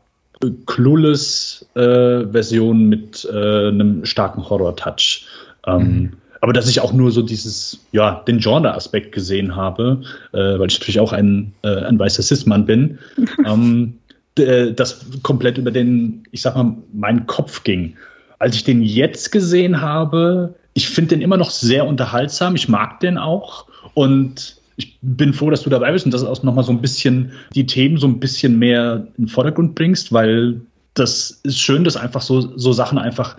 [0.65, 5.25] clueless äh, Version mit äh, einem starken Horror-Touch.
[5.67, 6.11] Ähm, mhm.
[6.41, 10.01] Aber dass ich auch nur so dieses, ja, den Genre-Aspekt gesehen habe,
[10.33, 12.97] äh, weil ich natürlich auch ein, äh, ein weißer Cis-Mann bin,
[13.45, 13.97] ähm,
[14.35, 17.97] das komplett über den, ich sag mal, meinen Kopf ging.
[18.39, 22.55] Als ich den jetzt gesehen habe, ich finde den immer noch sehr unterhaltsam.
[22.55, 23.67] Ich mag den auch.
[23.93, 26.81] Und ich bin froh, dass du dabei bist und dass du auch nochmal so ein
[26.81, 30.61] bisschen die Themen so ein bisschen mehr in den Vordergrund bringst, weil
[30.93, 33.37] das ist schön, dass einfach so, so Sachen einfach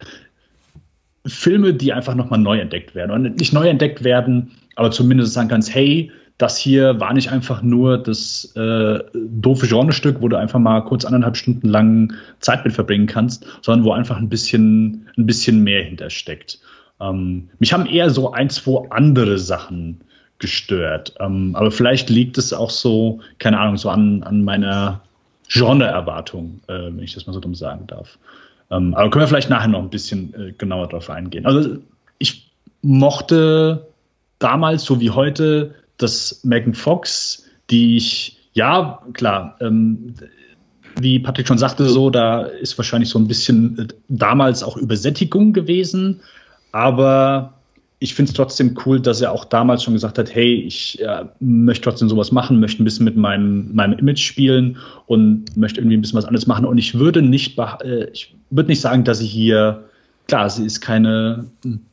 [1.26, 3.10] Filme, die einfach nochmal neu entdeckt werden.
[3.10, 7.62] Und nicht neu entdeckt werden, aber zumindest sagen kannst, hey, das hier war nicht einfach
[7.62, 12.74] nur das äh, doofe Genrestück, wo du einfach mal kurz anderthalb Stunden lang Zeit mit
[12.74, 16.58] verbringen kannst, sondern wo einfach ein bisschen, ein bisschen mehr hintersteckt.
[17.02, 20.00] Ähm, mich haben eher so ein, zwei andere Sachen
[20.38, 21.14] gestört.
[21.20, 25.02] Ähm, aber vielleicht liegt es auch so, keine Ahnung, so an, an meiner
[25.48, 28.18] Genre-Erwartung, äh, wenn ich das mal so dumm sagen darf.
[28.70, 31.44] Ähm, aber können wir vielleicht nachher noch ein bisschen äh, genauer darauf eingehen.
[31.44, 31.78] Also
[32.18, 32.50] ich
[32.80, 33.88] mochte
[34.38, 40.14] damals, so wie heute, das Megan Fox, die ich, ja, klar, ähm,
[40.98, 45.52] wie Patrick schon sagte, so, da ist wahrscheinlich so ein bisschen äh, damals auch Übersättigung
[45.52, 46.20] gewesen,
[46.72, 47.54] aber
[48.02, 51.24] ich finde es trotzdem cool, dass er auch damals schon gesagt hat, hey, ich äh,
[51.38, 54.76] möchte trotzdem sowas machen, möchte ein bisschen mit meinem, meinem Image spielen
[55.06, 56.64] und möchte irgendwie ein bisschen was anderes machen.
[56.64, 59.84] Und ich würde nicht, äh, ich würde nicht sagen, dass sie hier,
[60.26, 61.46] klar, sie ist keine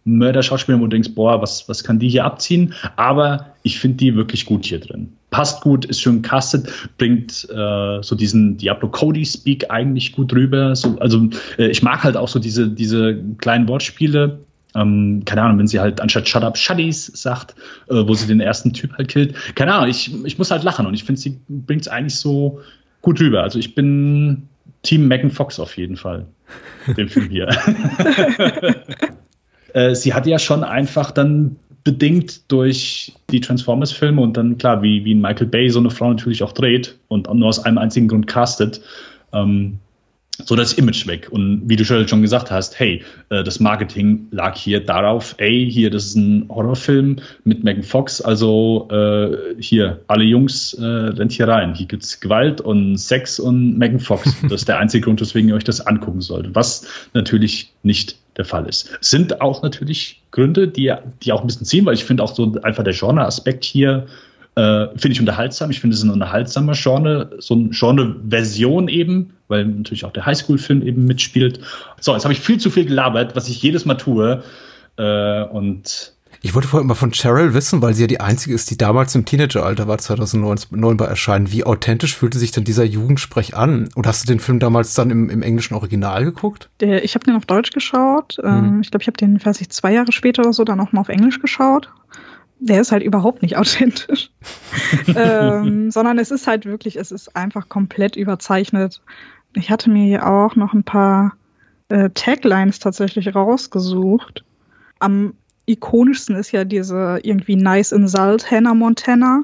[0.05, 2.73] Mörder-Schauspielerin, wo du denkst, boah, was, was kann die hier abziehen?
[2.95, 5.13] Aber ich finde die wirklich gut hier drin.
[5.29, 10.75] Passt gut, ist schön castet, bringt äh, so diesen Diablo Cody Speak eigentlich gut rüber.
[10.75, 11.29] So, also
[11.59, 14.39] äh, ich mag halt auch so diese, diese kleinen Wortspiele
[14.79, 17.55] ähm, keine Ahnung, wenn sie halt anstatt Shut Up Shuddies sagt,
[17.89, 19.35] äh, wo sie den ersten Typ halt killt.
[19.55, 22.61] Keine Ahnung, ich, ich muss halt lachen und ich finde, sie bringt es eigentlich so
[23.01, 23.43] gut rüber.
[23.43, 24.47] Also ich bin
[24.83, 26.25] Team Megan Fox auf jeden Fall,
[26.95, 27.49] dem Film hier.
[29.73, 35.05] äh, sie hat ja schon einfach dann bedingt durch die Transformers-Filme und dann klar, wie,
[35.05, 38.27] wie Michael Bay so eine Frau natürlich auch dreht und nur aus einem einzigen Grund
[38.27, 38.81] castet,
[39.33, 39.79] ähm,
[40.45, 41.27] so das Image weg.
[41.31, 45.89] Und wie du schon gesagt hast, hey, äh, das Marketing lag hier darauf, ey, hier,
[45.89, 51.47] das ist ein Horrorfilm mit Megan Fox, also äh, hier, alle Jungs, äh, rennt hier
[51.47, 51.75] rein.
[51.75, 54.35] Hier gibt's Gewalt und Sex und Megan Fox.
[54.49, 58.45] Das ist der einzige Grund, weswegen ihr euch das angucken solltet, was natürlich nicht der
[58.45, 58.89] Fall ist.
[59.01, 62.33] Es sind auch natürlich Gründe, die, die auch ein bisschen ziehen, weil ich finde auch
[62.33, 64.07] so einfach der Genre-Aspekt hier
[64.55, 65.71] äh, finde ich unterhaltsam.
[65.71, 70.81] Ich finde es ein unterhaltsamer Genre, so eine Genre-Version eben, weil natürlich auch der Highschool-Film
[70.81, 71.59] eben mitspielt.
[71.99, 74.43] So, jetzt habe ich viel zu viel gelabert, was ich jedes Mal tue.
[74.97, 78.71] Äh, und ich wollte vorhin mal von Cheryl wissen, weil sie ja die einzige ist,
[78.71, 81.51] die damals im Teenageralter war, 2009 bei Erscheinen.
[81.51, 83.89] Wie authentisch fühlte sich denn dieser Jugendsprech an?
[83.95, 86.69] Und hast du den Film damals dann im, im englischen Original geguckt?
[86.79, 88.37] Der, ich habe den auf Deutsch geschaut.
[88.41, 88.79] Mhm.
[88.81, 91.01] Ich glaube, ich habe den, weiß ich, zwei Jahre später oder so dann auch mal
[91.01, 91.89] auf Englisch geschaut
[92.59, 94.29] der ist halt überhaupt nicht authentisch.
[95.15, 99.01] ähm, sondern es ist halt wirklich, es ist einfach komplett überzeichnet.
[99.55, 101.33] Ich hatte mir hier auch noch ein paar
[101.87, 104.43] äh, Taglines tatsächlich rausgesucht.
[104.99, 105.33] Am
[105.65, 109.43] ikonischsten ist ja diese irgendwie Nice in Salt Hannah Montana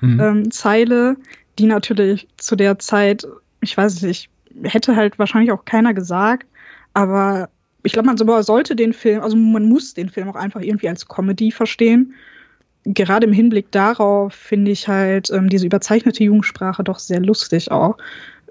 [0.00, 0.20] mhm.
[0.20, 1.16] ähm, Zeile,
[1.58, 3.26] die natürlich zu der Zeit,
[3.60, 4.30] ich weiß nicht,
[4.62, 6.46] hätte halt wahrscheinlich auch keiner gesagt,
[6.94, 7.48] aber
[7.82, 11.08] ich glaube, man sollte den Film, also man muss den Film auch einfach irgendwie als
[11.08, 12.14] Comedy verstehen
[12.84, 17.96] gerade im Hinblick darauf finde ich halt ähm, diese überzeichnete Jugendsprache doch sehr lustig auch.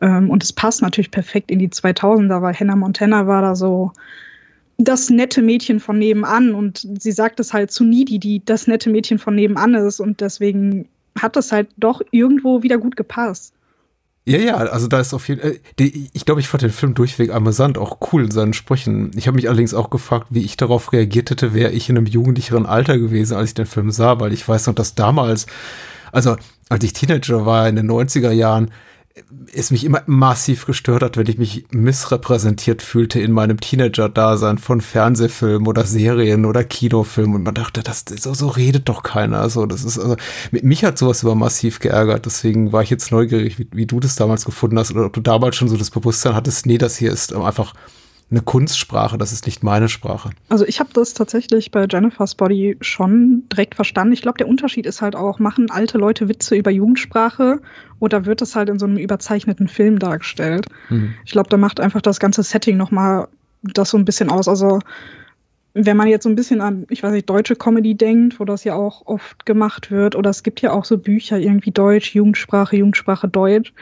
[0.02, 3.92] Ähm, und es passt natürlich perfekt in die 2000er, weil Hannah Montana war da so
[4.78, 8.90] das nette Mädchen von nebenan und sie sagt es halt zu Needy, die das nette
[8.90, 10.88] Mädchen von nebenan ist und deswegen
[11.20, 13.54] hat das halt doch irgendwo wieder gut gepasst.
[14.24, 16.94] Ja, ja, also da ist auf jeden Fall, äh, ich glaube, ich fand den Film
[16.94, 19.12] durchweg amüsant, auch cool in seinen Sprüchen.
[19.16, 22.06] Ich habe mich allerdings auch gefragt, wie ich darauf reagiert hätte, wäre ich in einem
[22.06, 25.48] jugendlicheren Alter gewesen, als ich den Film sah, weil ich weiß noch, dass damals,
[26.12, 26.36] also
[26.70, 28.70] als ich Teenager war in den 90er Jahren,
[29.54, 34.82] es mich immer massiv gestört hat, wenn ich mich missrepräsentiert fühlte in meinem Teenager-Dasein von
[34.82, 39.50] Fernsehfilmen oder Serien oder Kinofilmen und man dachte, das so, so redet doch keiner.
[39.50, 40.16] So, das ist also
[40.52, 42.26] mich hat sowas immer massiv geärgert.
[42.26, 45.22] Deswegen war ich jetzt neugierig, wie, wie du das damals gefunden hast oder ob du
[45.22, 47.74] damals schon so das Bewusstsein hattest, nee, das hier ist einfach
[48.32, 50.30] eine Kunstsprache, das ist nicht meine Sprache.
[50.48, 54.14] Also ich habe das tatsächlich bei Jennifer's Body schon direkt verstanden.
[54.14, 57.60] Ich glaube, der Unterschied ist halt auch, machen alte Leute Witze über Jugendsprache
[58.00, 60.66] oder wird es halt in so einem überzeichneten Film dargestellt?
[60.90, 61.14] Mhm.
[61.26, 63.28] Ich glaube, da macht einfach das ganze Setting nochmal
[63.64, 64.48] das so ein bisschen aus.
[64.48, 64.80] Also
[65.74, 68.64] wenn man jetzt so ein bisschen an, ich weiß nicht, deutsche Comedy denkt, wo das
[68.64, 72.78] ja auch oft gemacht wird, oder es gibt ja auch so Bücher, irgendwie Deutsch, Jugendsprache,
[72.78, 73.74] Jugendsprache Deutsch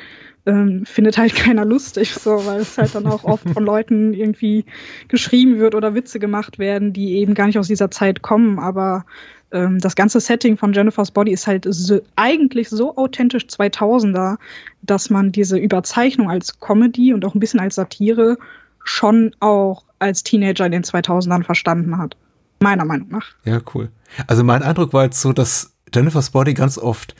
[0.49, 4.65] ähm, findet halt keiner lustig, so, weil es halt dann auch oft von Leuten irgendwie
[5.07, 8.59] geschrieben wird oder Witze gemacht werden, die eben gar nicht aus dieser Zeit kommen.
[8.59, 9.05] Aber
[9.51, 14.37] ähm, das ganze Setting von Jennifer's Body ist halt so, eigentlich so authentisch 2000er,
[14.81, 18.37] dass man diese Überzeichnung als Comedy und auch ein bisschen als Satire
[18.83, 22.15] schon auch als Teenager in den 2000ern verstanden hat.
[22.61, 23.27] Meiner Meinung nach.
[23.45, 23.89] Ja, cool.
[24.27, 27.15] Also mein Eindruck war jetzt so, dass Jennifer's Body ganz oft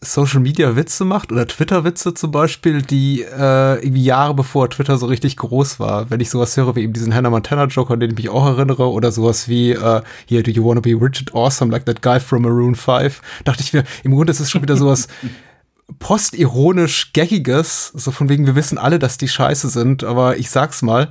[0.00, 4.96] Social Media Witze macht oder Twitter Witze zum Beispiel, die äh, irgendwie Jahre bevor Twitter
[4.96, 6.08] so richtig groß war.
[6.08, 8.46] Wenn ich sowas höre wie eben diesen Hannah Montana Joker, an den ich mich auch
[8.46, 12.20] erinnere, oder sowas wie äh, hier Do you wanna be Richard Awesome like that guy
[12.20, 15.08] from Maroon 5, dachte ich mir, im Grunde ist es schon wieder sowas
[15.98, 20.82] postironisch gaggiges, so von wegen wir wissen alle, dass die scheiße sind, aber ich sag's
[20.82, 21.08] mal,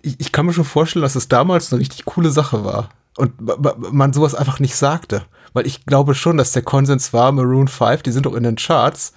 [0.00, 2.88] ich, ich kann mir schon vorstellen, dass es damals eine richtig coole Sache war
[3.18, 3.32] und
[3.92, 5.22] man sowas einfach nicht sagte.
[5.52, 8.56] Weil ich glaube schon, dass der Konsens war, Maroon 5, die sind doch in den
[8.56, 9.12] Charts.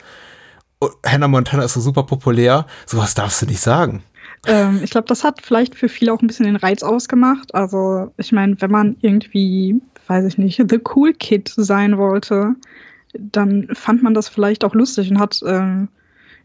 [0.80, 2.66] Und Hannah Montana ist so super populär.
[2.86, 4.04] Sowas darfst du nicht sagen.
[4.48, 7.56] Ähm, ich glaube, das hat vielleicht für viele auch ein bisschen den Reiz ausgemacht.
[7.56, 12.56] Also, ich meine, wenn man irgendwie, weiß ich nicht, The Cool Kid sein wollte,
[13.14, 15.86] dann fand man das vielleicht auch lustig und hat, äh,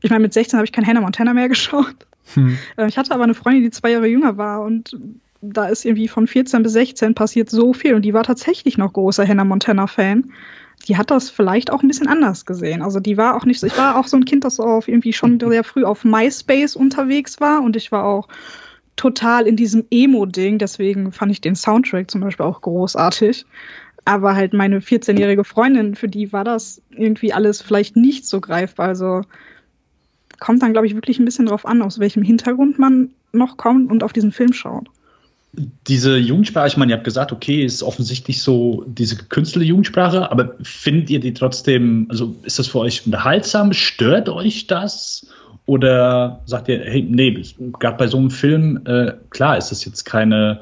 [0.03, 1.95] ich meine, mit 16 habe ich kein Hannah Montana mehr geschaut.
[2.35, 2.59] Hm.
[2.77, 4.97] Äh, ich hatte aber eine Freundin, die zwei Jahre jünger war und
[5.41, 8.93] da ist irgendwie von 14 bis 16 passiert so viel und die war tatsächlich noch
[8.93, 10.33] großer Hannah Montana-Fan.
[10.89, 12.83] Die hat das vielleicht auch ein bisschen anders gesehen.
[12.83, 15.13] Also die war auch nicht so, ich war auch so ein Kind, das auf irgendwie
[15.13, 18.29] schon sehr früh auf MySpace unterwegs war und ich war auch
[18.97, 23.47] total in diesem Emo-Ding, deswegen fand ich den Soundtrack zum Beispiel auch großartig.
[24.07, 28.89] Aber halt meine 14-jährige Freundin, für die war das irgendwie alles vielleicht nicht so greifbar.
[28.89, 29.23] Also
[30.39, 33.91] kommt dann, glaube ich, wirklich ein bisschen drauf an, aus welchem Hintergrund man noch kommt
[33.91, 34.89] und auf diesen Film schaut
[35.53, 40.55] diese Jugendsprache, ich meine, ihr habt gesagt, okay, ist offensichtlich so diese gekünstelte Jugendsprache, aber
[40.63, 43.73] findet ihr die trotzdem, also ist das für euch unterhaltsam?
[43.73, 45.27] Stört euch das?
[45.67, 47.43] Oder sagt ihr, hey, nee,
[47.79, 50.61] gerade bei so einem Film, äh, klar ist das jetzt keine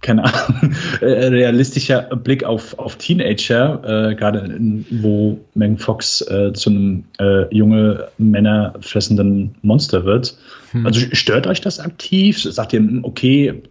[0.00, 4.56] keine Ahnung, äh, realistischer Blick auf, auf Teenager, äh, gerade
[4.90, 10.36] wo Megan Fox äh, zu einem äh, junge Männer fressenden Monster wird.
[10.72, 10.86] Hm.
[10.86, 12.40] Also stört euch das aktiv?
[12.40, 13.62] Sagt ihr, hm, okay,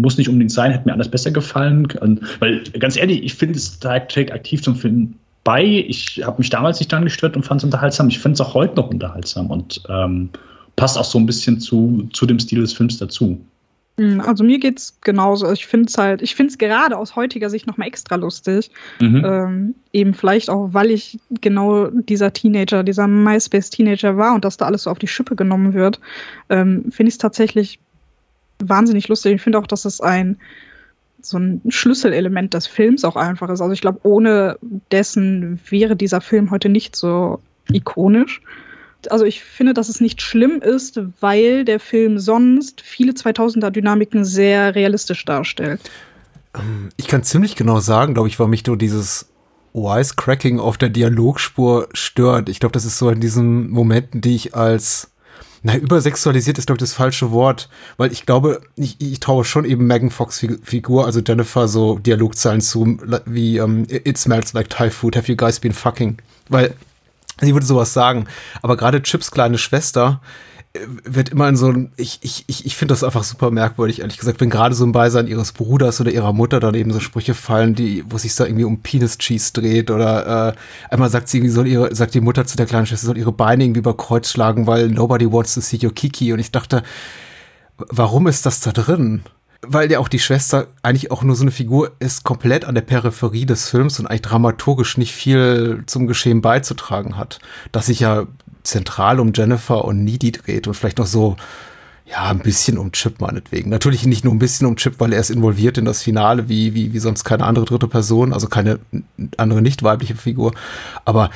[0.00, 1.86] muss nicht unbedingt sein, hätte mir anders besser gefallen?
[2.38, 5.14] Weil ganz ehrlich, ich finde, es trägt aktiv zum Film
[5.44, 5.64] bei.
[5.64, 8.08] Ich habe mich damals nicht dran gestört und fand es unterhaltsam.
[8.08, 10.30] Ich finde es auch heute noch unterhaltsam und ähm,
[10.76, 13.40] passt auch so ein bisschen zu, zu dem Stil des Films dazu.
[13.98, 15.50] Hm, also mir geht's genauso.
[15.52, 18.70] Ich finde es halt, ich finde es gerade aus heutiger Sicht nochmal extra lustig.
[19.00, 19.24] Mhm.
[19.24, 24.66] Ähm, eben vielleicht auch, weil ich genau dieser Teenager, dieser MySpace-Teenager war und dass da
[24.66, 26.00] alles so auf die Schippe genommen wird,
[26.50, 27.78] ähm, finde ich es tatsächlich
[28.58, 29.34] wahnsinnig lustig.
[29.34, 30.38] Ich finde auch, dass es ein
[31.22, 33.60] so ein Schlüsselelement des Films auch einfach ist.
[33.60, 34.58] Also ich glaube, ohne
[34.92, 37.40] dessen wäre dieser Film heute nicht so
[37.72, 38.42] ikonisch
[39.10, 44.24] also ich finde, dass es nicht schlimm ist, weil der Film sonst viele 2000er Dynamiken
[44.24, 45.80] sehr realistisch darstellt.
[46.54, 49.28] Ähm, ich kann ziemlich genau sagen, glaube ich, warum mich nur dieses
[49.74, 52.48] Wisecracking auf der Dialogspur stört.
[52.48, 55.10] Ich glaube, das ist so in diesen Momenten, die ich als
[55.62, 59.64] na, übersexualisiert ist, glaube ich, das falsche Wort, weil ich glaube, ich, ich traue schon
[59.64, 64.70] eben Megan Fox Figur, also Jennifer, so Dialogzeilen zu, wie um, ähm, It smells like
[64.70, 66.18] Thai food, have you guys been fucking?
[66.48, 66.74] Weil
[67.40, 68.26] Sie würde sowas sagen.
[68.62, 70.20] Aber gerade Chips kleine Schwester
[71.04, 74.18] wird immer in so ein, ich, ich, ich, ich finde das einfach super merkwürdig, ehrlich
[74.18, 77.34] gesagt, wenn gerade so ein Beisein ihres Bruders oder ihrer Mutter dann eben so Sprüche
[77.34, 81.48] fallen, die, wo sich da irgendwie um Penis Cheese dreht oder äh, einmal sagt sie,
[81.48, 84.30] soll ihre, sagt die Mutter zu der kleinen Schwester, soll ihre Beine irgendwie über Kreuz
[84.30, 86.82] schlagen, weil nobody wants to see your Kiki und ich dachte,
[87.78, 89.22] warum ist das da drin?
[89.62, 92.82] Weil ja auch die Schwester eigentlich auch nur so eine Figur ist, komplett an der
[92.82, 97.38] Peripherie des Films und eigentlich dramaturgisch nicht viel zum Geschehen beizutragen hat.
[97.72, 98.26] Dass sich ja
[98.62, 101.36] zentral um Jennifer und Needy dreht und vielleicht noch so,
[102.08, 103.70] ja, ein bisschen um Chip meinetwegen.
[103.70, 106.74] Natürlich nicht nur ein bisschen um Chip, weil er ist involviert in das Finale, wie,
[106.74, 108.78] wie, wie sonst keine andere dritte Person, also keine
[109.36, 110.52] andere nicht weibliche Figur.
[111.04, 111.30] Aber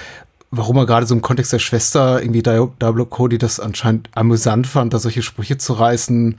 [0.51, 4.93] warum er gerade so im Kontext der Schwester irgendwie Double Cody das anscheinend amüsant fand,
[4.93, 6.36] da solche Sprüche zu reißen.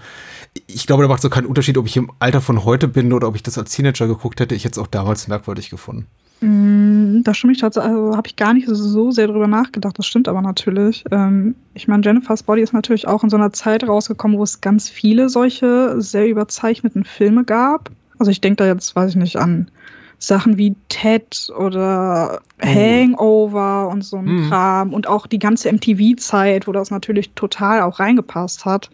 [0.67, 3.27] Ich glaube, da macht so keinen Unterschied, ob ich im Alter von heute bin oder
[3.27, 4.55] ob ich das als Teenager geguckt hätte.
[4.55, 6.07] Ich hätte es auch damals merkwürdig gefunden.
[6.41, 9.97] Mm, da stimme ich tatsächlich, also habe ich gar nicht so sehr drüber nachgedacht.
[9.97, 11.05] Das stimmt aber natürlich.
[11.11, 14.59] Ähm, ich meine, Jennifer's Body ist natürlich auch in so einer Zeit rausgekommen, wo es
[14.59, 17.91] ganz viele solche sehr überzeichneten Filme gab.
[18.19, 19.69] Also ich denke da jetzt, weiß ich nicht, an
[20.23, 22.65] Sachen wie Ted oder oh.
[22.65, 24.49] Hangover und so ein mhm.
[24.49, 28.91] Kram und auch die ganze MTV-Zeit, wo das natürlich total auch reingepasst hat.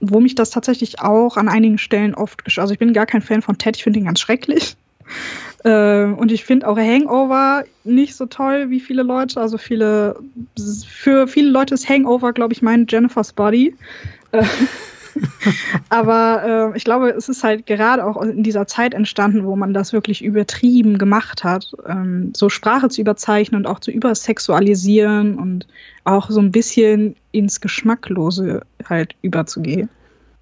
[0.00, 3.42] Wo mich das tatsächlich auch an einigen Stellen oft, also ich bin gar kein Fan
[3.42, 4.76] von Ted, ich finde ihn ganz schrecklich.
[5.64, 9.40] Äh, und ich finde auch Hangover nicht so toll wie viele Leute.
[9.40, 10.18] Also viele,
[10.88, 13.76] für viele Leute ist Hangover, glaube ich, mein Jennifer's Body.
[14.32, 14.42] Äh,
[15.88, 19.74] aber äh, ich glaube, es ist halt gerade auch in dieser Zeit entstanden, wo man
[19.74, 25.66] das wirklich übertrieben gemacht hat, ähm, so Sprache zu überzeichnen und auch zu übersexualisieren und
[26.04, 29.88] auch so ein bisschen ins Geschmacklose halt überzugehen.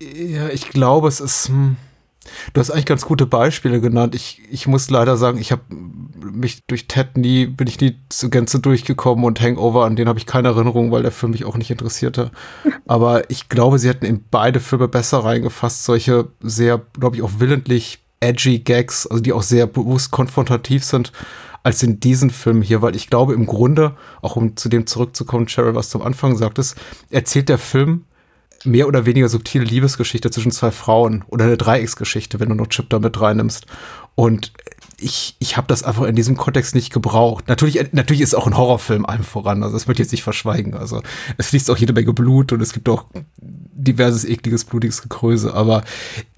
[0.01, 1.49] Ja, ich glaube, es ist.
[1.49, 1.77] Hm
[2.53, 4.15] Du hast eigentlich ganz gute Beispiele genannt.
[4.15, 8.31] Ich, ich muss leider sagen, ich habe mich durch Ted nie, bin ich nie zur
[8.31, 11.57] Gänze durchgekommen und Hangover, an den habe ich keine Erinnerung, weil der Film mich auch
[11.57, 12.31] nicht interessierte.
[12.87, 17.33] Aber ich glaube, sie hätten in beide Filme besser reingefasst, solche sehr, glaube ich, auch
[17.39, 21.13] willentlich edgy Gags, also die auch sehr bewusst konfrontativ sind,
[21.63, 25.47] als in diesen Film hier, weil ich glaube, im Grunde, auch um zu dem zurückzukommen,
[25.47, 26.77] Cheryl, was du am Anfang sagtest,
[27.11, 28.05] erzählt der Film
[28.65, 32.91] mehr oder weniger subtile Liebesgeschichte zwischen zwei Frauen oder eine Dreiecksgeschichte, wenn du noch Chip
[32.91, 33.67] da mit reinnimmst.
[34.15, 34.53] Und
[34.99, 37.49] ich, ich habe das einfach in diesem Kontext nicht gebraucht.
[37.49, 40.75] Natürlich, natürlich ist auch ein Horrorfilm allem voran, also das wird jetzt nicht verschweigen.
[40.75, 41.03] Also
[41.39, 43.07] es fließt auch jede Menge Blut und es gibt auch
[43.41, 45.83] diverses ekliges, blutiges Gekröse, aber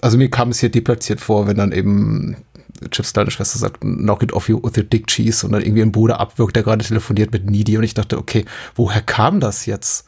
[0.01, 2.36] also mir kam es hier deplatziert vor, wenn dann eben
[2.90, 5.82] Chips kleine Schwester sagt, knock it off you with your dick cheese und dann irgendwie
[5.82, 8.44] ein Bruder abwirkt, der gerade telefoniert mit Needy und ich dachte, okay,
[8.74, 10.07] woher kam das jetzt?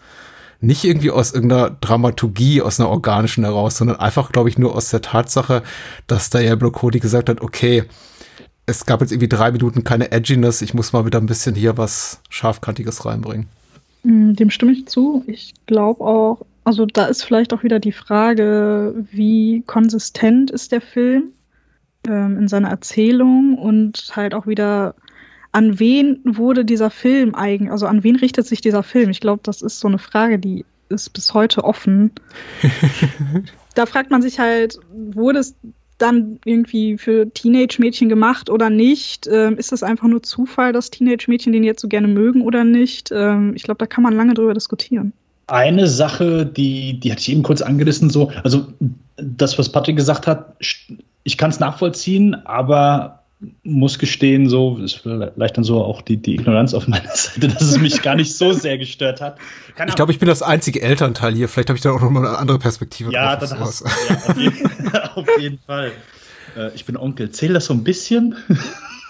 [0.65, 4.91] Nicht irgendwie aus irgendeiner Dramaturgie, aus einer organischen heraus, sondern einfach, glaube ich, nur aus
[4.91, 5.63] der Tatsache,
[6.07, 7.85] dass da ja Cody gesagt hat, okay,
[8.67, 11.77] es gab jetzt irgendwie drei Minuten keine Edginess, ich muss mal wieder ein bisschen hier
[11.77, 13.47] was Scharfkantiges reinbringen.
[14.05, 15.23] Mm, dem stimme ich zu.
[15.27, 20.81] Ich glaube auch, also da ist vielleicht auch wieder die Frage, wie konsistent ist der
[20.81, 21.33] Film
[22.09, 24.95] ähm, in seiner Erzählung und halt auch wieder
[25.55, 29.11] an wen wurde dieser Film eigentlich, also an wen richtet sich dieser Film?
[29.11, 32.11] Ich glaube, das ist so eine Frage, die ist bis heute offen.
[33.77, 35.55] da fragt man sich halt, wurde es
[35.97, 39.29] dann irgendwie für Teenage-Mädchen gemacht oder nicht?
[39.29, 43.13] Ähm, ist das einfach nur Zufall, dass Teenage-Mädchen den jetzt so gerne mögen oder nicht?
[43.13, 45.13] Ähm, ich glaube, da kann man lange drüber diskutieren.
[45.47, 48.67] Eine Sache, die, die hatte ich eben kurz angerissen, so, also
[49.17, 50.57] das, was Patrick gesagt hat,
[51.23, 53.24] ich kann es nachvollziehen, aber
[53.63, 57.63] muss gestehen, so ist vielleicht dann so auch die, die Ignoranz auf meiner Seite, dass
[57.63, 59.39] es mich gar nicht so sehr gestört hat.
[59.77, 61.49] Keine ich glaube, ich bin das einzige Elternteil hier.
[61.49, 63.13] Vielleicht habe ich da auch noch mal eine andere Perspektive.
[63.13, 64.71] Ja, das hast, ja auf, jeden,
[65.15, 65.93] auf jeden Fall.
[66.57, 67.31] Äh, ich bin Onkel.
[67.31, 68.37] Zähl das so ein bisschen?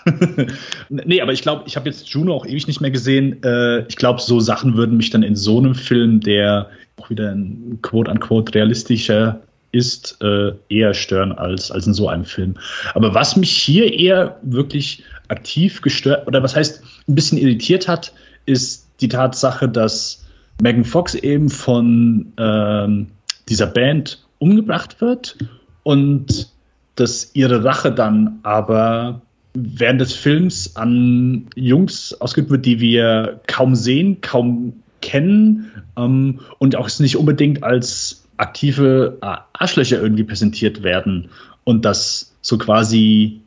[0.89, 3.43] nee, aber ich glaube, ich habe jetzt Juno auch ewig nicht mehr gesehen.
[3.43, 7.32] Äh, ich glaube, so Sachen würden mich dann in so einem Film, der auch wieder
[7.32, 9.40] ein quote-unquote realistischer
[9.75, 12.55] ist, äh, eher stören als, als in so einem Film.
[12.95, 18.13] Aber was mich hier eher wirklich aktiv gestört oder was heißt ein bisschen irritiert hat,
[18.47, 20.25] ist die Tatsache, dass
[20.63, 23.09] Megan Fox eben von ähm,
[23.49, 25.37] dieser Band umgebracht wird
[25.83, 26.49] und
[26.95, 29.23] dass ihre Rache dann aber
[29.55, 36.77] während des Films an Jungs ausgeübt wird, die wir kaum sehen, kaum kennen ähm, und
[36.77, 41.31] auch nicht unbedingt als aktive Arschlöcher irgendwie präsentiert werden
[41.65, 43.40] und das so quasi,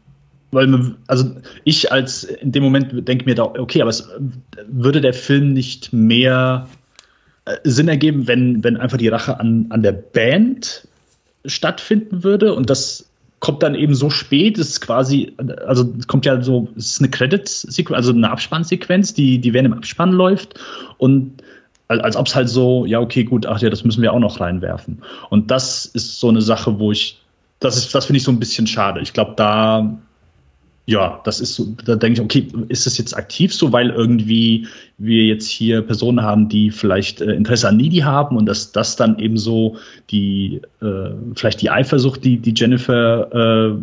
[0.52, 4.10] weil man, also ich als in dem Moment denke mir da, okay, aber es
[4.68, 6.68] würde der Film nicht mehr
[7.46, 10.88] äh, Sinn ergeben, wenn, wenn einfach die Rache an, an der Band
[11.46, 12.54] stattfinden würde?
[12.54, 13.10] Und das
[13.40, 15.34] kommt dann eben so spät, ist quasi,
[15.66, 19.68] also es kommt ja so, es ist eine Credit-Sequenz, also eine Abspannsequenz, die, die während
[19.68, 20.60] im Abspann läuft
[20.98, 21.44] und
[21.88, 24.40] als, ob es halt so, ja, okay, gut, ach ja, das müssen wir auch noch
[24.40, 25.02] reinwerfen.
[25.30, 27.20] Und das ist so eine Sache, wo ich,
[27.60, 29.02] das ist, das finde ich so ein bisschen schade.
[29.02, 29.98] Ich glaube, da,
[30.86, 34.68] ja, das ist so, da denke ich, okay, ist das jetzt aktiv so, weil irgendwie
[34.98, 38.96] wir jetzt hier Personen haben, die vielleicht äh, Interesse an Needy haben und dass das
[38.96, 39.78] dann eben so
[40.10, 43.76] die, äh, vielleicht die Eifersucht, die, die Jennifer, äh,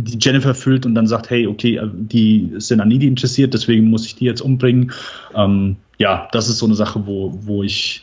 [0.00, 3.90] die Jennifer fühlt und dann sagt, hey, okay, äh, die sind an Needy interessiert, deswegen
[3.90, 4.92] muss ich die jetzt umbringen.
[5.34, 8.02] Ähm, ja, das ist so eine Sache, wo, wo ich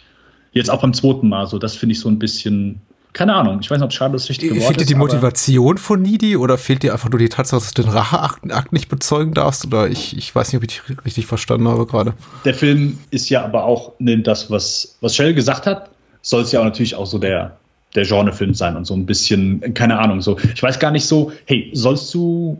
[0.53, 2.79] jetzt auch beim zweiten Mal so, das finde ich so ein bisschen,
[3.11, 6.01] keine Ahnung, ich weiß nicht, ob schade das richtige Wort Fehlt dir die Motivation von
[6.01, 9.65] Needy oder fehlt dir einfach nur die Tatsache, dass du den Racheakt nicht bezeugen darfst?
[9.65, 12.13] Oder ich, ich weiß nicht, ob ich dich richtig verstanden habe gerade.
[12.45, 15.89] Der Film ist ja aber auch ne, das, was, was Shell gesagt hat,
[16.21, 17.57] soll es ja auch natürlich auch so der,
[17.95, 20.37] der Genrefilm sein und so ein bisschen, keine Ahnung, so.
[20.53, 22.57] Ich weiß gar nicht so, hey, sollst du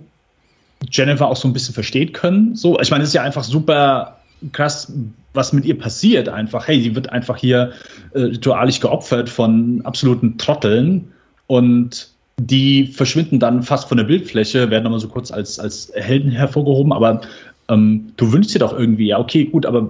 [0.92, 2.58] Jennifer auch so ein bisschen verstehen können?
[2.58, 4.18] So, ich meine, es ist ja einfach super
[4.52, 4.92] krass,
[5.34, 6.68] was mit ihr passiert einfach.
[6.68, 7.72] Hey, sie wird einfach hier
[8.14, 11.12] äh, ritualisch geopfert von absoluten Trotteln
[11.48, 16.32] und die verschwinden dann fast von der Bildfläche, werden nochmal so kurz als, als Helden
[16.32, 17.22] hervorgehoben, aber
[17.68, 19.90] ähm, du wünschst dir doch irgendwie, ja, okay, gut, aber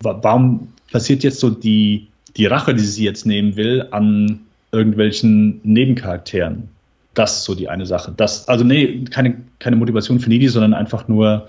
[0.00, 4.40] warum passiert jetzt so die, die Rache, die sie jetzt nehmen will, an
[4.72, 6.68] irgendwelchen Nebencharakteren?
[7.14, 8.14] Das ist so die eine Sache.
[8.16, 11.48] Das, also, nee, keine, keine Motivation für Nidi, sondern einfach nur,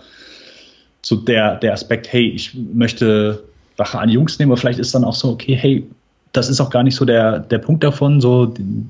[1.02, 3.44] so der, der Aspekt, hey, ich möchte
[3.78, 5.88] Rache an Jungs nehmen, aber vielleicht ist dann auch so, okay, hey,
[6.32, 8.86] das ist auch gar nicht so der, der Punkt davon, so die,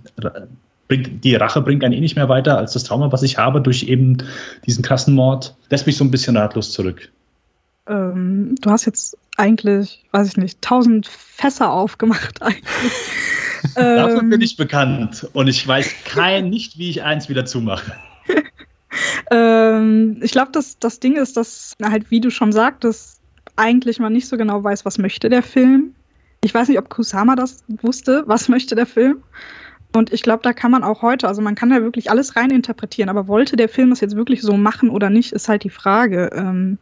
[0.88, 3.62] bringt, die Rache bringt einen eh nicht mehr weiter als das Trauma, was ich habe
[3.62, 4.18] durch eben
[4.66, 5.56] diesen krassen Mord.
[5.70, 7.10] Lässt mich so ein bisschen ratlos zurück.
[7.88, 12.94] Ähm, du hast jetzt eigentlich, weiß ich nicht, tausend Fässer aufgemacht eigentlich.
[13.76, 17.94] Dafür ähm, bin ich bekannt und ich weiß kein, nicht, wie ich eins wieder zumache.
[19.30, 23.22] Ähm, ich glaube, das, das Ding ist, dass halt, wie du schon sagtest,
[23.56, 25.96] eigentlich man nicht so genau weiß, was möchte der Film.
[26.44, 29.24] Ich weiß nicht, ob Kusama das wusste, was möchte der Film.
[29.94, 33.10] Und ich glaube, da kann man auch heute, also man kann da wirklich alles reininterpretieren,
[33.10, 36.30] aber wollte der Film das jetzt wirklich so machen oder nicht, ist halt die Frage.
[36.34, 36.78] Ähm,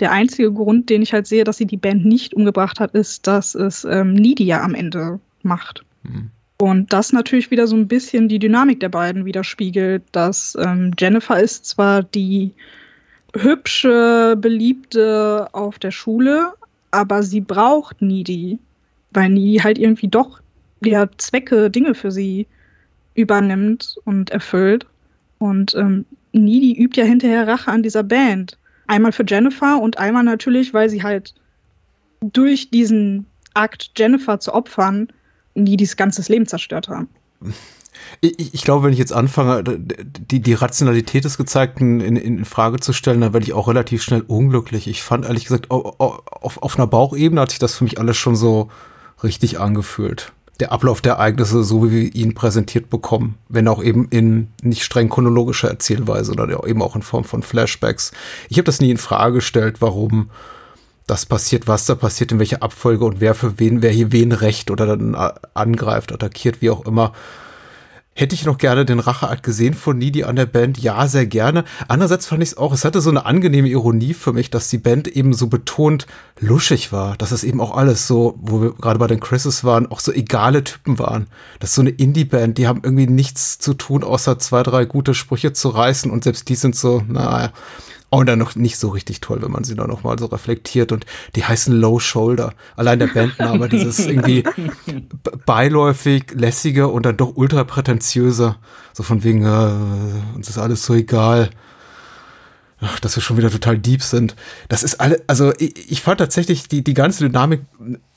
[0.00, 3.26] der einzige Grund, den ich halt sehe, dass sie die Band nicht umgebracht hat, ist,
[3.26, 5.84] dass es ähm, Nidia am Ende macht.
[6.02, 6.30] Mhm.
[6.62, 11.40] Und das natürlich wieder so ein bisschen die Dynamik der beiden widerspiegelt, dass ähm, Jennifer
[11.40, 12.52] ist zwar die
[13.34, 16.52] hübsche, beliebte auf der Schule,
[16.92, 18.60] aber sie braucht Needy,
[19.10, 20.40] weil Needy halt irgendwie doch
[20.84, 22.46] ja, Zwecke, Dinge für sie
[23.16, 24.86] übernimmt und erfüllt.
[25.40, 28.56] Und ähm, Needy übt ja hinterher Rache an dieser Band.
[28.86, 31.34] Einmal für Jennifer und einmal natürlich, weil sie halt
[32.20, 35.08] durch diesen Akt, Jennifer zu opfern,
[35.54, 37.08] nie dieses ganze Leben zerstört haben.
[38.20, 42.80] Ich, ich, glaube, wenn ich jetzt anfange, die, die Rationalität des Gezeigten in, in Frage
[42.80, 44.86] zu stellen, dann werde ich auch relativ schnell unglücklich.
[44.86, 48.36] Ich fand ehrlich gesagt, auf, auf, einer Bauchebene hat sich das für mich alles schon
[48.36, 48.70] so
[49.22, 50.32] richtig angefühlt.
[50.60, 54.84] Der Ablauf der Ereignisse, so wie wir ihn präsentiert bekommen, wenn auch eben in nicht
[54.84, 58.12] streng chronologischer Erzählweise oder eben auch in Form von Flashbacks.
[58.48, 60.30] Ich habe das nie in Frage gestellt, warum
[61.06, 64.32] das passiert, was da passiert, in welcher Abfolge und wer für wen, wer hier wen
[64.32, 67.12] recht oder dann äh, angreift, attackiert, wie auch immer.
[68.14, 70.78] Hätte ich noch gerne den Racheakt gesehen von Needy an der Band?
[70.78, 71.64] Ja, sehr gerne.
[71.88, 74.76] Andererseits fand ich es auch, es hatte so eine angenehme Ironie für mich, dass die
[74.76, 76.06] Band eben so betont
[76.38, 77.16] luschig war.
[77.16, 80.12] Dass es eben auch alles so, wo wir gerade bei den Chris's waren, auch so
[80.12, 81.26] egale Typen waren.
[81.58, 85.14] Das ist so eine Indie-Band, die haben irgendwie nichts zu tun, außer zwei, drei gute
[85.14, 87.50] Sprüche zu reißen und selbst die sind so, naja,
[88.18, 90.92] und dann noch nicht so richtig toll, wenn man sie dann noch mal so reflektiert.
[90.92, 92.52] Und die heißen Low Shoulder.
[92.76, 94.44] Allein der Bandname, dieses irgendwie
[95.46, 98.56] beiläufig, lässige und dann doch ultra prätentiöse.
[98.92, 101.48] So von wegen, äh, uns ist alles so egal.
[102.82, 104.36] Ach, dass wir schon wieder total deep sind.
[104.68, 107.62] Das ist alle, also ich, ich fand tatsächlich die, die ganze Dynamik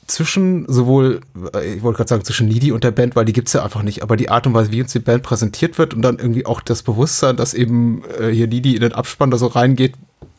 [0.06, 1.20] zwischen sowohl,
[1.54, 3.82] äh, ich wollte gerade sagen, zwischen Needy und der Band, weil die gibt's ja einfach
[3.82, 6.46] nicht, aber die Art und Weise, wie uns die Band präsentiert wird und dann irgendwie
[6.46, 9.94] auch das Bewusstsein, dass eben äh, hier Needy in den Abspann da so reingeht,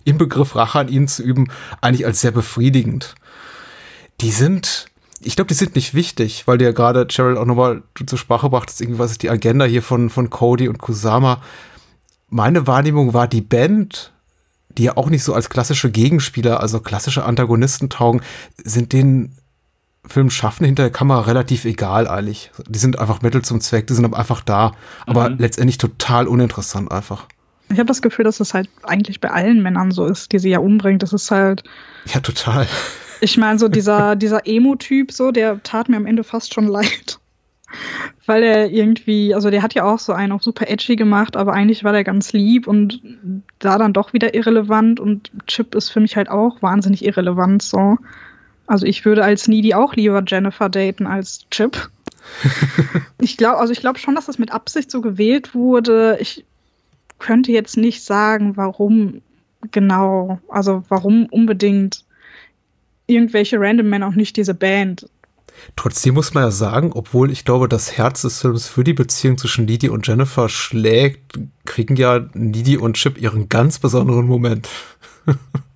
[0.05, 1.47] im Begriff Rache an ihnen zu üben,
[1.81, 3.15] eigentlich als sehr befriedigend.
[4.21, 4.87] Die sind,
[5.21, 8.49] ich glaube, die sind nicht wichtig, weil dir ja gerade Cheryl auch nochmal zur Sprache
[8.49, 11.41] brachtest, irgendwie was ist die Agenda hier von, von Cody und Kusama.
[12.29, 14.11] Meine Wahrnehmung war, die Band
[14.77, 18.21] die ja auch nicht so als klassische Gegenspieler, also klassische Antagonisten taugen,
[18.63, 19.35] sind denen
[20.07, 22.51] Film schaffen hinter der Kamera relativ egal eigentlich.
[22.67, 24.73] Die sind einfach Mittel zum Zweck, die sind einfach da,
[25.05, 25.37] aber mhm.
[25.39, 27.27] letztendlich total uninteressant einfach.
[27.69, 30.49] Ich habe das Gefühl, dass es halt eigentlich bei allen Männern so ist, die sie
[30.49, 31.03] ja umbringt.
[31.03, 31.63] Das ist halt.
[32.13, 32.67] Ja, total.
[33.19, 37.19] Ich meine, so dieser, dieser Emo-Typ, so, der tat mir am Ende fast schon leid.
[38.25, 41.51] Weil er irgendwie, also der hat ja auch so einen auch super edgy gemacht, aber
[41.53, 43.01] eigentlich war der ganz lieb und
[43.59, 47.97] da dann doch wieder irrelevant und Chip ist für mich halt auch wahnsinnig irrelevant, so.
[48.67, 51.89] Also ich würde als Needy auch lieber Jennifer daten als Chip.
[53.21, 56.17] ich glaube, also ich glaube schon, dass das mit Absicht so gewählt wurde.
[56.19, 56.45] Ich
[57.17, 59.21] könnte jetzt nicht sagen, warum
[59.71, 62.03] genau, also warum unbedingt
[63.07, 65.07] irgendwelche Random Men auch nicht diese Band.
[65.75, 69.37] Trotzdem muss man ja sagen, obwohl ich glaube, das Herz des Films für die Beziehung
[69.37, 74.69] zwischen Needy und Jennifer schlägt, kriegen ja Needy und Chip ihren ganz besonderen Moment.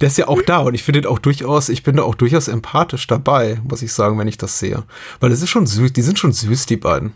[0.00, 2.48] Der ist ja auch da und ich finde auch durchaus, ich bin da auch durchaus
[2.48, 4.84] empathisch dabei, muss ich sagen, wenn ich das sehe.
[5.20, 7.12] Weil es ist schon süß, die sind schon süß, die beiden.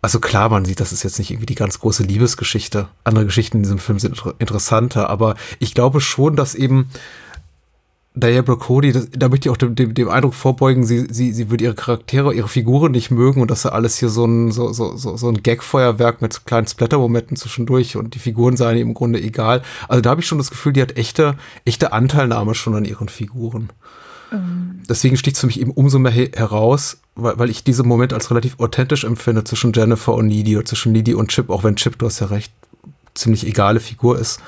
[0.00, 2.88] Also klar, man sieht, das ist jetzt nicht irgendwie die ganz große Liebesgeschichte.
[3.04, 6.90] Andere Geschichten in diesem Film sind interessanter, aber ich glaube schon, dass eben
[8.14, 11.50] Diablo Cody, das, da möchte ich auch dem, dem, dem Eindruck vorbeugen, sie, sie, sie
[11.50, 14.72] würde ihre Charaktere, ihre Figuren nicht mögen und dass er alles hier so ein, so,
[14.72, 19.20] so, so, so ein Gag-Feuerwerk mit kleinen Splatter-Momenten zwischendurch und die Figuren seien im Grunde
[19.20, 19.62] egal.
[19.88, 23.08] Also da habe ich schon das Gefühl, die hat echte, echte Anteilnahme schon an ihren
[23.08, 23.70] Figuren.
[24.30, 24.82] Mhm.
[24.90, 28.12] Deswegen sticht es für mich eben umso mehr he heraus, weil, weil ich diesen Moment
[28.12, 31.76] als relativ authentisch empfinde zwischen Jennifer und Needy oder zwischen Needy und Chip, auch wenn
[31.76, 32.52] Chip, du hast ja recht,
[33.14, 34.40] ziemlich egale Figur ist,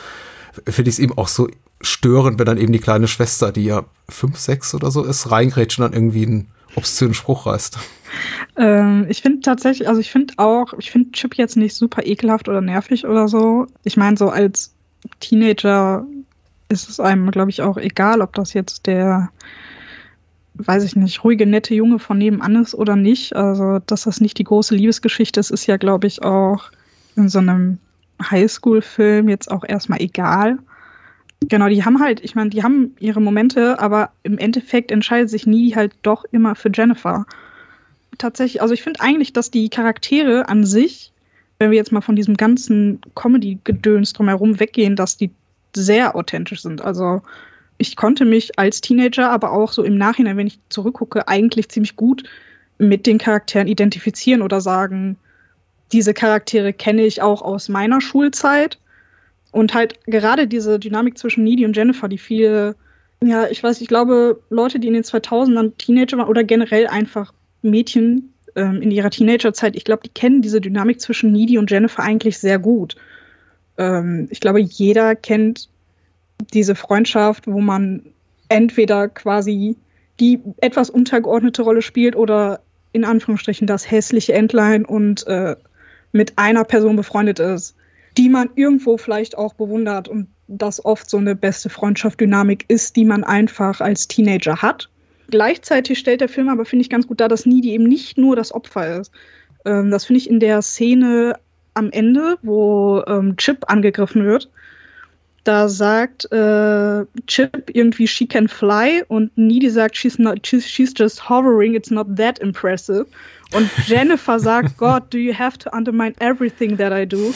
[0.66, 1.48] finde ich es eben auch so
[1.84, 5.78] störend, wenn dann eben die kleine Schwester, die ja fünf, sechs oder so ist, reingrätscht
[5.78, 7.78] und dann irgendwie einen obszönen Spruch reißt.
[8.56, 12.48] Ähm, ich finde tatsächlich, also ich finde auch, ich finde Chip jetzt nicht super ekelhaft
[12.48, 13.66] oder nervig oder so.
[13.84, 14.72] Ich meine, so als
[15.20, 16.06] Teenager
[16.68, 19.30] ist es einem, glaube ich, auch egal, ob das jetzt der,
[20.54, 23.36] weiß ich nicht, ruhige, nette Junge von nebenan ist oder nicht.
[23.36, 26.70] Also, dass das nicht die große Liebesgeschichte ist, ist ja, glaube ich, auch
[27.16, 27.78] in so einem
[28.22, 30.58] Highschool-Film jetzt auch erstmal egal.
[31.48, 35.46] Genau, die haben halt, ich meine, die haben ihre Momente, aber im Endeffekt entscheidet sich
[35.46, 37.26] nie halt doch immer für Jennifer.
[38.18, 41.12] Tatsächlich, also ich finde eigentlich, dass die Charaktere an sich,
[41.58, 45.30] wenn wir jetzt mal von diesem ganzen Comedy-Gedöns drumherum weggehen, dass die
[45.74, 46.82] sehr authentisch sind.
[46.82, 47.22] Also
[47.78, 51.96] ich konnte mich als Teenager, aber auch so im Nachhinein, wenn ich zurückgucke, eigentlich ziemlich
[51.96, 52.24] gut
[52.78, 55.16] mit den Charakteren identifizieren oder sagen,
[55.92, 58.78] diese Charaktere kenne ich auch aus meiner Schulzeit
[59.54, 62.74] und halt gerade diese Dynamik zwischen Needy und Jennifer, die viele,
[63.22, 67.32] ja, ich weiß, ich glaube, Leute, die in den 2000ern Teenager waren oder generell einfach
[67.62, 72.02] Mädchen ähm, in ihrer Teenagerzeit, ich glaube, die kennen diese Dynamik zwischen Needy und Jennifer
[72.02, 72.96] eigentlich sehr gut.
[73.78, 75.68] Ähm, ich glaube, jeder kennt
[76.52, 78.02] diese Freundschaft, wo man
[78.48, 79.76] entweder quasi
[80.18, 82.58] die etwas untergeordnete Rolle spielt oder
[82.90, 85.54] in Anführungsstrichen das hässliche Entlein und äh,
[86.10, 87.76] mit einer Person befreundet ist
[88.16, 93.04] die man irgendwo vielleicht auch bewundert und das oft so eine beste Freundschaft-Dynamik ist, die
[93.04, 94.88] man einfach als Teenager hat.
[95.28, 98.36] Gleichzeitig stellt der Film aber, finde ich, ganz gut dar, dass Needy eben nicht nur
[98.36, 99.10] das Opfer ist.
[99.64, 101.38] Ähm, das finde ich in der Szene
[101.72, 104.50] am Ende, wo ähm, Chip angegriffen wird.
[105.44, 110.94] Da sagt äh, Chip irgendwie, she can fly und Needy sagt, she's, not, she's, she's
[110.96, 113.06] just hovering, it's not that impressive.
[113.52, 117.34] Und Jennifer sagt, God, do you have to undermine everything that I do?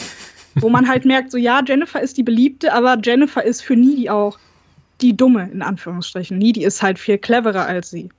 [0.61, 4.09] Wo man halt merkt, so ja, Jennifer ist die Beliebte, aber Jennifer ist für Needy
[4.09, 4.37] auch
[5.01, 6.37] die Dumme, in Anführungsstrichen.
[6.37, 8.09] Needy ist halt viel cleverer als sie.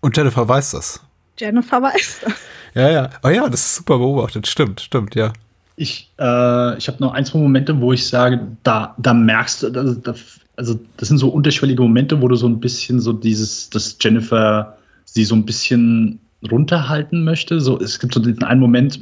[0.00, 1.00] Und Jennifer weiß das.
[1.38, 2.34] Jennifer weiß das.
[2.74, 3.10] Ja, ja.
[3.22, 4.46] Oh ja, das ist super beobachtet.
[4.46, 5.32] Stimmt, stimmt, ja.
[5.76, 9.70] Ich, äh, ich habe noch ein, zwei Momente, wo ich sage, da, da merkst du,
[9.70, 10.14] da, da,
[10.56, 14.76] also das sind so unterschwellige Momente, wo du so ein bisschen so dieses, dass Jennifer
[15.04, 17.60] sie so ein bisschen runterhalten möchte.
[17.60, 19.00] So, es gibt so diesen einen Moment,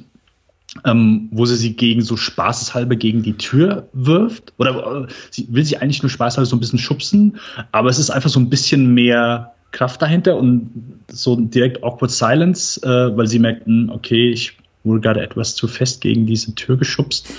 [0.84, 4.52] ähm, wo sie sie gegen so spaßeshalber gegen die Tür wirft.
[4.56, 7.38] Oder äh, sie will sie eigentlich nur spaßeshalber so ein bisschen schubsen,
[7.72, 10.70] aber es ist einfach so ein bisschen mehr Kraft dahinter und
[11.08, 15.68] so direkt awkward silence, äh, weil sie merken, hm, okay, ich wurde gerade etwas zu
[15.68, 17.32] fest gegen diese Tür geschubst.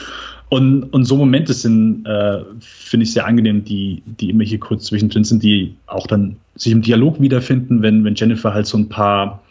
[0.50, 4.86] Und, und so Momente sind, äh, finde ich sehr angenehm, die, die immer hier kurz
[4.86, 8.88] zwischendrin sind, die auch dann sich im Dialog wiederfinden, wenn, wenn Jennifer halt so ein
[8.88, 9.43] paar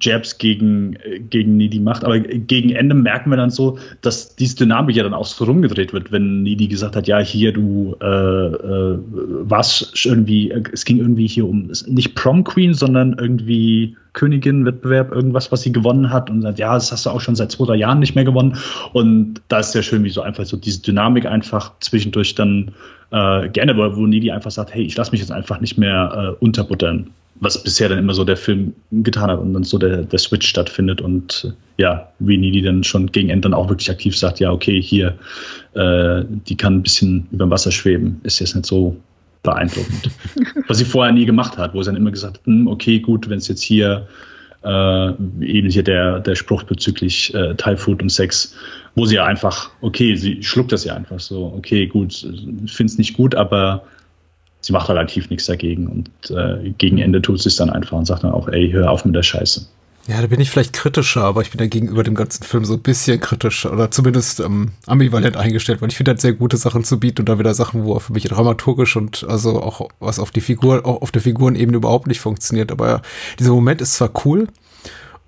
[0.00, 0.98] Jabs gegen,
[1.30, 2.04] gegen Needy macht.
[2.04, 5.92] Aber gegen Ende merken wir dann so, dass diese Dynamik ja dann auch so rumgedreht
[5.92, 8.98] wird, wenn Needy gesagt hat, ja, hier, du äh, äh,
[9.48, 15.62] warst irgendwie, es ging irgendwie hier um nicht Prom Queen, sondern irgendwie Königin-Wettbewerb, irgendwas, was
[15.62, 18.00] sie gewonnen hat und sagt, ja, das hast du auch schon seit zwei, drei Jahren
[18.00, 18.56] nicht mehr gewonnen.
[18.92, 22.72] Und da ist sehr schön, wie so einfach so diese Dynamik einfach zwischendurch dann
[23.12, 26.44] äh, gerne, wo Needy einfach sagt, hey, ich lasse mich jetzt einfach nicht mehr äh,
[26.44, 27.10] unterbuttern
[27.40, 30.48] was bisher dann immer so der Film getan hat und dann so der, der Switch
[30.48, 34.50] stattfindet und ja, wie Nili dann schon gegen Ende dann auch wirklich aktiv sagt, ja,
[34.50, 35.18] okay, hier,
[35.74, 38.96] äh, die kann ein bisschen über dem Wasser schweben, ist jetzt nicht so
[39.42, 40.10] beeindruckend.
[40.68, 43.28] was sie vorher nie gemacht hat, wo sie dann immer gesagt hat, hm, okay, gut,
[43.28, 44.08] wenn es jetzt hier
[44.64, 45.08] äh,
[45.40, 48.54] eben hier der, der Spruch bezüglich äh, Thai Food und Sex,
[48.94, 52.14] wo sie ja einfach, okay, sie schluckt das ja einfach so, okay, gut,
[52.66, 53.84] finde es nicht gut, aber
[54.66, 58.04] sie macht relativ nichts dagegen und äh, gegen Ende tut sie es dann einfach und
[58.04, 59.64] sagt dann auch, ey, hör auf mit der Scheiße.
[60.08, 62.74] Ja, da bin ich vielleicht kritischer, aber ich bin da gegenüber dem ganzen Film so
[62.74, 66.56] ein bisschen kritisch oder zumindest ähm, ambivalent eingestellt, weil ich finde, er hat sehr gute
[66.56, 69.88] Sachen zu bieten und da wieder Sachen, wo er für mich dramaturgisch und also auch
[70.00, 72.72] was auf die Figur, auch auf der Figurenebene überhaupt nicht funktioniert.
[72.72, 73.02] Aber
[73.38, 74.48] dieser Moment ist zwar cool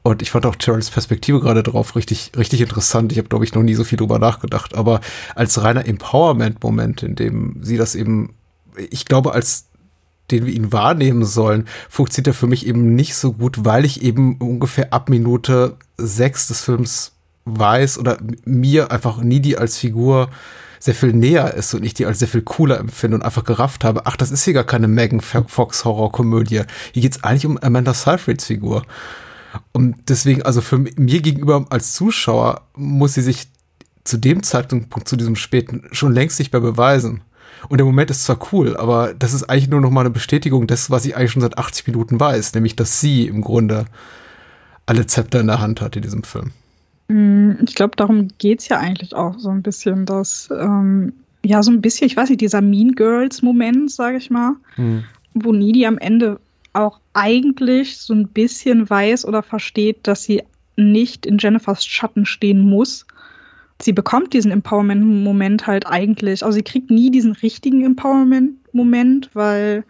[0.03, 3.13] und ich fand auch Cheryls Perspektive gerade drauf richtig, richtig interessant.
[3.13, 5.01] Ich habe, glaube ich, noch nie so viel drüber nachgedacht, aber
[5.35, 8.35] als reiner Empowerment-Moment, in dem sie das eben,
[8.91, 9.69] ich glaube, als
[10.31, 14.03] den wir ihn wahrnehmen sollen, funktioniert er für mich eben nicht so gut, weil ich
[14.03, 17.13] eben ungefähr ab Minute sechs des Films
[17.47, 20.29] weiß oder mir einfach nie die als Figur
[20.81, 23.85] sehr viel näher ist und ich die als sehr viel cooler empfinde und einfach gerafft
[23.85, 26.63] habe, ach, das ist hier gar keine Megan Fox Horrorkomödie.
[26.93, 28.85] Hier geht es eigentlich um Amanda Seyfrieds Figur.
[29.73, 33.49] Und deswegen, also für mir gegenüber als Zuschauer muss sie sich
[34.05, 37.23] zu dem Zeitpunkt, zu diesem späten, schon längst nicht mehr beweisen.
[37.69, 40.67] Und der Moment ist zwar cool, aber das ist eigentlich nur noch mal eine Bestätigung
[40.67, 43.87] des, was ich eigentlich schon seit 80 Minuten weiß, nämlich, dass sie im Grunde
[44.87, 46.53] alle Zepter in der Hand hat in diesem Film.
[47.09, 51.13] Mm, ich glaube, darum geht es ja eigentlich auch so ein bisschen, dass, ähm,
[51.45, 55.05] ja, so ein bisschen, ich weiß nicht, dieser Mean Girls-Moment, sage ich mal, hm.
[55.35, 56.41] wo Needy am Ende
[56.73, 60.43] auch eigentlich so ein bisschen weiß oder versteht, dass sie
[60.77, 63.07] nicht in Jennifers Schatten stehen muss,
[63.81, 69.85] sie bekommt diesen Empowerment-Moment halt eigentlich, also sie kriegt nie diesen richtigen Empowerment-Moment, weil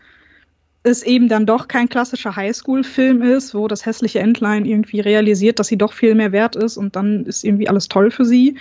[0.83, 5.69] es eben dann doch kein klassischer Highschool-Film ist, wo das hässliche Entlein irgendwie realisiert, dass
[5.69, 8.57] sie doch viel mehr wert ist und dann ist irgendwie alles toll für sie,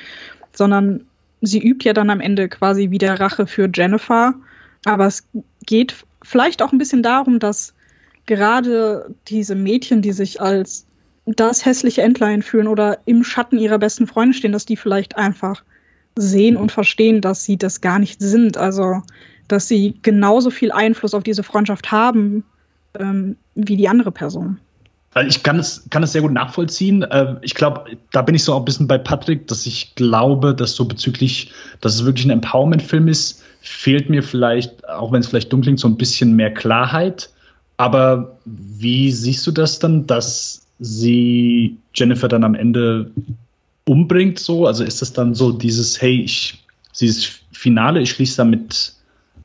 [0.54, 1.06] sondern
[1.42, 4.34] sie übt ja dann am Ende quasi wieder Rache für Jennifer.
[4.86, 5.28] Aber es
[5.66, 7.74] geht vielleicht auch ein bisschen darum, dass
[8.26, 10.87] gerade diese Mädchen, die sich als
[11.28, 15.64] das hässliche Entlein fühlen oder im Schatten ihrer besten Freunde stehen, dass die vielleicht einfach
[16.16, 18.58] sehen und verstehen, dass sie das gar nicht sind.
[18.58, 19.02] Also,
[19.48, 22.44] dass sie genauso viel Einfluss auf diese Freundschaft haben
[22.98, 24.60] ähm, wie die andere Person.
[25.28, 27.02] Ich kann es, kann es sehr gut nachvollziehen.
[27.02, 30.54] Äh, ich glaube, da bin ich so auch ein bisschen bei Patrick, dass ich glaube,
[30.54, 31.52] dass so bezüglich,
[31.82, 35.80] dass es wirklich ein Empowerment-Film ist, fehlt mir vielleicht, auch wenn es vielleicht dunkel klingt,
[35.80, 37.32] so ein bisschen mehr Klarheit.
[37.78, 43.12] Aber wie siehst du das dann, dass sie Jennifer dann am Ende
[43.86, 44.68] umbringt, so?
[44.68, 46.64] Also ist das dann so dieses, hey, ich,
[47.00, 48.94] dieses Finale, ich schließe damit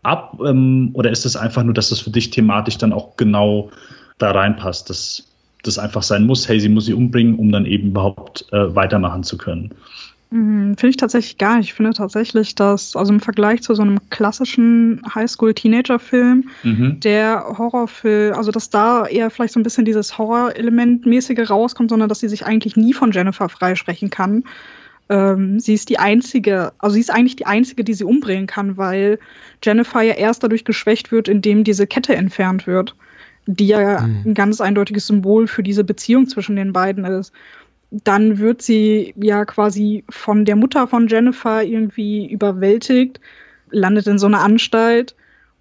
[0.02, 0.38] ab?
[0.44, 3.70] Ähm, oder ist das einfach nur, dass das für dich thematisch dann auch genau
[4.18, 5.24] da reinpasst, dass
[5.62, 9.22] das einfach sein muss, hey, sie muss sie umbringen, um dann eben überhaupt äh, weitermachen
[9.22, 9.72] zu können?
[10.32, 11.68] Mhm, finde ich tatsächlich gar nicht.
[11.68, 17.00] Ich finde tatsächlich, dass, also im Vergleich zu so einem klassischen Highschool-Teenager-Film, mhm.
[17.00, 22.20] der Horrorfilm, also dass da eher vielleicht so ein bisschen dieses Horror-Element-mäßige rauskommt, sondern dass
[22.20, 24.44] sie sich eigentlich nie von Jennifer freisprechen kann.
[25.10, 28.78] Ähm, sie ist die einzige, also sie ist eigentlich die einzige, die sie umbringen kann,
[28.78, 29.18] weil
[29.62, 32.96] Jennifer ja erst dadurch geschwächt wird, indem diese Kette entfernt wird,
[33.44, 34.22] die ja mhm.
[34.24, 37.34] ein ganz eindeutiges Symbol für diese Beziehung zwischen den beiden ist
[37.92, 43.20] dann wird sie ja quasi von der Mutter von Jennifer irgendwie überwältigt,
[43.70, 45.14] landet in so einer Anstalt,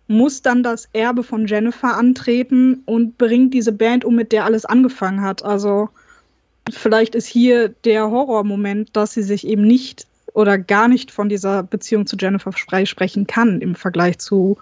[0.08, 4.66] muss dann das Erbe von Jennifer antreten und bringt diese Band um, mit der alles
[4.66, 5.44] angefangen hat.
[5.44, 5.90] Also
[6.70, 11.64] vielleicht ist hier der Horrormoment, dass sie sich eben nicht oder gar nicht von dieser
[11.64, 14.58] Beziehung zu Jennifer freisprechen kann im Vergleich zu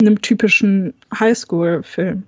[0.00, 2.22] einem typischen Highschool-Film.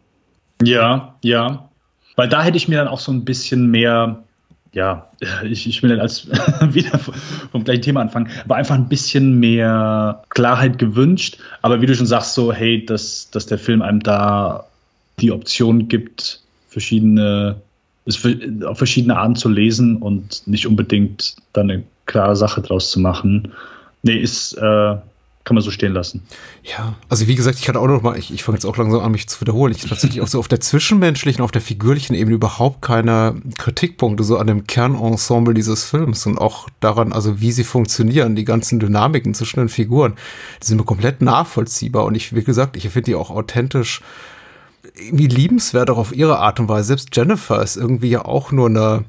[0.63, 1.69] Ja, ja.
[2.17, 4.25] Weil da hätte ich mir dann auch so ein bisschen mehr
[4.73, 5.09] ja,
[5.45, 6.29] ich, ich will nicht als
[6.73, 11.39] wieder vom gleichen Thema anfangen, aber einfach ein bisschen mehr Klarheit gewünscht.
[11.63, 14.67] Aber wie du schon sagst, so, hey, dass, dass der Film einem da
[15.21, 17.61] die Option gibt, verschiedene,
[18.07, 18.25] es
[18.65, 23.53] auf verschiedene Arten zu lesen und nicht unbedingt dann eine klare Sache draus zu machen.
[24.03, 24.97] Nee, ist, äh,
[25.51, 26.23] kann man so stehen lassen.
[26.63, 29.01] Ja, also wie gesagt, ich hatte auch noch mal, ich, ich fange jetzt auch langsam
[29.01, 29.75] an, mich zu wiederholen.
[29.75, 34.39] Ich tatsächlich auch so auf der zwischenmenschlichen, auf der figürlichen Ebene überhaupt keine Kritikpunkte so
[34.39, 39.35] an dem Kernensemble dieses Films und auch daran, also wie sie funktionieren, die ganzen Dynamiken
[39.35, 40.13] zwischen den Figuren,
[40.63, 44.03] die sind mir komplett nachvollziehbar und ich, wie gesagt, ich finde die auch authentisch
[44.95, 46.87] irgendwie liebenswert auch auf ihre Art und Weise.
[46.87, 49.05] Selbst Jennifer ist irgendwie ja auch nur eine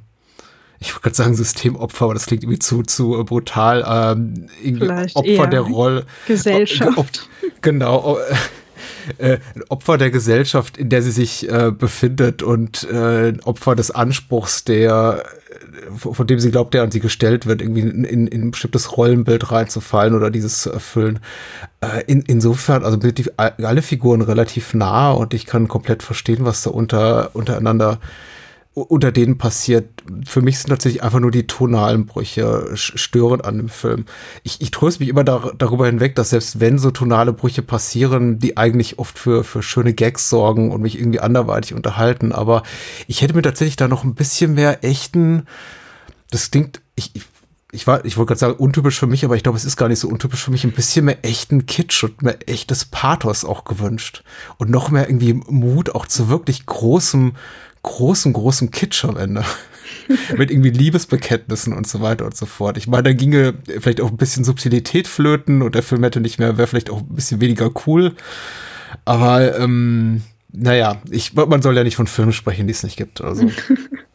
[0.81, 3.85] ich wollte gerade sagen Systemopfer, aber das klingt irgendwie zu, zu brutal.
[3.87, 6.05] Ähm, irgendwie Vielleicht Opfer der Rolle.
[6.27, 6.97] Gesellschaft.
[6.97, 7.07] Op,
[7.61, 8.17] genau.
[9.17, 9.39] Äh,
[9.69, 15.23] Opfer der Gesellschaft, in der sie sich äh, befindet und äh, Opfer des Anspruchs, der
[15.95, 18.97] von dem sie glaubt, der an sie gestellt wird, irgendwie in, in, in ein bestimmtes
[18.97, 21.19] Rollenbild reinzufallen oder dieses zu erfüllen.
[21.81, 26.45] Äh, in, insofern, also sind die, alle Figuren relativ nah und ich kann komplett verstehen,
[26.45, 27.99] was da unter, untereinander
[28.73, 29.89] unter denen passiert.
[30.25, 34.05] Für mich sind tatsächlich einfach nur die tonalen Brüche störend an dem Film.
[34.43, 38.39] Ich, ich tröste mich immer da, darüber hinweg, dass selbst wenn so tonale Brüche passieren,
[38.39, 42.31] die eigentlich oft für, für schöne Gags sorgen und mich irgendwie anderweitig unterhalten.
[42.31, 42.63] Aber
[43.07, 45.47] ich hätte mir tatsächlich da noch ein bisschen mehr echten,
[46.29, 47.23] das klingt, ich, ich
[47.73, 49.87] ich war, ich wollte gerade sagen, untypisch für mich, aber ich glaube, es ist gar
[49.87, 53.63] nicht so untypisch für mich, ein bisschen mehr echten Kitsch und mehr echtes Pathos auch
[53.63, 54.23] gewünscht.
[54.57, 57.33] Und noch mehr irgendwie Mut auch zu wirklich großem,
[57.83, 59.43] großem, großem Kitsch am Ende.
[60.37, 62.77] Mit irgendwie Liebesbekenntnissen und so weiter und so fort.
[62.77, 66.39] Ich meine, da ginge vielleicht auch ein bisschen Subtilität flöten und der Film hätte nicht
[66.39, 68.15] mehr, wäre vielleicht auch ein bisschen weniger cool.
[69.05, 70.21] Aber ähm,
[70.51, 73.21] naja, ich, man soll ja nicht von Filmen sprechen, die es nicht gibt.
[73.21, 73.49] Also.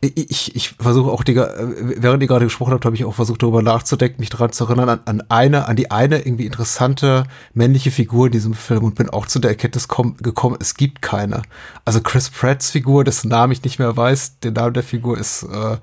[0.00, 3.60] ich, ich versuche auch, die, während ihr gerade gesprochen habt, habe ich auch versucht, darüber
[3.60, 8.26] nachzudenken, mich daran zu erinnern, an, an eine, an die eine irgendwie interessante männliche Figur
[8.26, 11.42] in diesem Film und bin auch zu der Erkenntnis komm, gekommen, es gibt keine.
[11.84, 15.42] Also Chris Pratts Figur, dessen Namen ich nicht mehr weiß, der Name der Figur ist,
[15.42, 15.76] äh,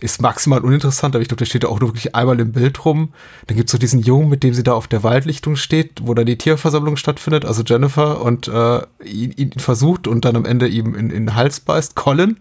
[0.00, 3.12] ist maximal uninteressant, aber ich glaube, der steht auch nur wirklich einmal im Bild rum.
[3.48, 6.24] Dann gibt's so diesen Jungen, mit dem sie da auf der Waldlichtung steht, wo dann
[6.24, 10.94] die Tierversammlung stattfindet, also Jennifer, und äh, ihn, ihn versucht und dann am Ende ihm
[10.94, 12.38] in, in den Hals beißt, Colin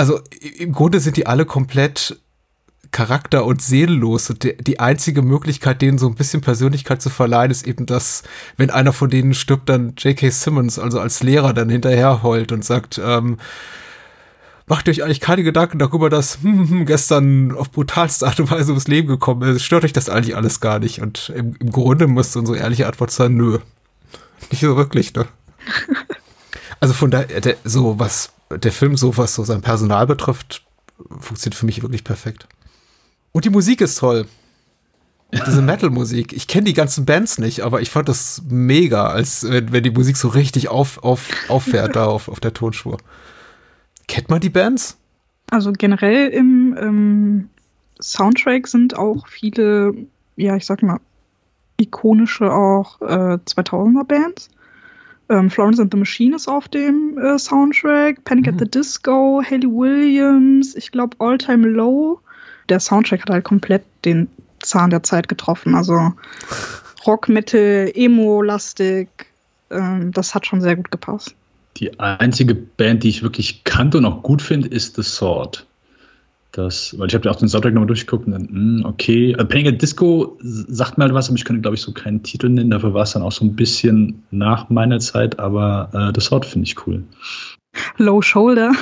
[0.00, 2.18] also im Grunde sind die alle komplett
[2.90, 4.30] charakter- und seelenlos.
[4.30, 8.22] Und die, einzige Möglichkeit, denen so ein bisschen Persönlichkeit zu verleihen, ist eben, dass,
[8.56, 10.30] wenn einer von denen stirbt, dann J.K.
[10.30, 13.36] Simmons, also als Lehrer, dann hinterher heult und sagt, ähm,
[14.66, 18.70] macht euch eigentlich keine Gedanken darüber, dass hm, hm, gestern auf brutalste Art und Weise
[18.70, 19.64] ums Leben gekommen ist.
[19.64, 21.02] Stört euch das eigentlich alles gar nicht?
[21.02, 23.58] Und im, im Grunde muss unsere ehrliche Antwort sein, nö.
[24.50, 25.26] Nicht so wirklich, ne?
[26.80, 30.64] Also von daher, so was der Film, so was so sein Personal betrifft,
[31.20, 32.48] funktioniert für mich wirklich perfekt.
[33.32, 34.26] Und die Musik ist toll.
[35.46, 36.32] Diese Metal-Musik.
[36.32, 39.92] Ich kenne die ganzen Bands nicht, aber ich fand das mega, als wenn, wenn die
[39.92, 42.98] Musik so richtig auf, auf, auffährt da auf, auf der Tonspur.
[44.08, 44.96] Kennt man die Bands?
[45.50, 47.48] Also generell im ähm,
[48.00, 49.94] Soundtrack sind auch viele,
[50.34, 50.98] ja, ich sag mal,
[51.76, 54.50] ikonische auch äh, 2000er Bands.
[55.30, 58.54] Ähm, Florence and the Machine ist auf dem äh, Soundtrack, Panic mhm.
[58.54, 58.70] at the.
[58.70, 62.20] Disco, Haley Williams, ich glaube All Time Low.
[62.68, 64.28] Der Soundtrack hat halt komplett den
[64.60, 65.76] Zahn der Zeit getroffen.
[65.76, 66.12] Also
[67.06, 69.08] Rock, Metal, Emo-lastig.
[69.70, 71.34] Ähm, das hat schon sehr gut gepasst.
[71.76, 75.66] Die einzige Band, die ich wirklich kannte und auch gut finde, ist The Sword.
[76.52, 79.34] Das, weil ich habe ja auch den Soundtrack nochmal durchgeguckt und dann, mh, hm, okay.
[79.34, 82.22] Also Panic at Disco sagt mir halt was, aber ich könnte, glaube ich, so keinen
[82.22, 82.70] Titel nennen.
[82.70, 86.44] Dafür war es dann auch so ein bisschen nach meiner Zeit, aber äh, das Wort
[86.44, 87.04] finde ich cool.
[87.98, 88.72] Low Shoulder.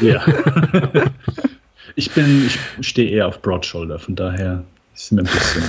[0.00, 0.24] Ja.
[1.96, 4.62] ich bin, ich stehe eher auf Broad Shoulder, von daher
[4.94, 5.64] ist mir ein bisschen.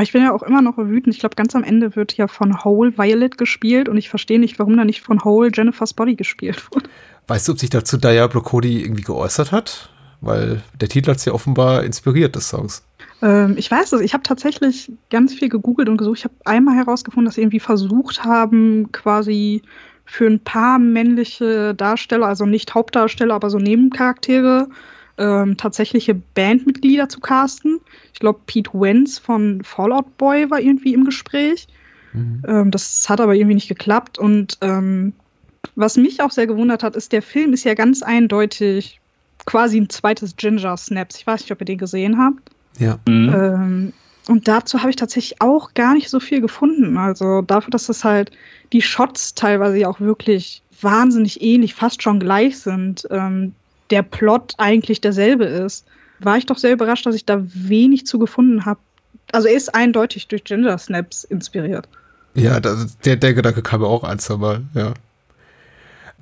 [0.00, 1.14] Ich bin ja auch immer noch wütend.
[1.14, 4.58] Ich glaube, ganz am Ende wird ja von Hole Violet gespielt und ich verstehe nicht,
[4.58, 6.88] warum da nicht von Hole Jennifer's Body gespielt wurde.
[7.28, 9.90] Weißt du, ob sich dazu Diablo Cody irgendwie geäußert hat?
[10.20, 12.82] Weil der Titel hat sie offenbar inspiriert des Songs.
[13.22, 16.18] Ähm, ich weiß es, ich habe tatsächlich ganz viel gegoogelt und gesucht.
[16.18, 19.62] Ich habe einmal herausgefunden, dass sie irgendwie versucht haben, quasi
[20.04, 24.68] für ein paar männliche Darsteller, also nicht Hauptdarsteller, aber so Nebencharaktere,
[25.18, 27.80] ähm, tatsächliche Bandmitglieder zu casten.
[28.12, 31.66] Ich glaube, Pete Wentz von Fallout Boy war irgendwie im Gespräch.
[32.12, 32.42] Mhm.
[32.46, 34.18] Ähm, das hat aber irgendwie nicht geklappt.
[34.18, 35.12] Und ähm,
[35.74, 39.00] was mich auch sehr gewundert hat, ist, der Film ist ja ganz eindeutig
[39.46, 41.16] quasi ein zweites Ginger Snaps.
[41.16, 42.50] Ich weiß nicht, ob ihr den gesehen habt.
[42.78, 42.98] Ja.
[43.08, 43.32] Mhm.
[43.34, 43.92] Ähm,
[44.28, 46.98] und dazu habe ich tatsächlich auch gar nicht so viel gefunden.
[46.98, 48.32] Also dafür, dass das halt
[48.72, 53.54] die Shots teilweise ja auch wirklich wahnsinnig ähnlich, fast schon gleich sind, ähm,
[53.90, 55.86] der Plot eigentlich derselbe ist,
[56.18, 58.80] war ich doch sehr überrascht, dass ich da wenig zu gefunden habe.
[59.32, 61.88] Also er ist eindeutig durch Ginger Snaps inspiriert.
[62.34, 64.94] Ja, das, der, der Gedanke kam mir auch ein, zwei Mal, ja.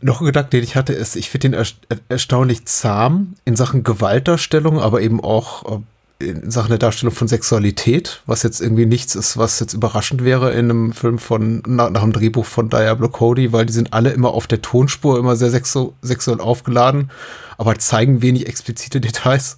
[0.05, 1.65] Noch ein Gedanke, den ich hatte, ist, ich finde ihn
[2.11, 5.81] erstaunlich zahm in Sachen Gewaltdarstellung, aber eben auch
[6.21, 10.23] äh, in Sachen der Darstellung von Sexualität, was jetzt irgendwie nichts ist, was jetzt überraschend
[10.23, 13.95] wäre in einem Film von, nach, nach einem Drehbuch von Diablo Cody, weil die sind
[13.95, 17.11] alle immer auf der Tonspur, immer sehr sexu sexuell aufgeladen,
[17.57, 19.57] aber zeigen wenig explizite Details.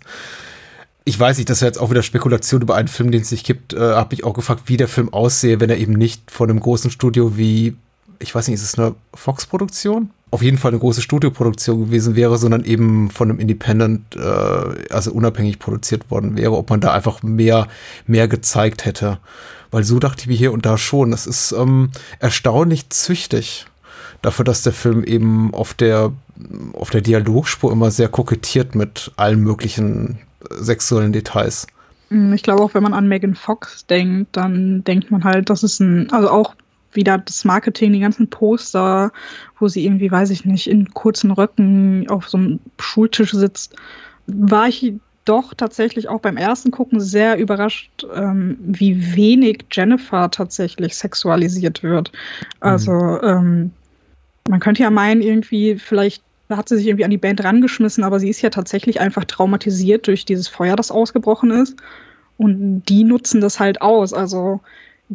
[1.04, 3.44] Ich weiß nicht, das wäre jetzt auch wieder Spekulation über einen Film, den es nicht
[3.44, 6.48] gibt, äh, habe ich auch gefragt, wie der Film aussehe, wenn er eben nicht von
[6.48, 7.74] einem großen Studio wie,
[8.20, 10.10] ich weiß nicht, ist es eine Fox-Produktion?
[10.30, 15.12] Auf jeden Fall eine große Studioproduktion gewesen wäre, sondern eben von einem Independent, äh, also
[15.12, 17.68] unabhängig produziert worden wäre, ob man da einfach mehr,
[18.06, 19.18] mehr gezeigt hätte.
[19.70, 21.10] Weil so dachte ich mir hier und da schon.
[21.10, 23.66] Das ist ähm, erstaunlich züchtig
[24.22, 26.12] dafür, dass der Film eben auf der,
[26.72, 30.18] auf der Dialogspur immer sehr kokettiert mit allen möglichen
[30.50, 31.66] sexuellen Details.
[32.34, 35.80] Ich glaube auch, wenn man an Megan Fox denkt, dann denkt man halt, das ist
[35.80, 36.54] ein, also auch
[36.96, 39.12] wieder das Marketing, die ganzen Poster,
[39.58, 43.76] wo sie irgendwie, weiß ich nicht, in kurzen Röcken auf so einem Schultisch sitzt,
[44.26, 44.94] war ich
[45.26, 52.12] doch tatsächlich auch beim ersten Gucken sehr überrascht, ähm, wie wenig Jennifer tatsächlich sexualisiert wird.
[52.60, 53.20] Also mhm.
[53.22, 53.70] ähm,
[54.48, 58.20] man könnte ja meinen, irgendwie, vielleicht hat sie sich irgendwie an die Band rangeschmissen, aber
[58.20, 61.76] sie ist ja tatsächlich einfach traumatisiert durch dieses Feuer, das ausgebrochen ist.
[62.38, 64.12] Und die nutzen das halt aus.
[64.12, 64.60] Also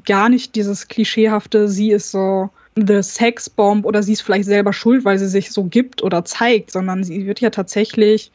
[0.05, 4.73] gar nicht dieses klischeehafte, sie ist so the Sex Bomb oder sie ist vielleicht selber
[4.73, 8.31] schuld, weil sie sich so gibt oder zeigt, sondern sie wird ja tatsächlich,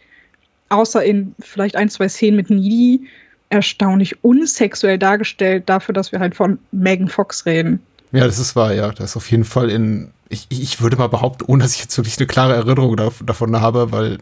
[0.68, 3.06] außer in vielleicht ein, zwei Szenen mit Needy,
[3.48, 7.80] erstaunlich unsexuell dargestellt dafür, dass wir halt von Megan Fox reden.
[8.12, 8.90] Ja, das ist wahr, ja.
[8.90, 11.96] Das ist auf jeden Fall in, ich, ich würde mal behaupten, ohne dass ich jetzt
[11.96, 14.18] wirklich eine klare Erinnerung davon habe, weil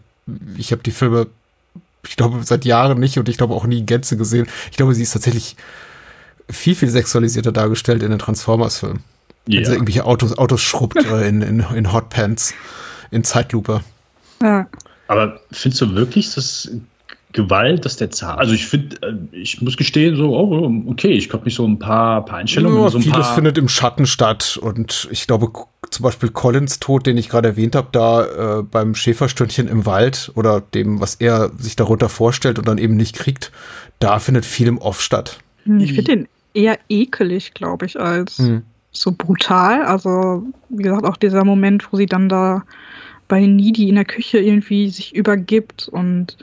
[0.56, 1.26] ich habe die Filme,
[2.06, 4.46] ich glaube, seit Jahren nicht und ich glaube auch nie in Gänze gesehen.
[4.70, 5.56] Ich glaube, sie ist tatsächlich
[6.50, 9.02] viel, viel sexualisierter dargestellt in den Transformers-Filmen.
[9.46, 9.58] Ja.
[9.58, 12.54] Wenn sie irgendwelche Autos, Autos schrubbt äh, in, in, in Hotpants,
[13.10, 13.82] in Zeitlupe.
[14.42, 14.66] Ja.
[15.06, 16.70] Aber findest du wirklich, dass
[17.34, 18.38] Gewalt, dass der Zahn.
[18.38, 21.78] Also ich finde, äh, ich muss gestehen, so, oh, okay, ich glaube mich so ein
[21.78, 22.80] paar, paar Einstellungen.
[22.80, 24.56] Ja, so vieles paar findet im Schatten statt.
[24.60, 25.50] Und ich glaube,
[25.90, 30.30] zum Beispiel Collins Tod, den ich gerade erwähnt habe, da äh, beim Schäferstündchen im Wald
[30.36, 33.50] oder dem, was er sich darunter vorstellt und dann eben nicht kriegt,
[33.98, 35.40] da findet viel im Off statt.
[35.64, 38.62] Hm, ich finde den eher ekelig, glaube ich, als hm.
[38.92, 39.84] so brutal.
[39.84, 42.64] Also, wie gesagt, auch dieser Moment, wo sie dann da
[43.28, 46.36] bei Needy in der Küche irgendwie sich übergibt und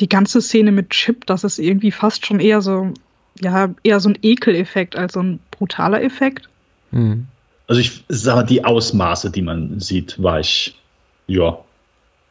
[0.00, 2.92] die ganze Szene mit Chip, das ist irgendwie fast schon eher so,
[3.40, 6.48] ja, eher so ein Ekeleffekt als so ein brutaler Effekt.
[6.90, 7.26] Mhm.
[7.66, 10.78] Also ich sage, die Ausmaße, die man sieht, war ich,
[11.26, 11.58] ja,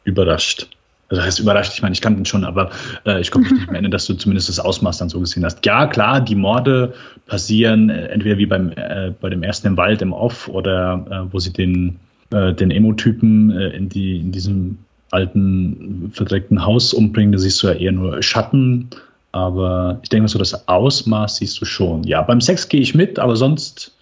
[0.04, 0.68] überrascht.
[1.12, 2.70] Das heißt überrascht, ich meine, ich kannte ihn schon, aber
[3.04, 5.64] äh, ich komme nicht mehr erinnern, dass du zumindest das Ausmaß dann so gesehen hast.
[5.66, 6.94] Ja, klar, die Morde
[7.26, 11.32] passieren äh, entweder wie beim, äh, bei dem ersten im Wald im Off oder äh,
[11.32, 11.98] wo sie den,
[12.30, 14.78] äh, den Emo-Typen äh, in, die, in diesem
[15.10, 18.88] alten, verdreckten Haus umbringen, da siehst du ja eher nur Schatten.
[19.32, 22.04] Aber ich denke so, das Ausmaß siehst du schon.
[22.04, 23.94] Ja, beim Sex gehe ich mit, aber sonst,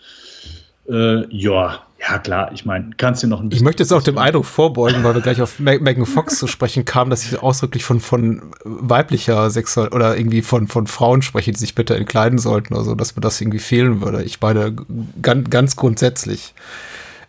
[0.89, 3.63] ja, ja klar, ich meine, kannst du noch ein bisschen.
[3.63, 6.85] Ich möchte jetzt auch dem Eindruck vorbeugen, weil wir gleich auf Megan Fox zu sprechen
[6.85, 11.59] kamen, dass ich ausdrücklich von, von weiblicher Sexual oder irgendwie von, von Frauen spreche, die
[11.59, 14.23] sich bitte entkleiden sollten oder so, dass mir das irgendwie fehlen würde.
[14.23, 14.75] Ich meine,
[15.21, 16.55] ganz, ganz grundsätzlich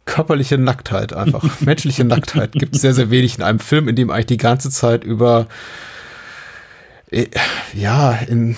[0.05, 1.43] körperliche Nacktheit einfach.
[1.59, 4.69] Menschliche Nacktheit gibt es sehr, sehr wenig in einem Film, in dem eigentlich die ganze
[4.69, 5.47] Zeit über,
[7.11, 7.27] äh,
[7.73, 8.55] ja, in,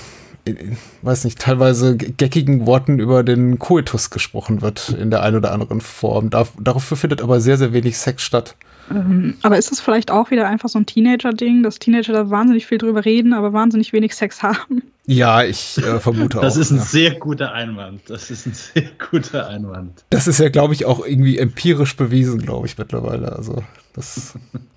[1.01, 5.81] weiß nicht, teilweise geckigen Worten über den Koitus gesprochen wird in der einen oder anderen
[5.81, 6.29] Form.
[6.29, 8.55] Dar dafür findet aber sehr, sehr wenig Sex statt.
[8.91, 12.65] Ähm, aber ist das vielleicht auch wieder einfach so ein Teenager-Ding, dass Teenager da wahnsinnig
[12.65, 14.83] viel drüber reden, aber wahnsinnig wenig Sex haben?
[15.05, 16.41] Ja, ich äh, vermute das auch.
[16.41, 16.83] Das ist ein ja.
[16.83, 18.01] sehr guter Einwand.
[18.07, 20.03] Das ist ein sehr guter Einwand.
[20.09, 23.33] Das ist ja, glaube ich, auch irgendwie empirisch bewiesen, glaube ich, mittlerweile.
[23.33, 23.63] Also,
[23.93, 24.37] das.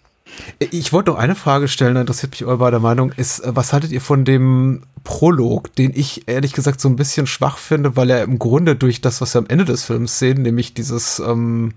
[0.58, 3.92] ich wollte noch eine Frage stellen, interessiert mich eure beide Meinung, ist, äh, was haltet
[3.92, 8.22] ihr von dem Prolog, den ich ehrlich gesagt so ein bisschen schwach finde, weil er
[8.22, 11.74] im Grunde durch das, was wir am Ende des Films sehen, nämlich dieses ähm,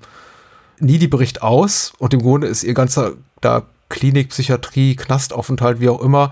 [0.80, 6.02] Nidi bricht aus und im Grunde ist ihr ganzer da Klinik, Psychiatrie, Knastaufenthalt, wie auch
[6.02, 6.32] immer,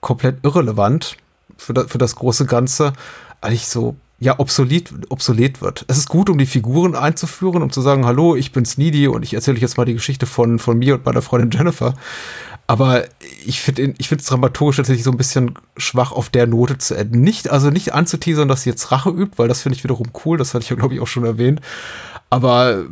[0.00, 1.16] komplett irrelevant
[1.56, 2.92] für, da, für das große Ganze,
[3.40, 5.84] eigentlich so ja, obsolet, obsolet wird.
[5.88, 9.22] Es ist gut, um die Figuren einzuführen, um zu sagen, hallo, ich bin's Needy und
[9.22, 11.94] ich erzähle euch jetzt mal die Geschichte von, von mir und meiner Freundin Jennifer.
[12.66, 13.04] Aber
[13.44, 16.94] ich finde ich finde es dramaturgisch tatsächlich so ein bisschen schwach, auf der Note zu
[16.94, 17.20] enden.
[17.20, 20.38] Nicht, also nicht anzuteasern, dass sie jetzt Rache übt, weil das finde ich wiederum cool,
[20.38, 21.60] das hatte ich ja, glaube ich, auch schon erwähnt.
[22.30, 22.84] Aber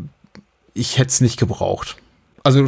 [0.75, 1.97] ich hätte es nicht gebraucht.
[2.43, 2.67] Also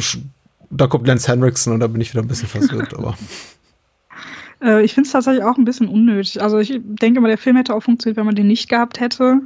[0.71, 3.15] da kommt Lance Henriksen und da bin ich wieder ein bisschen verwirrt, aber.
[4.65, 6.41] Äh, ich finde es tatsächlich auch ein bisschen unnötig.
[6.41, 9.41] Also ich denke mal, der Film hätte auch funktioniert, wenn man den nicht gehabt hätte.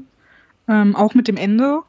[0.68, 1.82] Ähm, auch mit dem Ende.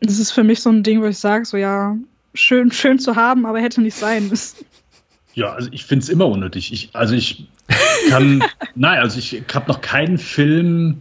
[0.00, 1.96] Das ist für mich so ein Ding, wo ich sage, so ja,
[2.34, 4.66] schön, schön zu haben, aber hätte nicht sein müssen.
[5.32, 6.72] Ja, also ich finde es immer unnötig.
[6.72, 7.48] Ich, also ich
[8.10, 8.44] kann,
[8.74, 11.00] nein, also ich habe noch keinen Film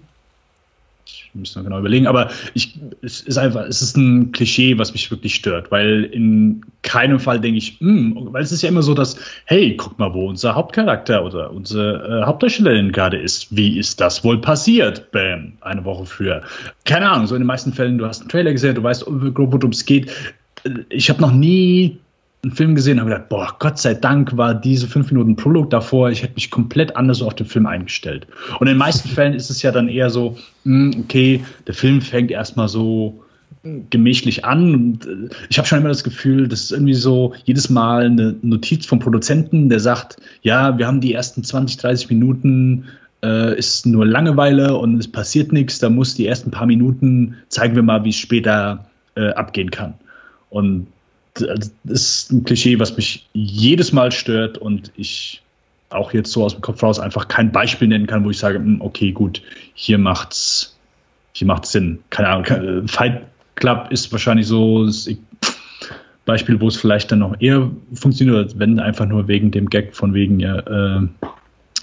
[1.34, 5.10] müssen wir genau überlegen, aber ich, es ist einfach, es ist ein Klischee, was mich
[5.12, 8.84] wirklich stört, weil in keinem Fall denke ich, mh, hm, weil es ist ja immer
[8.84, 13.56] so, dass, hey, guck mal, wo unser Hauptcharakter oder unsere äh, Hauptdarstellerin gerade ist.
[13.56, 15.12] Wie ist das wohl passiert?
[15.12, 16.44] Bam, eine Woche früher.
[16.86, 19.72] Keine Ahnung, so in den meisten Fällen, du hast einen Trailer gesehen, du weißt worum
[19.72, 20.12] es geht.
[20.90, 22.00] Ich habe noch nie
[22.44, 25.70] einen Film gesehen und habe gedacht, boah, Gott sei Dank war diese fünf Minuten Prolog
[25.70, 28.28] davor, ich hätte mich komplett anders auf den Film eingestellt.
[28.60, 32.02] Und in den meisten Fällen ist es ja dann eher so, hm, okay, der Film
[32.02, 33.24] fängt erstmal so
[33.90, 37.70] gemächlich an und äh, ich habe schon immer das Gefühl, das ist irgendwie so jedes
[37.70, 42.86] Mal eine Notiz vom Produzenten, der sagt, ja, wir haben die ersten 20, 30 Minuten
[43.24, 45.80] äh, ist nur Langeweile und es passiert nichts.
[45.80, 49.94] Da muss die ersten paar Minuten zeigen wir mal, wie es später äh, abgehen kann.
[50.50, 50.88] Und
[51.34, 55.42] das ist ein Klischee, was mich jedes Mal stört und ich
[55.90, 58.58] auch jetzt so aus dem Kopf raus einfach kein Beispiel nennen kann, wo ich sage,
[58.58, 59.42] hm, okay, gut,
[59.74, 60.78] hier macht's,
[61.34, 62.00] hier macht's Sinn.
[62.10, 63.24] Keine Ahnung, Fight
[63.56, 65.10] Club ist wahrscheinlich so das
[66.26, 70.14] Beispiel, wo es vielleicht dann noch eher funktioniert, wenn einfach nur wegen dem Gag von
[70.14, 71.08] wegen ja, äh,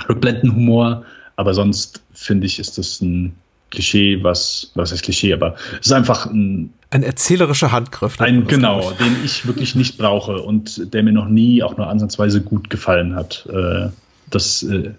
[0.09, 1.05] Rückblendenhumor.
[1.37, 3.35] Aber sonst finde ich, ist das ein
[3.71, 6.73] Klischee, was, was heißt Klischee, aber es ist einfach ein.
[6.91, 8.21] Ein erzählerischer Handgriff.
[8.21, 12.43] Ein, genau, den ich wirklich nicht brauche und der mir noch nie auch nur ansatzweise
[12.43, 13.49] gut gefallen hat.
[13.49, 13.91] Äh,
[14.29, 14.91] das äh,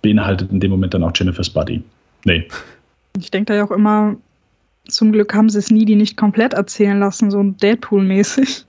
[0.00, 1.82] beinhaltet in dem Moment dann auch Jennifer's Buddy.
[2.24, 2.48] Nee.
[3.18, 4.16] Ich denke da ja auch immer,
[4.88, 8.64] zum Glück haben sie es nie die nicht komplett erzählen lassen, so Deadpool-mäßig.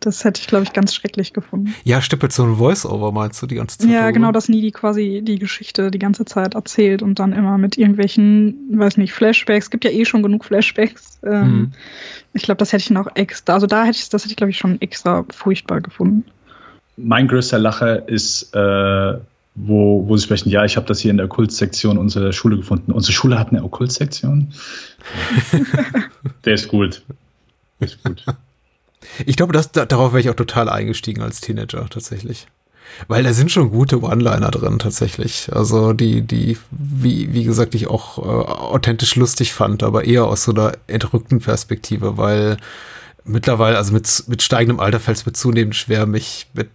[0.00, 1.74] Das hätte ich, glaube ich, ganz schrecklich gefunden.
[1.84, 3.90] Ja, stippelt so ein Voice-Over, meinst du, die ganze Zeit?
[3.90, 7.78] Ja, genau, dass Needy quasi die Geschichte die ganze Zeit erzählt und dann immer mit
[7.78, 9.66] irgendwelchen, weiß nicht, Flashbacks.
[9.66, 11.20] Es gibt ja eh schon genug Flashbacks.
[11.24, 11.72] Ähm, mhm.
[12.34, 14.50] Ich glaube, das hätte ich noch extra, also da hätte ich, das hätte ich, glaube
[14.50, 16.24] ich, schon extra furchtbar gefunden.
[16.96, 19.18] Mein größter Lacher ist, äh,
[19.54, 22.92] wo, wo sie sprechen, ja, ich habe das hier in der Okkult-Sektion unserer Schule gefunden.
[22.92, 24.52] Unsere Schule hat eine Okkult-Sektion.
[26.44, 27.02] der ist gut.
[27.80, 28.24] Der ist gut.
[29.26, 32.46] Ich glaube, das, darauf wäre ich auch total eingestiegen als Teenager tatsächlich.
[33.08, 35.48] Weil da sind schon gute One-Liner drin, tatsächlich.
[35.52, 40.44] Also die, die, wie, wie gesagt, ich auch äh, authentisch lustig fand, aber eher aus
[40.44, 42.56] so einer entrückten Perspektive, weil
[43.24, 46.68] mittlerweile, also mit, mit steigendem Alter fällt es mir zunehmend schwer, mich mit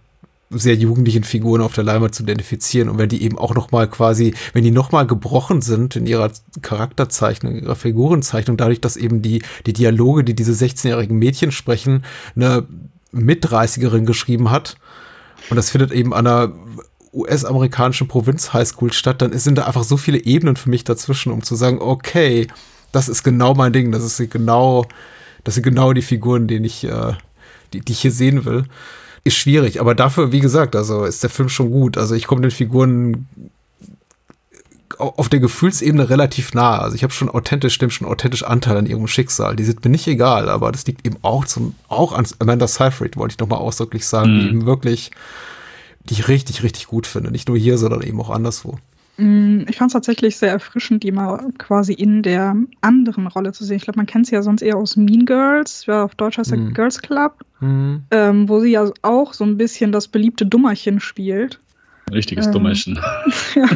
[0.50, 3.88] sehr jugendlichen Figuren auf der Leinwand zu identifizieren und wenn die eben auch noch mal
[3.88, 9.22] quasi, wenn die noch mal gebrochen sind in ihrer Charakterzeichnung, ihrer Figurenzeichnung, dadurch, dass eben
[9.22, 12.04] die die Dialoge, die diese 16-jährigen Mädchen sprechen,
[12.34, 12.66] eine
[13.12, 14.76] Mit-30erin geschrieben hat
[15.50, 16.52] und das findet eben an einer
[17.12, 21.54] US-amerikanischen Provinz-Highschool statt, dann sind da einfach so viele Ebenen für mich dazwischen, um zu
[21.54, 22.48] sagen, okay,
[22.92, 24.86] das ist genau mein Ding, das ist genau,
[25.44, 27.14] das sind genau die Figuren, die ich, äh,
[27.72, 28.64] die, die ich hier sehen will
[29.24, 29.80] ist schwierig.
[29.80, 31.98] Aber dafür, wie gesagt, also ist der Film schon gut.
[31.98, 33.26] Also ich komme den Figuren
[34.98, 36.78] auf der Gefühlsebene relativ nah.
[36.78, 39.56] Also ich habe schon authentisch, stimmt schon authentisch Anteil an ihrem Schicksal.
[39.56, 43.16] Die sind mir nicht egal, aber das liegt eben auch zum, auch an Amanda Seyfried,
[43.16, 44.40] wollte ich nochmal ausdrücklich sagen, mhm.
[44.40, 45.10] die eben wirklich,
[46.04, 47.30] die ich richtig, richtig gut finde.
[47.30, 48.78] Nicht nur hier, sondern eben auch anderswo.
[49.20, 53.64] Mm, ich fand es tatsächlich sehr erfrischend, die mal quasi in der anderen Rolle zu
[53.64, 53.76] sehen.
[53.76, 56.52] Ich glaube, man kennt sie ja sonst eher aus Mean Girls, ja, auf Deutsch heißt
[56.52, 56.72] er mhm.
[56.72, 58.04] Girls Club, mhm.
[58.10, 61.60] ähm, wo sie ja auch so ein bisschen das beliebte Dummerchen spielt.
[62.10, 62.98] Richtiges ähm, Dummerchen.
[63.54, 63.68] ja.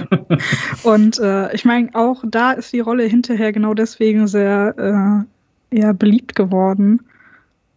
[0.83, 5.27] Und äh, ich meine, auch da ist die Rolle hinterher genau deswegen sehr
[5.71, 7.03] äh, eher beliebt geworden.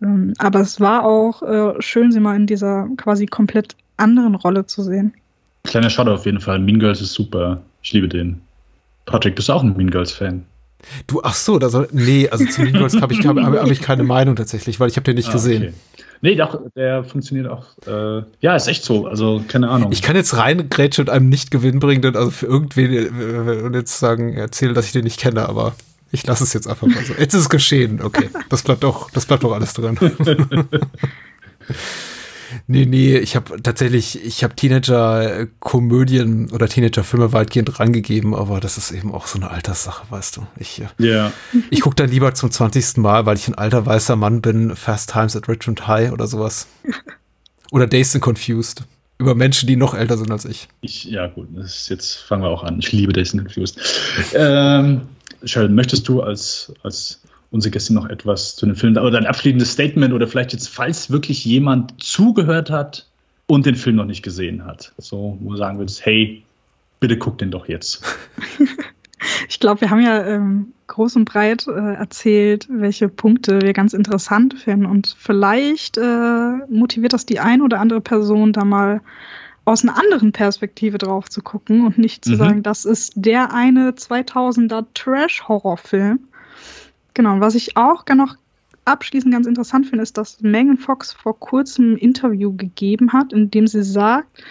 [0.01, 4.65] Ähm, aber es war auch äh, schön, sie mal in dieser quasi komplett anderen Rolle
[4.65, 5.13] zu sehen.
[5.67, 6.59] Kleiner Shot auf jeden Fall.
[6.59, 7.61] Mean Girls ist super.
[7.83, 8.41] Ich liebe den.
[9.05, 10.45] Patrick, bist du auch ein Mean Girls-Fan?
[11.07, 13.81] Du, ach so, da soll, nee, also zu Mean Girls habe ich, hab, hab ich
[13.81, 15.63] keine Meinung tatsächlich, weil ich habe den nicht ah, gesehen.
[15.63, 15.73] Okay.
[16.21, 17.65] Nee, doch, der funktioniert auch.
[17.85, 19.07] Äh, ja, ist echt so.
[19.07, 19.91] Also, keine Ahnung.
[19.91, 23.99] Ich kann jetzt rein grätschen und einem nicht gewinnbringenden, also für irgendwen äh, und jetzt
[23.99, 25.75] sagen, erzählen, dass ich den nicht kenne, aber
[26.11, 27.13] ich lasse es jetzt einfach mal so.
[27.13, 28.01] Jetzt ist es geschehen.
[28.01, 29.97] Okay, das bleibt doch, das bleibt doch alles drin.
[32.67, 38.91] Nee, nee, ich habe tatsächlich, ich habe Teenager-Komödien oder Teenager-Filme weitgehend rangegeben, aber das ist
[38.91, 40.47] eben auch so eine Alterssache, weißt du.
[40.57, 41.31] Ich, äh, ja.
[41.69, 42.97] ich gucke dann lieber zum 20.
[42.97, 46.67] Mal, weil ich ein alter weißer Mann bin, Fast Times at Richmond High oder sowas.
[47.71, 48.83] Oder Dazed and Confused.
[49.19, 50.67] Über Menschen, die noch älter sind als ich.
[50.81, 52.79] ich ja, gut, ist, jetzt fangen wir auch an.
[52.79, 53.79] Ich liebe Dazed and Confused.
[54.33, 55.01] ähm,
[55.43, 57.21] Sheldon, möchtest du als, als
[57.51, 61.09] unsere Gäste noch etwas zu dem Film oder ein abschließendes Statement oder vielleicht jetzt, falls
[61.09, 63.07] wirklich jemand zugehört hat
[63.47, 64.93] und den Film noch nicht gesehen hat.
[64.97, 66.43] So, wo du sagen würdest, hey,
[66.99, 68.03] bitte guck den doch jetzt.
[69.49, 73.93] ich glaube, wir haben ja ähm, groß und breit äh, erzählt, welche Punkte wir ganz
[73.93, 74.85] interessant finden.
[74.85, 79.01] Und vielleicht äh, motiviert das die ein oder andere Person, da mal
[79.63, 82.37] aus einer anderen Perspektive drauf zu gucken und nicht zu mhm.
[82.37, 86.19] sagen, das ist der eine 2000er Trash-Horrorfilm,
[87.17, 88.35] Genau, und was ich auch noch
[88.85, 93.49] abschließend ganz interessant finde, ist, dass Megan Fox vor kurzem ein Interview gegeben hat, in
[93.49, 94.43] dem sie sagt,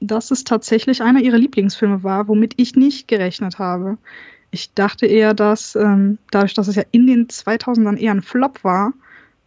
[0.00, 3.98] dass es tatsächlich einer ihrer Lieblingsfilme war, womit ich nicht gerechnet habe.
[4.50, 8.64] Ich dachte eher, dass ähm, dadurch, dass es ja in den 2000ern eher ein Flop
[8.64, 8.94] war,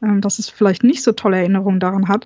[0.02, 2.26] ähm, dass es vielleicht nicht so tolle Erinnerungen daran hat.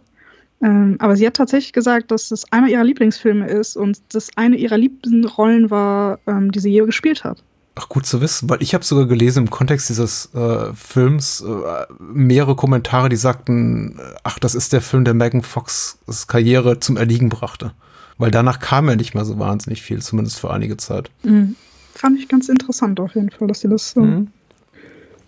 [0.61, 4.57] Ähm, aber sie hat tatsächlich gesagt, dass es einer ihrer Lieblingsfilme ist und das eine
[4.57, 7.41] ihrer liebsten Rollen war, ähm, die sie je gespielt hat.
[7.77, 11.85] Ach, gut zu wissen, weil ich habe sogar gelesen im Kontext dieses äh, Films äh,
[11.99, 17.27] mehrere Kommentare, die sagten, ach, das ist der Film, der Megan Fox Karriere zum Erliegen
[17.27, 17.73] brachte.
[18.17, 21.11] Weil danach kam ja nicht mehr so wahnsinnig viel, zumindest für einige Zeit.
[21.23, 21.55] Mhm.
[21.93, 24.01] Fand ich ganz interessant auf jeden Fall, dass sie das so.
[24.01, 24.27] Mhm.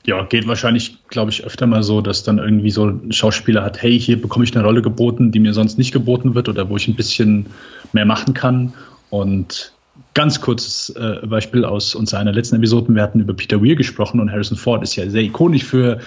[0.05, 3.81] Ja, geht wahrscheinlich, glaube ich, öfter mal so, dass dann irgendwie so ein Schauspieler hat,
[3.81, 6.77] hey, hier bekomme ich eine Rolle geboten, die mir sonst nicht geboten wird oder wo
[6.77, 7.47] ich ein bisschen
[7.91, 8.73] mehr machen kann.
[9.09, 9.73] Und
[10.17, 12.95] ganz kurzes äh, Beispiel aus unserer einer letzten Episoden.
[12.95, 15.99] Wir hatten über Peter Weir gesprochen und Harrison Ford ist ja sehr ikonisch für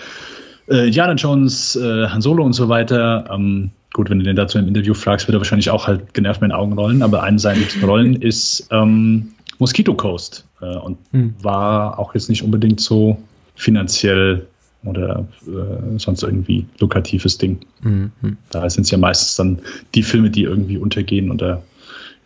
[0.69, 3.31] äh, Indiana Jones, äh, Han Solo und so weiter.
[3.33, 6.41] Ähm, gut, wenn du den dazu im Interview fragst, wird er wahrscheinlich auch halt genervt
[6.41, 9.29] mit den Augen rollen, aber eine seiner liebsten Rollen ist ähm,
[9.61, 11.35] Mosquito Coast äh, und hm.
[11.41, 13.17] war auch jetzt nicht unbedingt so
[13.55, 14.49] finanziell
[14.83, 17.61] oder äh, sonst irgendwie lukratives Ding.
[17.83, 18.11] Mhm.
[18.51, 19.61] Da sind es ja meistens dann
[19.95, 21.43] die Filme, die irgendwie untergehen und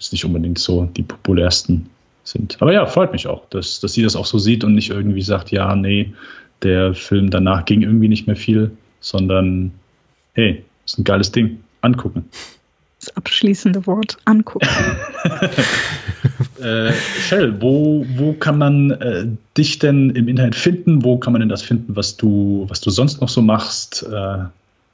[0.04, 1.88] ist nicht unbedingt so die populärsten
[2.24, 2.56] sind.
[2.60, 5.22] Aber ja, freut mich auch, dass, dass sie das auch so sieht und nicht irgendwie
[5.22, 6.14] sagt, ja, nee,
[6.62, 9.72] der Film danach ging irgendwie nicht mehr viel, sondern
[10.32, 11.60] hey, ist ein geiles Ding.
[11.80, 12.24] Angucken.
[13.00, 14.66] Das abschließende Wort, angucken.
[16.62, 19.26] äh, Shell, wo, wo kann man äh,
[19.56, 21.04] dich denn im Internet finden?
[21.04, 24.06] Wo kann man denn das finden, was du, was du sonst noch so machst?
[24.10, 24.44] Äh,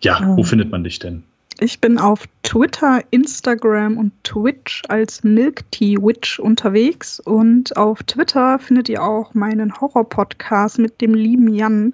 [0.02, 0.38] ja, oh.
[0.38, 1.22] wo findet man dich denn?
[1.62, 8.58] Ich bin auf Twitter, Instagram und Twitch als Milk Tea Witch unterwegs und auf Twitter
[8.58, 11.92] findet ihr auch meinen Horror-Podcast mit dem lieben Jan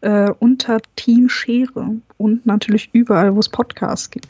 [0.00, 4.28] äh, unter Team Schere und natürlich überall, wo es Podcasts gibt.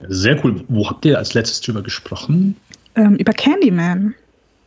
[0.00, 0.64] Sehr cool.
[0.68, 2.56] Wo habt ihr als letztes drüber gesprochen?
[2.94, 4.14] Ähm, über Candyman.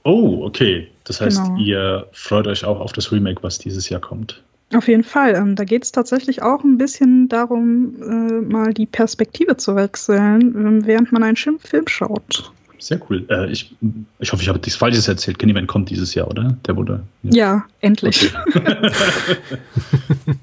[0.04, 0.88] Oh, okay.
[1.06, 1.58] Das heißt, genau.
[1.58, 4.44] ihr freut euch auch auf das Remake, was dieses Jahr kommt.
[4.74, 5.36] Auf jeden Fall.
[5.36, 10.56] Ähm, da geht es tatsächlich auch ein bisschen darum, äh, mal die Perspektive zu wechseln,
[10.56, 12.52] ähm, während man einen Film schaut.
[12.80, 13.26] Sehr cool.
[13.30, 13.76] Äh, ich,
[14.20, 15.38] ich hoffe, ich habe nichts Falsches erzählt.
[15.38, 16.58] Candyman kommt dieses Jahr, oder?
[16.66, 17.04] Der wurde.
[17.24, 18.34] Ja, ja endlich.
[18.56, 18.62] Okay.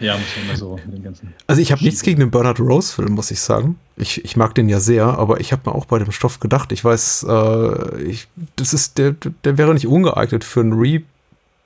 [0.00, 1.34] ja, muss man mal so den ganzen.
[1.46, 3.76] Also ich habe nichts gegen den Bernard Rose-Film, muss ich sagen.
[3.96, 6.72] Ich, ich mag den ja sehr, aber ich habe mir auch bei dem Stoff gedacht,
[6.72, 11.06] ich weiß, äh, ich, das ist, der, der wäre nicht ungeeignet für ein Reboot